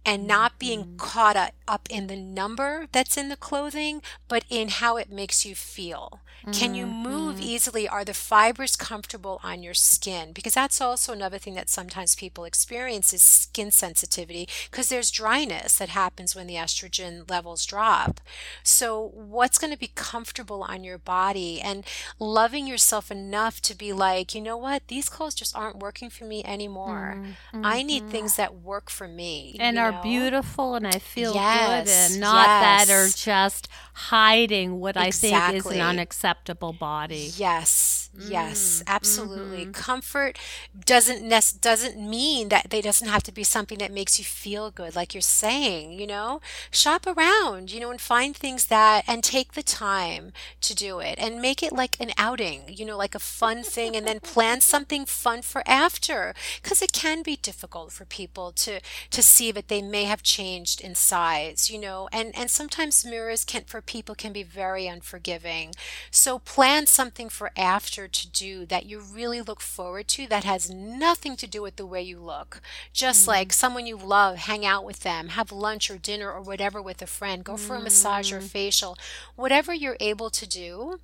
and 0.04 0.26
not 0.26 0.58
being 0.58 0.84
Mhm. 0.84 0.96
caught 0.96 1.36
up 1.68 1.88
in 1.90 2.06
the 2.06 2.16
number 2.16 2.86
that's 2.92 3.16
in 3.16 3.28
the 3.28 3.36
clothing, 3.36 4.02
but 4.28 4.44
in 4.50 4.68
how 4.68 4.96
it 4.96 5.10
makes 5.10 5.44
you 5.44 5.54
feel. 5.54 6.20
Can 6.53 6.74
you 6.74 6.86
move 6.86 7.38
Mhm. 7.38 7.41
easily? 7.41 7.88
Are 7.88 8.05
the 8.05 8.14
fibers 8.14 8.76
comfortable 8.76 9.41
on 9.43 9.62
your 9.62 9.74
skin? 9.74 10.32
Because 10.32 10.55
that's 10.55 10.80
also 10.80 11.12
another 11.12 11.38
thing 11.38 11.55
that 11.55 11.68
sometimes 11.70 12.14
people 12.14 12.45
experience 12.45 13.12
is 13.12 13.22
skin 13.22 13.70
sensitivity 13.70 14.49
because 14.70 14.88
there's 14.88 15.11
dryness 15.11 15.78
that 15.78 15.91
happens 15.91 16.34
when 16.34 16.47
the 16.47 16.55
estrogen 16.55 17.28
levels 17.30 17.64
drop. 17.66 18.20
So, 18.62 19.11
what's 19.14 19.59
going 19.59 19.72
to 19.72 19.78
be 19.78 19.93
comfortable 19.95 20.62
on 20.62 20.84
your 20.84 20.99
body 20.99 21.61
and 21.61 21.84
loving 22.18 22.66
yourself 22.66 23.11
enough 23.11 23.61
to 23.62 23.74
be 23.76 23.93
like, 23.93 24.34
you 24.34 24.41
know 24.41 24.57
what, 24.57 24.88
these 24.88 25.09
clothes 25.09 25.34
just 25.34 25.57
aren't 25.57 25.78
working 25.78 26.11
for 26.11 26.24
me 26.24 26.43
anymore. 26.45 27.20
Mm, 27.20 27.36
I 27.62 27.82
need 27.82 28.07
mhm. 28.07 28.09
things 28.09 28.36
that 28.36 28.55
work 28.57 28.91
for 28.91 29.07
me, 29.09 29.59
and 29.59 29.78
are 29.78 29.93
know? 29.93 29.93
beautiful 29.93 30.74
and 30.74 30.86
I 30.86 30.99
feel 30.99 31.41
good 31.41 31.86
and 31.88 32.18
not 32.18 32.59
that 32.59 32.88
are 32.88 33.11
just 33.11 33.68
hiding 33.95 34.80
what 34.80 34.97
I 34.97 35.12
think 35.12 35.49
is 35.49 35.70
an 35.70 35.80
exactly. 35.80 36.07
Unacceptable 36.30 36.72
body. 36.72 37.30
Yes, 37.36 37.89
yes, 38.16 38.82
Mm, 38.82 38.86
absolutely. 38.86 39.66
mhm. 39.66 39.72
Comfort 39.72 40.38
doesn't 40.86 41.22
nec- 41.22 41.61
doesn't 41.61 41.96
mean 41.98 42.48
that 42.48 42.70
they 42.70 42.80
doesn't 42.80 43.08
have 43.08 43.22
to 43.24 43.32
be 43.32 43.44
something 43.44 43.78
that 43.78 43.92
makes 43.92 44.18
you 44.18 44.24
feel 44.24 44.70
good, 44.70 44.94
like 44.94 45.14
you're 45.14 45.20
saying, 45.20 45.92
you 45.92 46.06
know? 46.06 46.40
Shop 46.70 47.06
around, 47.06 47.70
you 47.72 47.80
know, 47.80 47.90
and 47.90 48.00
find 48.00 48.36
things 48.36 48.66
that 48.66 49.04
and 49.06 49.22
take 49.22 49.52
the 49.52 49.62
time 49.62 50.32
to 50.62 50.74
do 50.74 50.98
it 51.00 51.18
and 51.18 51.40
make 51.40 51.62
it 51.62 51.72
like 51.72 51.98
an 52.00 52.11
outing, 52.16 52.62
you 52.68 52.84
know, 52.84 52.96
like 52.96 53.14
a 53.14 53.18
fun 53.18 53.62
thing 53.62 53.96
and 53.96 54.06
then 54.06 54.20
plan 54.20 54.61
something 54.61 55.04
fun 55.06 55.42
for 55.42 55.62
after 55.66 56.34
because 56.62 56.82
it 56.82 56.92
can 56.92 57.22
be 57.22 57.36
difficult 57.36 57.92
for 57.92 58.04
people 58.04 58.52
to 58.52 58.80
to 59.11 59.22
see 59.22 59.50
that 59.52 59.68
they 59.68 59.82
may 59.82 60.04
have 60.04 60.22
changed 60.22 60.80
in 60.80 60.94
size, 60.94 61.70
you 61.70 61.78
know, 61.78 62.08
and 62.12 62.36
and 62.36 62.50
sometimes 62.50 63.04
mirrors 63.04 63.44
can 63.44 63.64
for 63.64 63.80
people 63.80 64.14
can 64.14 64.32
be 64.32 64.42
very 64.42 64.86
unforgiving. 64.86 65.72
So 66.11 66.38
plan 66.38 66.86
something 66.86 67.28
for 67.28 67.50
after 67.56 67.99
to 68.09 68.28
do 68.28 68.64
that 68.66 68.86
you 68.86 69.01
really 69.01 69.40
look 69.40 69.61
forward 69.61 70.09
to 70.09 70.26
that 70.28 70.44
has 70.44 70.70
nothing 70.70 71.36
to 71.36 71.46
do 71.46 71.62
with 71.62 71.76
the 71.76 71.86
way 71.86 72.03
you 72.03 72.18
look. 72.18 72.61
Just 72.92 73.26
like 73.26 73.53
Mm, 73.53 73.55
someone 73.55 73.86
you 73.86 73.96
love, 73.96 74.36
hang 74.38 74.64
out 74.66 74.84
with 74.84 75.01
them, 75.01 75.28
have 75.30 75.53
lunch 75.53 75.90
or 75.90 75.98
dinner 75.98 76.30
or 76.30 76.40
whatever 76.42 76.80
with 76.82 77.03
a 77.03 77.07
friend, 77.07 77.44
go 77.44 77.57
for 77.57 77.76
a 77.76 77.80
massage 77.80 78.32
or 78.32 78.40
mm, 78.40 78.42
facial, 78.42 78.96
whatever 79.36 79.72
you're 79.74 79.96
able 80.01 80.30
to 80.30 80.46
do 80.46 80.98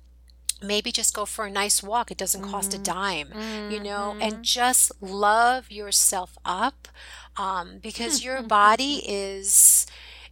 maybe 0.61 0.91
just 0.91 1.13
go 1.13 1.25
for 1.25 1.45
a 1.45 1.51
nice 1.51 1.83
walk. 1.83 2.11
It 2.11 2.17
doesn't 2.17 2.41
cost 2.41 2.73
a 2.73 2.77
mm, 2.77 2.79
dime, 2.79 3.33
you 3.67 3.79
know, 3.79 4.15
and 4.19 4.39
mhm. 4.39 4.43
just 4.43 4.91
love 5.01 5.71
yourself 5.71 6.37
up 6.45 6.87
um, 7.37 7.77
because 7.81 8.23
your 8.23 8.41
body 8.43 9.01
is 9.07 9.85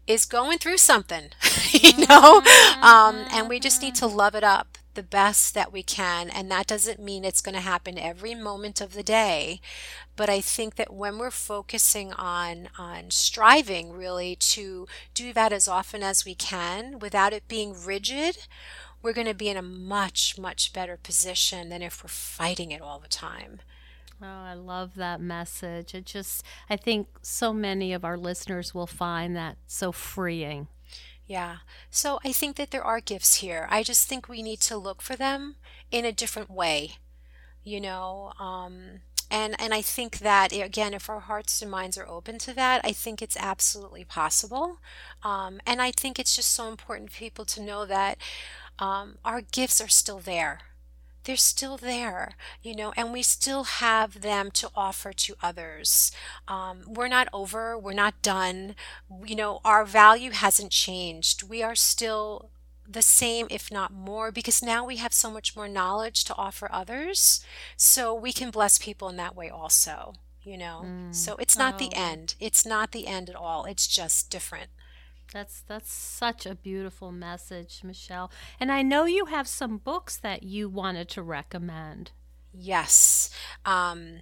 is 0.07 0.25
going 0.25 0.57
through 0.59 0.77
something, 0.77 1.29
you 1.71 2.05
know, 2.07 2.41
Mhm, 2.45 2.81
um, 2.81 3.27
and 3.31 3.49
we 3.49 3.59
just 3.59 3.81
need 3.81 3.95
to 3.95 4.07
love 4.07 4.35
it 4.35 4.43
up 4.43 4.74
the 4.95 5.03
best 5.03 5.53
that 5.53 5.71
we 5.71 5.83
can. 5.83 6.29
And 6.29 6.49
that 6.51 6.67
doesn't 6.67 6.99
mean 6.99 7.23
it's 7.23 7.41
going 7.41 7.55
to 7.55 7.61
happen 7.61 7.97
every 7.97 8.35
moment 8.35 8.81
of 8.81 8.93
the 8.93 9.03
day, 9.03 9.61
but 10.15 10.29
I 10.29 10.41
think 10.41 10.75
that 10.75 10.93
when 10.93 11.17
we're 11.17 11.31
focusing 11.31 12.13
on 12.13 12.69
on 12.77 13.11
striving 13.11 13.91
really 13.91 14.35
to 14.35 14.87
do 15.13 15.33
that 15.33 15.53
as 15.53 15.67
often 15.67 16.03
as 16.03 16.25
we 16.25 16.35
can 16.35 16.99
without 16.99 17.33
it 17.33 17.47
being 17.47 17.75
rigid, 17.85 18.47
we're 19.01 19.13
going 19.13 19.27
to 19.27 19.33
be 19.33 19.49
in 19.49 19.57
a 19.57 19.61
much, 19.61 20.37
much 20.37 20.73
better 20.73 20.97
position 20.97 21.69
than 21.69 21.81
if 21.81 22.03
we're 22.03 22.09
fighting 22.09 22.71
it 22.71 22.81
all 22.81 22.99
the 22.99 23.07
time. 23.07 23.59
Oh, 24.21 24.25
I 24.25 24.53
love 24.53 24.95
that 24.95 25.19
message. 25.19 25.93
It 25.93 26.05
just, 26.05 26.43
I 26.69 26.77
think 26.77 27.07
so 27.21 27.53
many 27.53 27.93
of 27.93 28.05
our 28.05 28.17
listeners 28.17 28.73
will 28.73 28.87
find 28.87 29.35
that 29.35 29.57
so 29.67 29.91
freeing. 29.91 30.67
Yeah. 31.27 31.57
So 31.89 32.19
I 32.23 32.31
think 32.31 32.55
that 32.57 32.71
there 32.71 32.83
are 32.83 32.99
gifts 32.99 33.35
here. 33.37 33.67
I 33.71 33.83
just 33.83 34.07
think 34.07 34.27
we 34.29 34.43
need 34.43 34.59
to 34.61 34.77
look 34.77 35.01
for 35.01 35.15
them 35.15 35.55
in 35.91 36.05
a 36.05 36.11
different 36.11 36.51
way, 36.51 36.97
you 37.63 37.81
know. 37.81 38.33
Um, 38.39 39.01
and 39.31 39.55
and 39.59 39.73
I 39.73 39.81
think 39.81 40.19
that 40.19 40.53
again, 40.53 40.93
if 40.93 41.09
our 41.09 41.21
hearts 41.21 41.61
and 41.61 41.71
minds 41.71 41.97
are 41.97 42.07
open 42.07 42.37
to 42.39 42.53
that, 42.55 42.81
I 42.83 42.91
think 42.93 43.21
it's 43.21 43.37
absolutely 43.37 44.05
possible. 44.05 44.79
Um, 45.23 45.61
and 45.65 45.81
I 45.81 45.91
think 45.91 46.19
it's 46.19 46.35
just 46.35 46.51
so 46.51 46.69
important 46.69 47.11
for 47.11 47.19
people 47.19 47.45
to 47.45 47.61
know 47.61 47.85
that 47.85 48.17
um, 48.79 49.17
our 49.25 49.41
gifts 49.41 49.81
are 49.81 49.87
still 49.89 50.19
there. 50.19 50.61
They're 51.25 51.35
still 51.35 51.77
there, 51.77 52.33
you 52.61 52.75
know, 52.75 52.93
and 52.95 53.11
we 53.11 53.21
still 53.23 53.63
have 53.65 54.21
them 54.21 54.51
to 54.51 54.69
offer 54.75 55.13
to 55.13 55.35
others. 55.43 56.11
Um, 56.47 56.83
we're 56.87 57.07
not 57.07 57.27
over, 57.33 57.77
we're 57.77 57.93
not 57.93 58.21
done. 58.21 58.75
You 59.25 59.35
know, 59.35 59.59
our 59.65 59.85
value 59.85 60.31
hasn't 60.31 60.71
changed. 60.71 61.43
We 61.43 61.63
are 61.63 61.75
still 61.75 62.49
the 62.87 63.01
same, 63.01 63.47
if 63.49 63.71
not 63.71 63.91
more, 63.91 64.31
because 64.31 64.61
now 64.61 64.85
we 64.85 64.97
have 64.97 65.13
so 65.13 65.31
much 65.31 65.55
more 65.55 65.67
knowledge 65.67 66.23
to 66.25 66.35
offer 66.35 66.69
others. 66.71 67.43
So 67.75 68.13
we 68.13 68.31
can 68.31 68.51
bless 68.51 68.77
people 68.77 69.09
in 69.09 69.17
that 69.17 69.35
way 69.35 69.49
also, 69.49 70.13
you 70.43 70.57
know. 70.57 70.83
Mm. 70.85 71.13
So 71.15 71.35
it's 71.37 71.57
not 71.57 71.79
the 71.79 71.91
Oh, 71.95 71.99
end. 71.99 72.35
It's 72.39 72.65
not 72.65 72.91
the 72.91 73.07
end 73.07 73.29
at 73.29 73.35
all. 73.35 73.65
It's 73.65 73.87
just 73.87 74.29
different. 74.29 74.69
That's 75.33 75.61
that's 75.61 75.91
such 75.91 76.45
a 76.45 76.55
beautiful 76.55 77.11
message, 77.11 77.81
Michelle. 77.83 78.31
And 78.59 78.71
I 78.71 78.81
know 78.81 79.05
you 79.05 79.25
have 79.25 79.47
some 79.47 79.77
books 79.77 80.15
that 80.17 80.43
you 80.43 80.69
wanted 80.69 81.09
to 81.09 81.21
recommend. 81.21 82.11
Yes. 82.53 83.29
Um, 83.65 84.21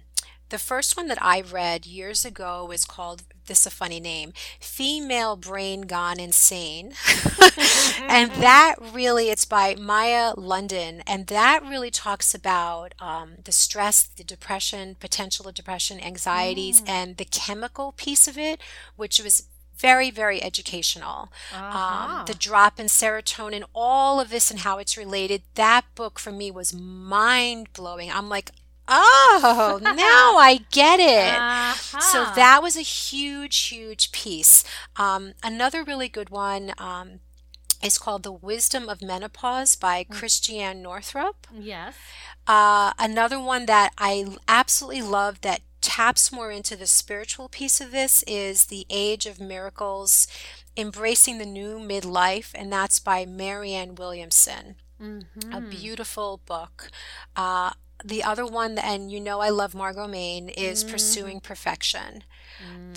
the 0.50 0.58
first 0.58 0.96
one 0.96 1.08
that 1.08 1.22
I 1.22 1.40
read 1.40 1.86
years 1.86 2.24
ago 2.24 2.64
was 2.66 2.84
called, 2.84 3.22
this 3.46 3.64
a 3.66 3.70
funny 3.70 3.98
name, 3.98 4.32
Female 4.60 5.36
Brain 5.36 5.82
Gone 5.82 6.20
Insane. 6.20 6.92
and 8.08 8.30
that 8.32 8.74
really, 8.92 9.30
it's 9.30 9.44
by 9.44 9.74
Mia 9.74 10.34
Lundin. 10.36 11.02
And 11.06 11.26
that 11.28 11.62
really 11.62 11.90
talks 11.90 12.34
about 12.34 12.94
um, 13.00 13.34
the 13.44 13.52
stress, 13.52 14.02
the 14.04 14.24
depression, 14.24 14.96
potential 14.98 15.48
of 15.48 15.54
depression, 15.54 15.98
anxieties, 16.00 16.82
Mm. 16.82 16.88
and 16.88 17.16
the 17.16 17.24
chemical 17.24 17.92
piece 17.92 18.26
of 18.28 18.36
it, 18.38 18.60
which 18.96 19.20
was 19.20 19.48
very, 19.76 20.10
very 20.10 20.42
educational. 20.42 21.30
Um, 21.54 22.24
the 22.26 22.34
drop 22.34 22.78
in 22.80 22.86
serotonin, 22.86 23.64
all 23.74 24.20
of 24.20 24.30
this 24.30 24.50
and 24.50 24.60
how 24.60 24.78
it's 24.78 24.96
related. 24.96 25.42
That 25.54 25.84
book 25.94 26.18
for 26.18 26.32
me 26.32 26.50
was 26.50 26.72
mind 26.74 27.72
blowing. 27.72 28.10
I'm 28.10 28.28
like, 28.28 28.50
oh, 28.88 29.78
now 29.82 30.36
I 30.38 30.60
get 30.70 31.00
it. 31.00 32.00
So 32.02 32.24
that 32.34 32.62
was 32.62 32.76
a 32.76 32.82
huge, 32.82 33.58
huge 33.68 34.12
piece. 34.12 34.64
Um, 34.96 35.32
another 35.42 35.82
really 35.84 36.08
good 36.08 36.30
one 36.30 36.72
um, 36.78 37.20
is 37.82 37.98
called 37.98 38.22
The 38.22 38.32
Wisdom 38.32 38.88
of 38.88 39.02
Menopause 39.02 39.74
by 39.76 40.04
Mm, 40.04 40.10
Christiane 40.10 40.82
Northrup. 40.82 41.46
Yes. 41.52 41.94
Uh, 42.46 42.92
another 42.98 43.40
one 43.40 43.66
that 43.66 43.92
I 43.98 44.36
absolutely 44.46 45.02
love 45.02 45.40
that 45.40 45.60
taps 45.94 46.32
more 46.32 46.50
into 46.50 46.74
the 46.76 46.86
spiritual 46.86 47.48
piece 47.48 47.80
of 47.80 47.92
this 47.92 48.24
is 48.26 48.66
The 48.66 48.84
Age 48.90 49.26
of 49.26 49.38
Miracles 49.40 50.26
Embracing 50.76 51.38
the 51.38 51.46
New 51.46 51.78
Midlife, 51.78 52.50
and 52.54 52.72
that's 52.72 52.98
by 52.98 53.24
Marianne 53.24 53.94
Williamson. 53.94 54.74
A 55.00 55.02
Mm-hmm. 55.02 55.70
beautiful 55.70 56.40
book. 56.46 56.90
Uh, 57.36 57.70
the 58.04 58.22
other 58.24 58.46
one, 58.46 58.78
and 58.78 59.12
you 59.12 59.20
know 59.20 59.40
I 59.40 59.50
love 59.50 59.74
Margo 59.74 60.06
Maine, 60.08 60.48
is 60.48 60.82
Mm-hmm. 60.82 60.92
Pursuing 60.92 61.40
Perfection. 61.40 62.24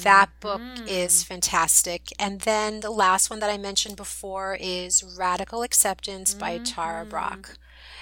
That 0.04 0.30
book 0.40 0.62
Mm-hmm. 0.62 0.88
is 0.88 1.24
fantastic. 1.24 2.02
And 2.18 2.42
then 2.42 2.80
the 2.80 2.90
last 2.92 3.30
one 3.30 3.40
that 3.42 3.50
I 3.52 3.58
mentioned 3.58 3.96
before 3.98 4.58
is 4.60 5.04
Radical 5.04 5.62
Acceptance 5.64 6.34
by 6.34 6.58
Tara 6.60 7.02
Mm-hmm. 7.02 7.10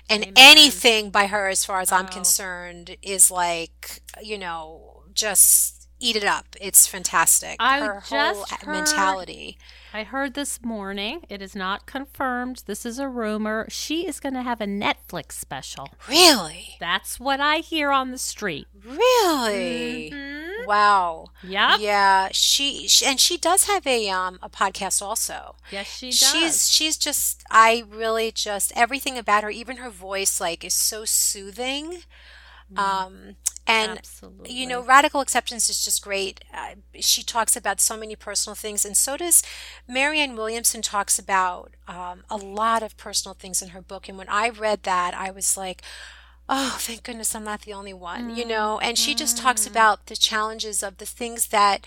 And 0.10 0.24
Amen. 0.24 0.34
anything 0.36 1.10
by 1.10 1.28
her, 1.28 1.48
as 1.50 1.66
far 1.66 1.80
as 1.82 1.92
I'm 1.92 2.08
concerned, 2.08 2.98
is 3.02 3.32
like, 3.32 4.02
you 4.22 4.38
know, 4.38 5.04
just 5.14 5.88
eat 6.00 6.16
it 6.16 6.24
up. 6.24 6.46
It's 6.62 6.86
fantastic. 6.88 7.56
I 7.60 7.80
Her 7.80 8.00
whole 8.02 8.46
heard 8.64 8.68
mentality. 8.68 9.58
I 9.96 10.04
heard 10.04 10.34
this 10.34 10.62
morning, 10.62 11.22
it 11.30 11.42
is 11.42 11.56
not 11.56 11.86
confirmed, 11.86 12.64
this 12.66 12.86
is 12.86 13.00
a 13.00 13.08
rumor. 13.08 13.66
She 13.70 14.06
is 14.06 14.20
going 14.20 14.34
to 14.34 14.42
have 14.42 14.60
a 14.60 14.66
Netflix 14.66 15.32
special. 15.32 15.88
Really? 16.10 16.76
That's 16.82 17.18
what 17.18 17.40
I 17.40 17.60
hear 17.60 17.92
on 17.92 18.12
the 18.12 18.18
street. 18.18 18.68
Really? 18.84 20.12
Mm-hmm. 20.14 20.68
Wow. 20.68 21.28
Yeah. 21.42 21.78
Yeah, 21.78 22.28
she, 22.34 22.90
she 22.90 23.06
and 23.06 23.22
she 23.22 23.38
does 23.38 23.68
have 23.68 23.88
a 23.88 24.10
um 24.10 24.38
a 24.44 24.50
podcast 24.50 25.02
also. 25.02 25.56
Yes, 25.72 25.88
she 25.88 26.10
does. 26.10 26.20
She's 26.20 26.70
she's 26.70 26.98
just 26.98 27.46
I 27.50 27.86
really 27.90 28.34
just 28.34 28.74
everything 28.76 29.18
about 29.18 29.46
her, 29.46 29.50
even 29.50 29.78
her 29.78 29.90
voice 29.90 30.42
like 30.42 30.66
is 30.66 30.74
so 30.74 31.06
soothing. 31.06 32.00
Mm. 32.74 32.80
Um 32.80 33.36
And 33.68 34.00
Absolutely. 34.00 34.52
you 34.54 34.68
know, 34.68 34.82
radical 34.84 35.22
acceptance 35.22 35.70
is 35.70 35.84
just 35.84 36.04
great. 36.04 36.44
Uh, 36.54 36.76
she 37.00 37.24
talks 37.24 37.56
about 37.56 37.82
so 37.82 37.98
many 37.98 38.16
personal 38.16 38.56
things, 38.56 38.86
and 38.86 38.96
so 38.96 39.18
does 39.18 39.42
Marianne 39.88 40.36
Williamson. 40.36 40.82
Talks 40.84 41.18
about 41.18 41.74
um, 41.88 42.24
a 42.30 42.38
lot 42.38 42.84
of 42.84 42.96
personal 42.98 43.34
things 43.34 43.62
in 43.64 43.70
her 43.70 43.82
book. 43.82 44.08
And 44.08 44.18
when 44.20 44.30
I 44.30 44.50
read 44.50 44.84
that, 44.84 45.16
I 45.16 45.32
was 45.32 45.58
like, 45.58 45.82
"Oh, 46.50 46.78
thank 46.80 47.04
goodness 47.04 47.36
I'm 47.36 47.44
not 47.44 47.62
the 47.62 47.74
only 47.74 47.94
one," 47.94 48.30
you 48.30 48.46
know. 48.46 48.80
And 48.80 48.98
she 48.98 49.16
just 49.16 49.38
talks 49.38 49.66
Mm-hmm. 49.66 49.70
about 49.70 50.08
the 50.08 50.16
challenges 50.16 50.84
of 50.84 50.98
the 50.98 51.06
things 51.06 51.48
that 51.48 51.86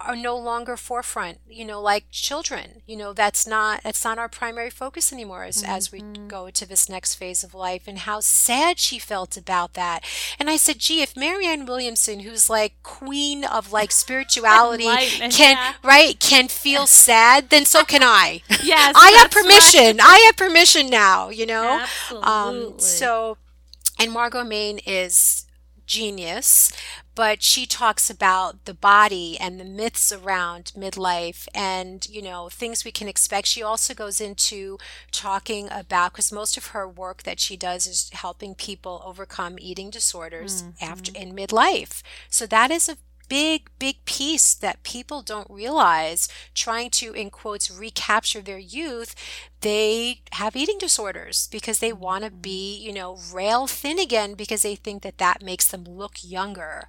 are 0.00 0.14
no 0.16 0.36
longer 0.36 0.76
forefront 0.76 1.38
you 1.48 1.64
know 1.64 1.80
like 1.80 2.04
children 2.10 2.82
you 2.86 2.96
know 2.96 3.12
that's 3.12 3.46
not 3.46 3.82
that's 3.82 4.04
not 4.04 4.18
our 4.18 4.28
primary 4.28 4.70
focus 4.70 5.12
anymore 5.12 5.44
as, 5.44 5.62
as 5.62 5.90
we 5.92 6.04
Mm-hmm. 6.06 6.28
go 6.28 6.50
to 6.50 6.66
this 6.68 6.88
next 6.88 7.14
phase 7.14 7.42
of 7.42 7.54
life 7.54 7.84
and 7.86 8.00
how 8.00 8.20
sad 8.20 8.78
she 8.78 8.98
felt 8.98 9.36
about 9.36 9.74
that 9.74 10.04
and 10.38 10.50
i 10.50 10.56
said 10.56 10.78
gee 10.78 11.02
if 11.02 11.16
marianne 11.16 11.64
williamson 11.66 12.20
who's 12.20 12.50
like 12.50 12.74
queen 12.82 13.44
of 13.44 13.72
like 13.72 13.90
spirituality 14.04 14.84
can 15.30 15.56
yeah. 15.56 15.72
right 15.82 16.20
can 16.20 16.48
feel 16.48 16.86
sad 16.86 17.48
then 17.50 17.64
so 17.64 17.82
can 17.84 18.02
i 18.02 18.42
Yes, 18.62 18.94
i 18.94 19.10
have 19.12 19.30
that's 19.30 19.46
right. 19.46 19.64
permission 19.72 20.00
i 20.00 20.18
have 20.26 20.36
permission 20.36 20.88
now 20.90 21.28
you 21.30 21.46
know 21.46 21.80
Absolutely. 21.82 22.26
um, 22.28 22.74
so, 22.78 23.38
and 23.98 24.12
Margo 24.12 24.44
Maine 24.44 24.78
is 24.86 25.46
genius, 25.86 26.70
but 27.16 27.42
she 27.42 27.66
talks 27.66 28.08
about 28.08 28.66
the 28.66 28.74
body 28.74 29.36
and 29.40 29.58
the 29.58 29.64
myths 29.64 30.12
around 30.12 30.70
midlife 30.76 31.48
and, 31.54 32.06
you 32.08 32.22
know, 32.22 32.48
things 32.48 32.84
we 32.84 32.92
can 32.92 33.08
expect. 33.08 33.48
She 33.48 33.62
also 33.62 33.94
goes 33.94 34.20
into 34.20 34.78
talking 35.10 35.68
about, 35.72 36.12
because 36.12 36.30
most 36.30 36.56
of 36.56 36.66
her 36.68 36.86
work 36.86 37.24
that 37.24 37.40
she 37.40 37.56
does 37.56 37.86
is 37.86 38.10
helping 38.12 38.54
people 38.54 39.02
overcome 39.04 39.56
eating 39.58 39.90
disorders 39.90 40.62
mm-hmm. 40.62 40.84
after 40.84 41.10
in 41.14 41.34
midlife. 41.34 42.02
So 42.28 42.46
that 42.46 42.70
is 42.70 42.88
a 42.88 42.98
big, 43.28 43.68
big 43.78 44.04
piece 44.04 44.54
that 44.54 44.82
people 44.82 45.22
don't 45.22 45.50
realize 45.50 46.28
trying 46.54 46.90
to, 46.90 47.12
in 47.12 47.30
quotes, 47.30 47.70
recapture 47.70 48.40
their 48.40 48.58
youth. 48.58 49.14
They 49.60 50.20
have 50.32 50.54
eating 50.54 50.78
disorders 50.78 51.48
because 51.50 51.78
they 51.78 51.92
want 51.92 52.24
to 52.24 52.30
be, 52.30 52.78
mm. 52.80 52.86
you 52.86 52.92
know, 52.92 53.18
rail 53.32 53.66
thin 53.66 53.98
again 53.98 54.34
because 54.34 54.62
they 54.62 54.76
think 54.76 55.02
that 55.02 55.18
that 55.18 55.42
makes 55.42 55.66
them 55.68 55.84
look 55.84 56.18
younger. 56.22 56.88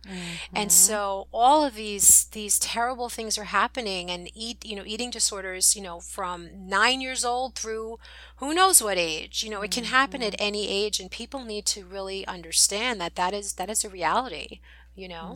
And 0.54 0.70
mm-hmm. 0.70 0.70
so 0.70 1.28
all 1.32 1.66
of 1.66 1.76
these 1.76 2.26
these 2.26 2.60
terrible 2.60 3.10
things 3.10 3.38
are 3.38 3.46
happening 3.46 4.12
and 4.12 4.30
eat, 4.36 4.66
you 4.66 4.76
know, 4.76 4.84
eating 4.86 5.10
disorders, 5.10 5.76
you 5.76 5.82
know, 5.82 6.00
from 6.00 6.50
9 6.68 7.02
years 7.02 7.26
old 7.26 7.56
through 7.56 8.00
who 8.38 8.54
knows 8.54 8.82
what 8.82 8.98
age. 8.98 9.44
You 9.44 9.50
know, 9.50 9.62
it 9.62 9.72
can 9.72 9.86
happen 9.86 10.22
at 10.22 10.34
mm-hmm. 10.34 10.48
any 10.48 10.70
age 10.70 11.00
and 11.00 11.10
people 11.10 11.44
need 11.44 11.66
to 11.68 11.86
really 11.86 12.28
understand 12.28 13.02
that 13.02 13.16
that 13.16 13.34
is 13.34 13.54
that 13.54 13.70
is 13.70 13.84
a 13.84 13.90
reality, 13.90 14.60
you 14.98 15.08
know. 15.08 15.34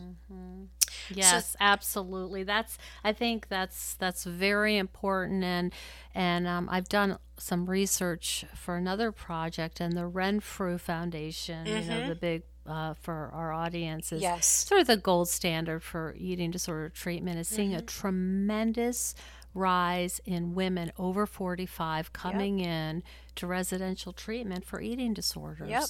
Yes, 1.10 1.56
absolutely. 1.60 2.44
That's 2.44 2.78
I 3.04 3.14
think 3.14 3.48
that's 3.48 3.94
that's 3.96 4.24
very 4.24 4.78
important 4.78 5.44
and 5.44 5.74
and 6.14 6.48
um, 6.48 6.68
I've 6.72 6.90
done 6.90 7.18
some 7.38 7.70
research 7.70 8.46
for 8.56 8.76
another 8.76 9.12
project 9.12 9.80
and 9.80 9.96
the 9.98 10.06
Renfrew 10.08 10.78
Foundation, 10.78 11.66
you 11.68 11.82
know, 11.86 12.08
the 12.10 12.16
big 12.16 12.44
uh, 12.68 12.94
for 12.94 13.32
our 13.34 13.52
audience 13.52 14.12
is 14.12 14.22
Yes. 14.22 14.46
sort 14.48 14.82
of 14.82 14.88
the 14.88 14.98
gold 14.98 15.28
standard 15.30 15.82
for 15.84 16.16
eating 16.18 16.52
disorder 16.52 16.90
treatment 16.90 17.40
is 17.40 17.48
seeing 17.48 17.74
a 17.74 17.82
tremendous 17.82 19.16
rise 19.54 20.22
in 20.26 20.54
women 20.54 20.92
over 20.98 21.26
45 21.26 22.14
coming 22.14 22.60
in 22.60 23.04
to 23.36 23.48
residential 23.48 24.14
treatment 24.14 24.64
for 24.66 24.80
eating 24.80 25.14
disorders. 25.14 25.70
Yep. 25.70 25.84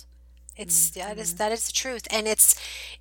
It's 0.62 0.91
mm, 0.91 0.93
that 0.95 1.18
is 1.18 1.36
that 1.36 1.51
is 1.51 1.66
the 1.66 1.74
truth, 1.74 2.07
and 2.12 2.28
it's 2.28 2.55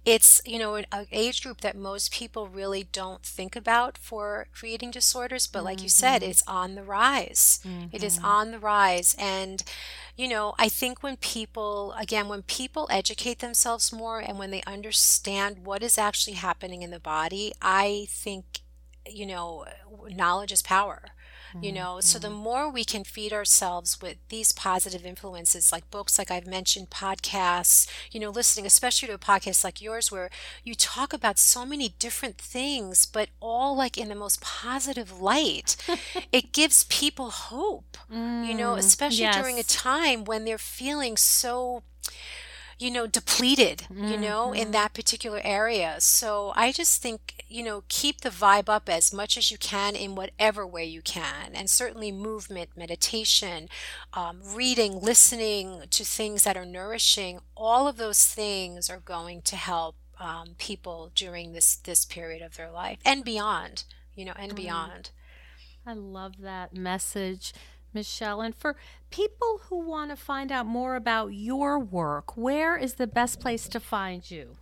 it's 0.05 0.41
you 0.47 0.59
know 0.59 0.75
an 0.77 0.87
a 0.93 1.07
age 1.13 1.43
group 1.43 1.61
that 1.61 1.77
most 1.77 2.13
people 2.13 2.49
really 2.49 2.85
don't 2.85 3.23
think 3.23 3.55
about 3.55 3.99
for 3.99 4.47
creating 4.53 4.91
disorders, 4.93 5.47
but 5.47 5.63
like 5.63 5.83
you 5.83 5.89
said, 5.89 6.23
mm-hmm. 6.23 6.31
it's 6.31 6.43
on 6.47 6.75
the 6.75 6.83
rise. 6.83 7.61
It 7.93 8.03
is 8.03 8.17
mm-hmm. 8.17 8.25
on 8.25 8.51
the 8.51 8.59
rise, 8.59 9.15
and 9.19 9.63
you 10.17 10.27
know 10.27 10.55
I 10.59 10.69
think 10.69 11.03
when 11.03 11.17
people 11.17 11.93
again 11.99 12.29
when 12.29 12.43
people 12.43 12.89
educate 12.91 13.41
themselves 13.41 13.93
more 13.93 14.21
and 14.21 14.39
when 14.39 14.51
they 14.51 14.63
understand 14.67 15.67
what 15.67 15.83
is 15.83 15.99
actually 15.99 16.37
happening 16.37 16.83
in 16.83 16.91
the 16.91 17.01
body, 17.01 17.53
I 17.61 18.07
think 18.09 18.61
you 19.07 19.27
know 19.27 19.67
knowledge 20.09 20.53
is 20.53 20.63
power 20.63 21.11
you 21.61 21.73
know 21.73 22.01
so 22.01 22.19
the 22.19 22.29
mm-hmm. 22.29 22.37
more 22.37 22.71
we 22.71 22.85
can 22.85 23.05
feed 23.05 23.33
ourselves 23.33 24.01
with 24.01 24.17
these 24.29 24.53
positive 24.53 25.05
influences 25.05 25.73
like 25.73 25.91
books 25.91 26.19
like 26.19 26.31
i've 26.31 26.47
mentioned 26.47 26.91
podcasts 26.91 27.89
you 28.11 28.21
know 28.21 28.31
listening 28.31 28.67
especially 28.67 29.09
to 29.09 29.15
a 29.15 29.19
podcast 29.19 29.65
like 29.65 29.81
yours 29.81 30.13
where 30.13 30.31
you 30.65 30.75
talk 30.75 31.13
about 31.13 31.39
so 31.39 31.65
many 31.65 31.95
different 31.99 32.39
things 32.39 33.07
but 33.07 33.29
all 33.41 33.77
like 33.77 33.99
in 33.99 34.09
the 34.09 34.15
most 34.15 34.41
positive 34.41 35.21
light 35.21 35.77
it 36.33 36.53
gives 36.53 36.85
people 36.85 37.31
hope 37.31 37.97
you 38.11 38.55
know 38.55 38.75
mm, 38.75 38.79
especially 38.79 39.29
during 39.31 39.59
a 39.59 39.63
time 39.63 40.25
when 40.25 40.45
they're 40.45 40.59
feeling 40.59 41.17
so 41.17 41.83
you 42.81 42.91
know, 42.91 43.07
depleted, 43.07 43.83
you 43.95 44.17
know, 44.17 44.53
in 44.55 44.71
that 44.71 44.95
particular 44.95 45.41
area. 45.45 45.97
So 45.99 46.55
I 46.57 46.73
just 46.73 47.03
think, 47.03 47.45
you 47.47 47.63
know, 47.63 47.85
keep 47.89 48.23
the 48.23 48.31
vibe 48.31 48.71
up 48.71 48.89
as 48.89 49.13
much 49.13 49.37
as 49.37 49.51
you 49.51 49.59
can 49.59 49.95
in 49.95 50.15
whatever 50.15 50.67
way 50.67 50.87
you 50.87 51.03
can. 51.03 51.55
And 51.55 51.69
certainly 51.69 52.11
movement, 52.11 52.71
meditation, 52.77 53.69
um, 54.15 54.41
reading, 54.43 54.99
listening 54.99 55.83
to 55.91 56.05
things 56.05 56.45
that 56.45 56.57
are 56.57 56.65
nourishing, 56.65 57.41
all 57.55 57.87
of 57.87 57.99
those 57.99 58.25
things 58.27 58.89
are 58.89 59.01
going 59.01 59.43
to 59.43 59.57
help 59.57 59.97
um, 60.19 60.55
people 60.59 61.11
during 61.15 61.53
this, 61.53 61.77
this 61.77 62.07
period 62.07 62.41
of 62.41 62.57
their 62.57 62.71
life 62.71 62.99
and 63.05 63.25
beyond, 63.25 63.85
you 64.15 64.25
know, 64.25 64.35
and 64.39 64.55
beyond. 64.55 65.11
I 65.87 65.93
love 65.93 66.41
that 66.41 66.75
message, 66.75 67.53
Michelle. 67.93 68.41
And 68.41 68.55
for 68.55 68.77
people 69.11 69.63
who 69.65 69.79
want 69.79 70.11
to 70.11 70.17
find 70.17 70.53
out 70.53 70.67
more 70.67 70.97
about 70.97 71.29
your 71.29 71.79
work, 71.79 72.37
where 72.37 72.77
is 72.77 72.95
the 72.95 73.07
best 73.07 73.41
place 73.41 73.69
to 73.69 73.81
find 73.81 74.31
you? 74.31 74.57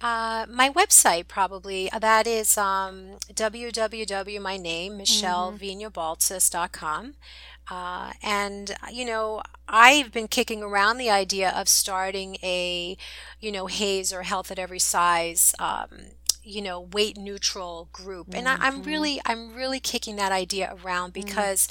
Uh, 0.00 0.46
my 0.48 0.70
website 0.70 1.28
probably 1.28 1.92
uh, 1.92 1.98
that 1.98 2.26
is 2.26 2.56
um, 2.56 3.18
www 3.34 4.40
my 4.40 4.56
name 4.56 4.98
michellevinabaltsas.com 4.98 7.12
uh, 7.70 8.12
and 8.22 8.74
you 8.90 9.04
know 9.04 9.42
I've 9.68 10.10
been 10.10 10.26
kicking 10.26 10.62
around 10.62 10.96
the 10.96 11.10
idea 11.10 11.50
of 11.50 11.68
starting 11.68 12.36
a 12.42 12.96
you 13.40 13.52
know 13.52 13.66
HAES 13.66 14.12
or 14.12 14.22
health 14.22 14.50
at 14.50 14.58
every 14.58 14.78
size 14.78 15.54
um, 15.58 15.90
you 16.42 16.62
know 16.62 16.80
weight 16.80 17.16
neutral 17.16 17.88
group. 17.92 18.34
And 18.34 18.48
I, 18.48 18.56
I'm 18.60 18.82
really 18.82 19.20
I'm 19.24 19.54
really 19.54 19.80
kicking 19.80 20.16
that 20.16 20.32
idea 20.32 20.76
around 20.82 21.12
because 21.12 21.68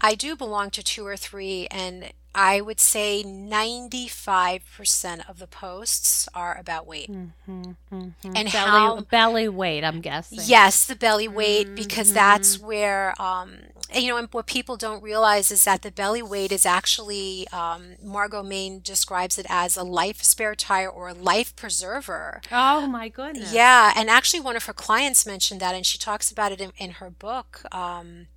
I 0.00 0.14
do 0.14 0.36
belong 0.36 0.70
to 0.70 0.82
two 0.82 1.06
or 1.06 1.16
three, 1.16 1.66
and 1.70 2.12
I 2.34 2.60
would 2.60 2.78
say 2.78 3.24
95% 3.24 5.28
of 5.28 5.38
the 5.38 5.46
posts 5.46 6.28
are 6.34 6.56
about 6.56 6.86
weight 6.86 7.08
and 7.08 7.34
belly, 8.32 8.48
how 8.50 9.00
belly 9.00 9.48
weight, 9.48 9.82
I'm 9.82 10.00
guessing. 10.00 10.38
Yes, 10.44 10.84
the 10.84 10.94
belly 10.94 11.26
weight, 11.26 11.74
because 11.74 12.12
that's 12.12 12.60
where, 12.60 13.20
um, 13.20 13.56
you 13.92 14.08
know, 14.08 14.18
and 14.18 14.28
what 14.30 14.46
people 14.46 14.76
don't 14.76 15.02
realize 15.02 15.50
is 15.50 15.64
that 15.64 15.82
the 15.82 15.90
belly 15.90 16.22
weight 16.22 16.52
is 16.52 16.64
actually, 16.64 17.48
um, 17.48 17.96
Margo 18.02 18.42
Maine 18.42 18.80
describes 18.84 19.38
it 19.38 19.46
as 19.48 19.76
a 19.76 19.82
life 19.82 20.22
spare 20.22 20.54
tire 20.54 20.88
or 20.88 21.08
a 21.08 21.14
life 21.14 21.56
preserver. 21.56 22.40
Oh 22.52 22.86
my 22.86 23.08
goodness. 23.08 23.52
Yeah, 23.52 23.92
and 23.96 24.08
actually, 24.08 24.40
one 24.40 24.54
of 24.54 24.66
her 24.66 24.72
clients 24.72 25.26
mentioned 25.26 25.60
that, 25.60 25.74
and 25.74 25.84
she 25.84 25.98
talks 25.98 26.30
about 26.30 26.52
it 26.52 26.60
in, 26.60 26.70
in 26.76 26.90
her 26.92 27.10
book. 27.10 27.62
Um, 27.72 28.28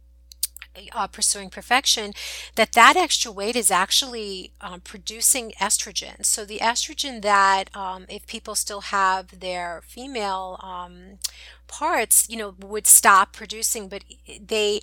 uh, 0.93 1.07
pursuing 1.07 1.49
perfection 1.49 2.13
that 2.55 2.71
that 2.73 2.95
extra 2.95 3.31
weight 3.31 3.55
is 3.55 3.71
actually 3.71 4.51
um, 4.61 4.81
producing 4.81 5.51
estrogen. 5.59 6.25
So 6.25 6.45
the 6.45 6.59
estrogen 6.59 7.21
that 7.21 7.75
um, 7.75 8.05
if 8.09 8.25
people 8.27 8.55
still 8.55 8.81
have 8.81 9.39
their 9.39 9.81
female 9.85 10.59
um, 10.63 11.19
parts 11.67 12.27
you 12.29 12.35
know 12.37 12.53
would 12.59 12.85
stop 12.85 13.31
producing 13.31 13.87
but 13.87 14.03
they 14.45 14.81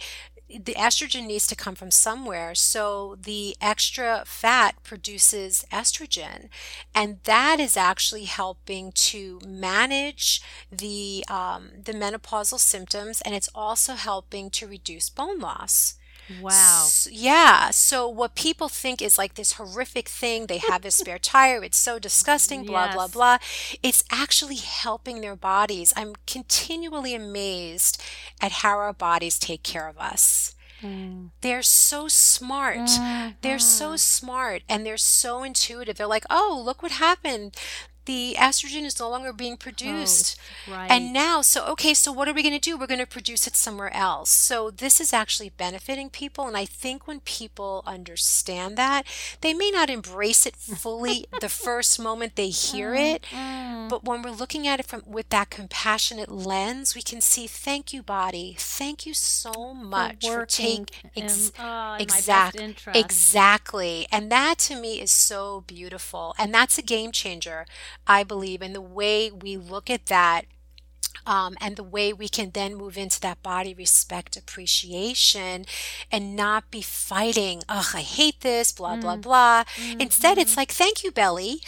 the 0.48 0.74
estrogen 0.74 1.26
needs 1.26 1.46
to 1.46 1.54
come 1.54 1.74
from 1.74 1.90
somewhere 1.90 2.54
so 2.54 3.16
the 3.20 3.54
extra 3.60 4.22
fat 4.24 4.82
produces 4.82 5.64
estrogen 5.70 6.48
and 6.94 7.18
that 7.24 7.60
is 7.60 7.76
actually 7.76 8.24
helping 8.24 8.90
to 8.92 9.40
manage 9.46 10.40
the 10.72 11.24
um, 11.28 11.70
the 11.84 11.92
menopausal 11.92 12.58
symptoms 12.58 13.20
and 13.22 13.34
it's 13.34 13.50
also 13.54 13.94
helping 13.94 14.48
to 14.50 14.66
reduce 14.66 15.10
bone 15.10 15.38
loss 15.38 15.96
Wow. 16.40 16.84
S- 16.84 17.08
yeah. 17.10 17.70
So 17.70 18.08
what 18.08 18.34
people 18.34 18.68
think 18.68 19.00
is 19.00 19.18
like 19.18 19.34
this 19.34 19.52
horrific 19.52 20.08
thing, 20.08 20.46
they 20.46 20.58
have 20.58 20.82
this 20.82 20.96
spare 20.96 21.18
tire, 21.18 21.64
it's 21.64 21.78
so 21.78 21.98
disgusting, 21.98 22.64
blah, 22.64 22.92
blah, 22.92 23.04
Yes. 23.04 23.12
blah. 23.12 23.38
It's 23.82 24.04
actually 24.10 24.56
helping 24.56 25.20
their 25.20 25.36
bodies. 25.36 25.92
I'm 25.96 26.14
continually 26.26 27.14
amazed 27.14 28.02
at 28.40 28.52
how 28.52 28.78
our 28.78 28.92
bodies 28.92 29.38
take 29.38 29.62
care 29.62 29.88
of 29.88 29.98
us. 29.98 30.54
Mm. 30.82 31.30
They're 31.40 31.62
so 31.62 32.08
smart. 32.08 32.88
They're 33.40 33.58
so 33.58 33.88
mm-hmm. 33.88 33.96
smart 33.96 34.62
and 34.68 34.86
they're 34.86 34.96
so 34.96 35.42
intuitive. 35.42 35.96
They're 35.96 36.06
like, 36.06 36.26
oh, 36.30 36.62
look 36.64 36.82
what 36.82 36.92
happened. 36.92 37.56
The 38.08 38.36
estrogen 38.38 38.84
is 38.86 38.98
no 38.98 39.10
longer 39.10 39.34
being 39.34 39.58
produced. 39.58 40.40
Oh, 40.66 40.72
right. 40.72 40.90
And 40.90 41.12
now, 41.12 41.42
so 41.42 41.66
okay, 41.66 41.92
so 41.92 42.10
what 42.10 42.26
are 42.26 42.32
we 42.32 42.42
going 42.42 42.58
to 42.58 42.58
do? 42.58 42.78
We're 42.78 42.86
going 42.86 43.00
to 43.00 43.06
produce 43.06 43.46
it 43.46 43.54
somewhere 43.54 43.94
else. 43.94 44.30
So 44.30 44.70
this 44.70 44.98
is 44.98 45.12
actually 45.12 45.50
benefiting 45.50 46.08
people. 46.08 46.48
And 46.48 46.56
I 46.56 46.64
think 46.64 47.06
when 47.06 47.20
people 47.20 47.84
understand 47.86 48.78
that, 48.78 49.04
they 49.42 49.52
may 49.52 49.70
not 49.70 49.90
embrace 49.90 50.46
it 50.46 50.56
fully 50.84 51.26
the 51.38 51.50
first 51.50 52.00
moment 52.00 52.36
they 52.36 52.48
hear 52.48 52.94
it. 52.94 53.26
Mm. 53.30 53.90
But 53.90 54.04
when 54.04 54.22
we're 54.22 54.30
looking 54.30 54.66
at 54.66 54.80
it 54.80 54.86
from 54.86 55.02
with 55.06 55.28
that 55.28 55.50
compassionate 55.50 56.30
lens, 56.30 56.94
we 56.94 57.02
can 57.02 57.20
see, 57.20 57.46
thank 57.46 57.92
you, 57.92 58.02
body. 58.02 58.56
Thank 58.58 59.04
you 59.04 59.12
so 59.12 59.74
much 59.74 60.24
for, 60.24 60.38
working 60.38 60.86
taking 60.86 61.10
in, 61.14 61.24
ex- 61.24 61.52
uh, 61.58 61.62
in 61.62 61.66
my 61.66 61.98
best 61.98 62.18
exact- 62.20 62.56
interest. 62.56 62.98
Exactly. 62.98 64.06
And 64.10 64.32
that 64.32 64.56
to 64.60 64.80
me 64.80 64.98
is 64.98 65.10
so 65.10 65.62
beautiful. 65.66 66.34
And 66.38 66.54
that's 66.54 66.78
a 66.78 66.82
game 66.82 67.12
changer, 67.12 67.66
I 68.06 68.24
believe. 68.24 68.62
And 68.62 68.74
the 68.74 68.80
way 68.80 69.30
we 69.30 69.56
look 69.56 69.90
at 69.90 70.06
that 70.06 70.46
um, 71.26 71.56
and 71.60 71.76
the 71.76 71.82
way 71.82 72.12
we 72.12 72.28
can 72.28 72.50
then 72.52 72.74
move 72.74 72.96
into 72.96 73.20
that 73.20 73.42
body 73.42 73.74
respect 73.74 74.34
appreciation 74.36 75.66
and 76.10 76.34
not 76.34 76.70
be 76.70 76.80
fighting, 76.80 77.62
ugh, 77.68 77.88
I 77.94 78.00
hate 78.00 78.40
this, 78.40 78.72
blah, 78.72 78.96
blah, 78.96 79.16
Mm. 79.16 79.22
blah. 79.22 79.64
Instead, 79.98 80.38
it's 80.38 80.56
like, 80.56 80.72
thank 80.72 81.04
you, 81.04 81.10
belly. 81.10 81.60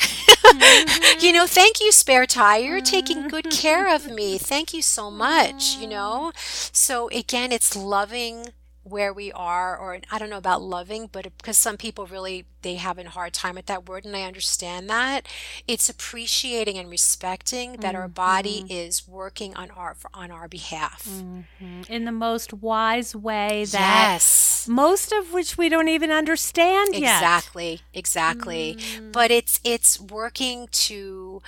you 1.20 1.32
know, 1.32 1.46
thank 1.46 1.80
you, 1.80 1.92
spare 1.92 2.26
tire. 2.26 2.60
You're 2.62 2.80
taking 2.80 3.28
good 3.28 3.50
care 3.50 3.92
of 3.94 4.10
me. 4.10 4.38
Thank 4.38 4.72
you 4.72 4.80
so 4.82 5.10
much, 5.10 5.76
you 5.76 5.86
know? 5.86 6.32
So 6.72 7.08
again, 7.10 7.52
it's 7.52 7.76
loving 7.76 8.46
where 8.90 9.12
we 9.12 9.32
are 9.32 9.76
or 9.76 9.98
I 10.10 10.18
don't 10.18 10.30
know 10.30 10.36
about 10.36 10.62
loving 10.62 11.08
but 11.10 11.24
because 11.38 11.56
some 11.56 11.76
people 11.76 12.06
really 12.06 12.44
they 12.62 12.74
have 12.74 12.98
a 12.98 13.08
hard 13.08 13.32
time 13.32 13.54
with 13.54 13.66
that 13.66 13.88
word 13.88 14.04
and 14.04 14.14
I 14.14 14.22
understand 14.22 14.90
that. 14.90 15.26
It's 15.66 15.88
appreciating 15.88 16.76
and 16.76 16.90
respecting 16.90 17.74
that 17.78 17.94
our 17.94 18.08
body 18.08 18.66
is 18.68 19.08
working 19.08 19.54
on 19.54 19.70
our 19.70 19.96
on 20.12 20.30
our 20.30 20.48
behalf. 20.48 21.06
Mhm. 21.08 21.88
in 21.88 22.04
the 22.04 22.12
most 22.12 22.52
wise 22.52 23.14
way 23.16 23.64
that 23.64 24.10
yes. 24.12 24.66
most 24.68 25.12
of 25.12 25.32
which 25.32 25.56
we 25.56 25.68
don't 25.68 25.88
even 25.88 26.10
understand 26.10 26.94
yet. 26.94 27.16
exactly. 27.22 27.80
Exactly. 27.94 28.76
But 29.12 29.30
it's 29.30 29.60
it's 29.64 29.98
working 30.00 30.68
to 30.72 31.42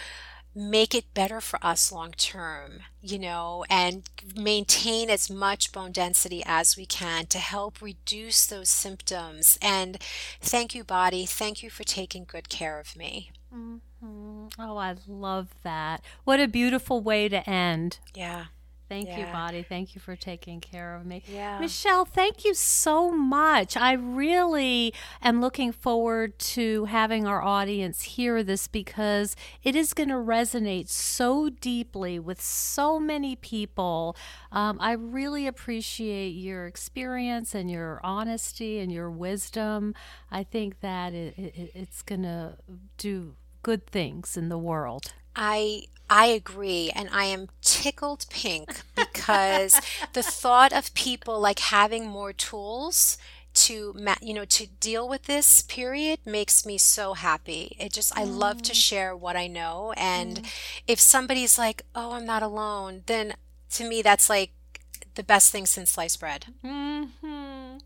make 0.55 0.95
it 0.95 1.13
better 1.15 1.41
for 1.41 1.59
us 1.65 1.91
long 1.91 2.13
term 2.13 2.81
you 3.01 3.19
know 3.19 3.65
and 3.71 4.03
maintain 4.37 5.09
as 5.11 5.31
much 5.31 5.73
bone 5.73 5.93
density 5.93 6.43
as 6.45 6.77
we 6.77 6.85
can 6.87 7.25
to 7.27 7.39
help 7.39 7.81
reduce 7.81 8.47
those 8.47 8.69
symptoms 8.69 9.59
and 9.63 9.97
thank 10.41 10.75
you 10.75 10.85
body 10.85 11.25
thank 11.27 11.63
you 11.63 11.71
for 11.71 11.85
taking 11.85 12.25
good 12.25 12.49
care 12.49 12.79
of 12.79 12.95
me 12.97 13.31
Mhm. 13.55 14.51
Oh, 14.59 14.77
I 14.79 14.97
love 15.07 15.49
that. 15.63 16.03
What 16.25 16.41
a 16.41 16.49
beautiful 16.49 17.01
way 17.03 17.29
to 17.29 17.49
end. 17.49 17.99
yeah 18.15 18.47
Thank 18.93 19.19
you, 19.19 19.25
body. 19.33 19.63
Thank 19.63 19.95
you 19.95 20.01
for 20.01 20.17
taking 20.17 20.61
care 20.61 20.95
of 20.95 21.07
me. 21.07 21.23
Yeah. 21.27 21.59
Michelle, 21.59 22.05
thank 22.05 22.45
you 22.45 22.55
so 22.55 23.11
much. 23.11 23.77
I 23.77 23.93
really 23.93 24.93
am 25.23 25.41
looking 25.41 25.73
forward 25.73 26.39
to 26.39 26.85
having 26.87 27.27
our 27.27 27.43
audience 27.43 28.03
hear 28.03 28.43
this 28.43 28.69
because 28.69 29.35
it 29.63 29.75
is 29.75 29.95
going 29.95 30.11
to 30.11 30.17
resonate 30.17 30.89
so 30.89 31.49
deeply 31.49 32.19
with 32.19 32.41
so 32.41 33.01
many 33.01 33.37
people. 33.37 34.17
Um, 34.51 34.79
I 34.81 34.93
really 34.93 35.47
appreciate 35.47 36.31
your 36.31 36.67
experience 36.67 37.55
and 37.55 37.71
your 37.71 38.01
honesty 38.05 38.79
and 38.79 38.93
your 38.93 39.11
wisdom. 39.11 39.95
I 40.31 40.45
think 40.45 40.81
that 40.81 41.15
it, 41.15 41.39
it, 41.39 41.71
it's 41.75 42.03
going 42.03 42.23
to 42.23 42.57
do 42.99 43.37
good 43.63 43.87
things 43.87 44.37
in 44.37 44.49
the 44.49 44.59
world. 44.59 45.13
I 45.35 45.85
I 46.13 46.27
agree 46.27 46.93
and 46.95 47.09
I 47.11 47.25
am 47.25 47.49
tickled 47.63 48.27
pink 48.29 48.83
because 48.95 49.81
the 50.13 50.23
thought 50.23 50.71
of 50.71 50.93
people 50.93 51.41
like 51.41 51.59
having 51.59 52.07
more 52.07 52.35
tools 52.35 53.17
to 53.55 53.95
ma- 53.99 54.17
you 54.21 54.35
know 54.35 54.45
to 54.45 54.67
deal 54.67 55.09
with 55.09 55.23
this 55.25 55.63
period 55.63 56.19
makes 56.27 56.67
me 56.67 56.77
so 56.77 57.15
happy. 57.15 57.77
It 57.79 57.95
just 57.95 58.13
I 58.15 58.25
love 58.25 58.61
to 58.63 58.75
share 58.75 59.17
what 59.17 59.37
I 59.37 59.47
know 59.47 59.95
and 59.97 60.43
if 60.87 61.01
somebody's 61.01 61.57
like, 61.57 61.81
"Oh, 61.95 62.13
I'm 62.13 62.27
not 62.27 62.43
alone," 62.43 63.05
then 63.07 63.35
to 63.71 63.89
me 63.89 64.03
that's 64.03 64.29
like 64.29 64.53
the 65.15 65.25
best 65.25 65.51
thing 65.51 65.65
since 65.65 65.93
sliced 65.93 66.21
bread. 66.21 66.47
hmm 66.63 67.79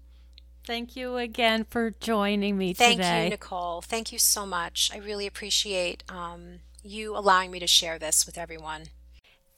Thank 0.66 0.96
you 0.96 1.16
again 1.16 1.64
for 1.64 1.92
joining 1.92 2.58
me 2.58 2.74
Thank 2.74 3.02
today. 3.02 3.24
you, 3.24 3.30
Nicole. 3.30 3.82
Thank 3.82 4.10
you 4.10 4.18
so 4.18 4.44
much. 4.44 4.90
I 4.92 4.98
really 4.98 5.28
appreciate 5.28 6.02
um, 6.08 6.58
you 6.88 7.16
allowing 7.16 7.50
me 7.50 7.58
to 7.60 7.66
share 7.66 7.98
this 7.98 8.26
with 8.26 8.38
everyone. 8.38 8.84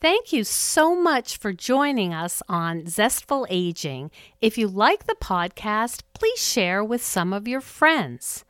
Thank 0.00 0.32
you 0.32 0.44
so 0.44 0.94
much 0.94 1.38
for 1.38 1.52
joining 1.52 2.14
us 2.14 2.40
on 2.48 2.86
Zestful 2.86 3.48
Aging. 3.50 4.12
If 4.40 4.56
you 4.56 4.68
like 4.68 5.06
the 5.06 5.16
podcast, 5.16 6.02
please 6.14 6.40
share 6.40 6.84
with 6.84 7.02
some 7.02 7.32
of 7.32 7.48
your 7.48 7.60
friends. 7.60 8.44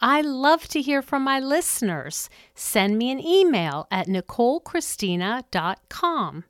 I 0.00 0.20
love 0.20 0.68
to 0.68 0.80
hear 0.80 1.02
from 1.02 1.24
my 1.24 1.40
listeners. 1.40 2.30
Send 2.54 2.98
me 2.98 3.10
an 3.10 3.18
email 3.18 3.88
at 3.90 4.06
nicolechristina.com. 4.06 6.44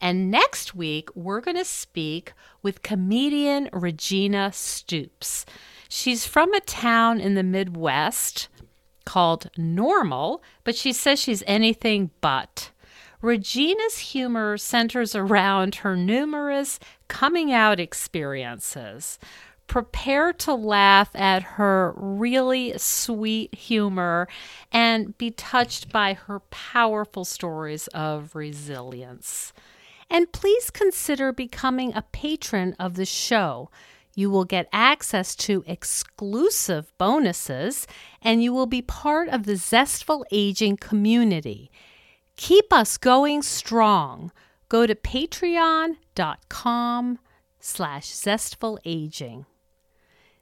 And 0.00 0.30
next 0.30 0.74
week, 0.74 1.08
we're 1.14 1.40
going 1.40 1.56
to 1.56 1.64
speak 1.64 2.32
with 2.62 2.82
comedian 2.82 3.68
Regina 3.72 4.52
Stoops. 4.52 5.44
She's 5.88 6.26
from 6.26 6.52
a 6.54 6.60
town 6.60 7.20
in 7.20 7.34
the 7.34 7.42
Midwest 7.42 8.48
called 9.08 9.48
Normal, 9.56 10.42
but 10.64 10.76
she 10.76 10.92
says 10.92 11.18
she's 11.18 11.42
anything 11.46 12.10
but. 12.20 12.72
Regina's 13.22 13.98
humor 13.98 14.58
centers 14.58 15.14
around 15.14 15.76
her 15.76 15.96
numerous 15.96 16.78
coming 17.08 17.50
out 17.50 17.80
experiences. 17.80 19.18
Prepare 19.66 20.34
to 20.34 20.52
laugh 20.52 21.08
at 21.14 21.42
her 21.42 21.94
really 21.96 22.76
sweet 22.76 23.54
humor 23.54 24.28
and 24.70 25.16
be 25.16 25.30
touched 25.30 25.90
by 25.90 26.12
her 26.12 26.40
powerful 26.50 27.24
stories 27.24 27.86
of 27.88 28.36
resilience. 28.36 29.54
And 30.10 30.30
please 30.32 30.68
consider 30.68 31.32
becoming 31.32 31.94
a 31.94 32.02
patron 32.12 32.76
of 32.78 32.94
the 32.94 33.06
show. 33.06 33.70
You 34.18 34.30
will 34.30 34.44
get 34.44 34.68
access 34.72 35.36
to 35.46 35.62
exclusive 35.64 36.92
bonuses 36.98 37.86
and 38.20 38.42
you 38.42 38.52
will 38.52 38.66
be 38.66 38.82
part 38.82 39.28
of 39.28 39.44
the 39.44 39.54
Zestful 39.54 40.24
Aging 40.32 40.78
community. 40.78 41.70
Keep 42.34 42.72
us 42.72 42.98
going 42.98 43.42
strong. 43.42 44.32
Go 44.68 44.88
to 44.88 44.96
patreon.com 44.96 45.98
slash 47.60 48.06
zestfulaging. 48.06 49.46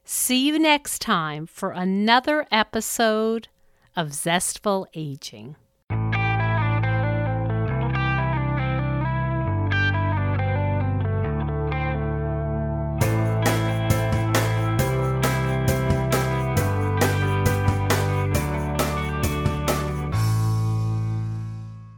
See 0.03 0.47
you 0.47 0.57
next 0.57 0.97
time 0.99 1.45
for 1.45 1.69
another 1.69 2.47
episode 2.51 3.47
of 3.95 4.11
Zestful 4.11 4.87
Aging. 4.95 5.55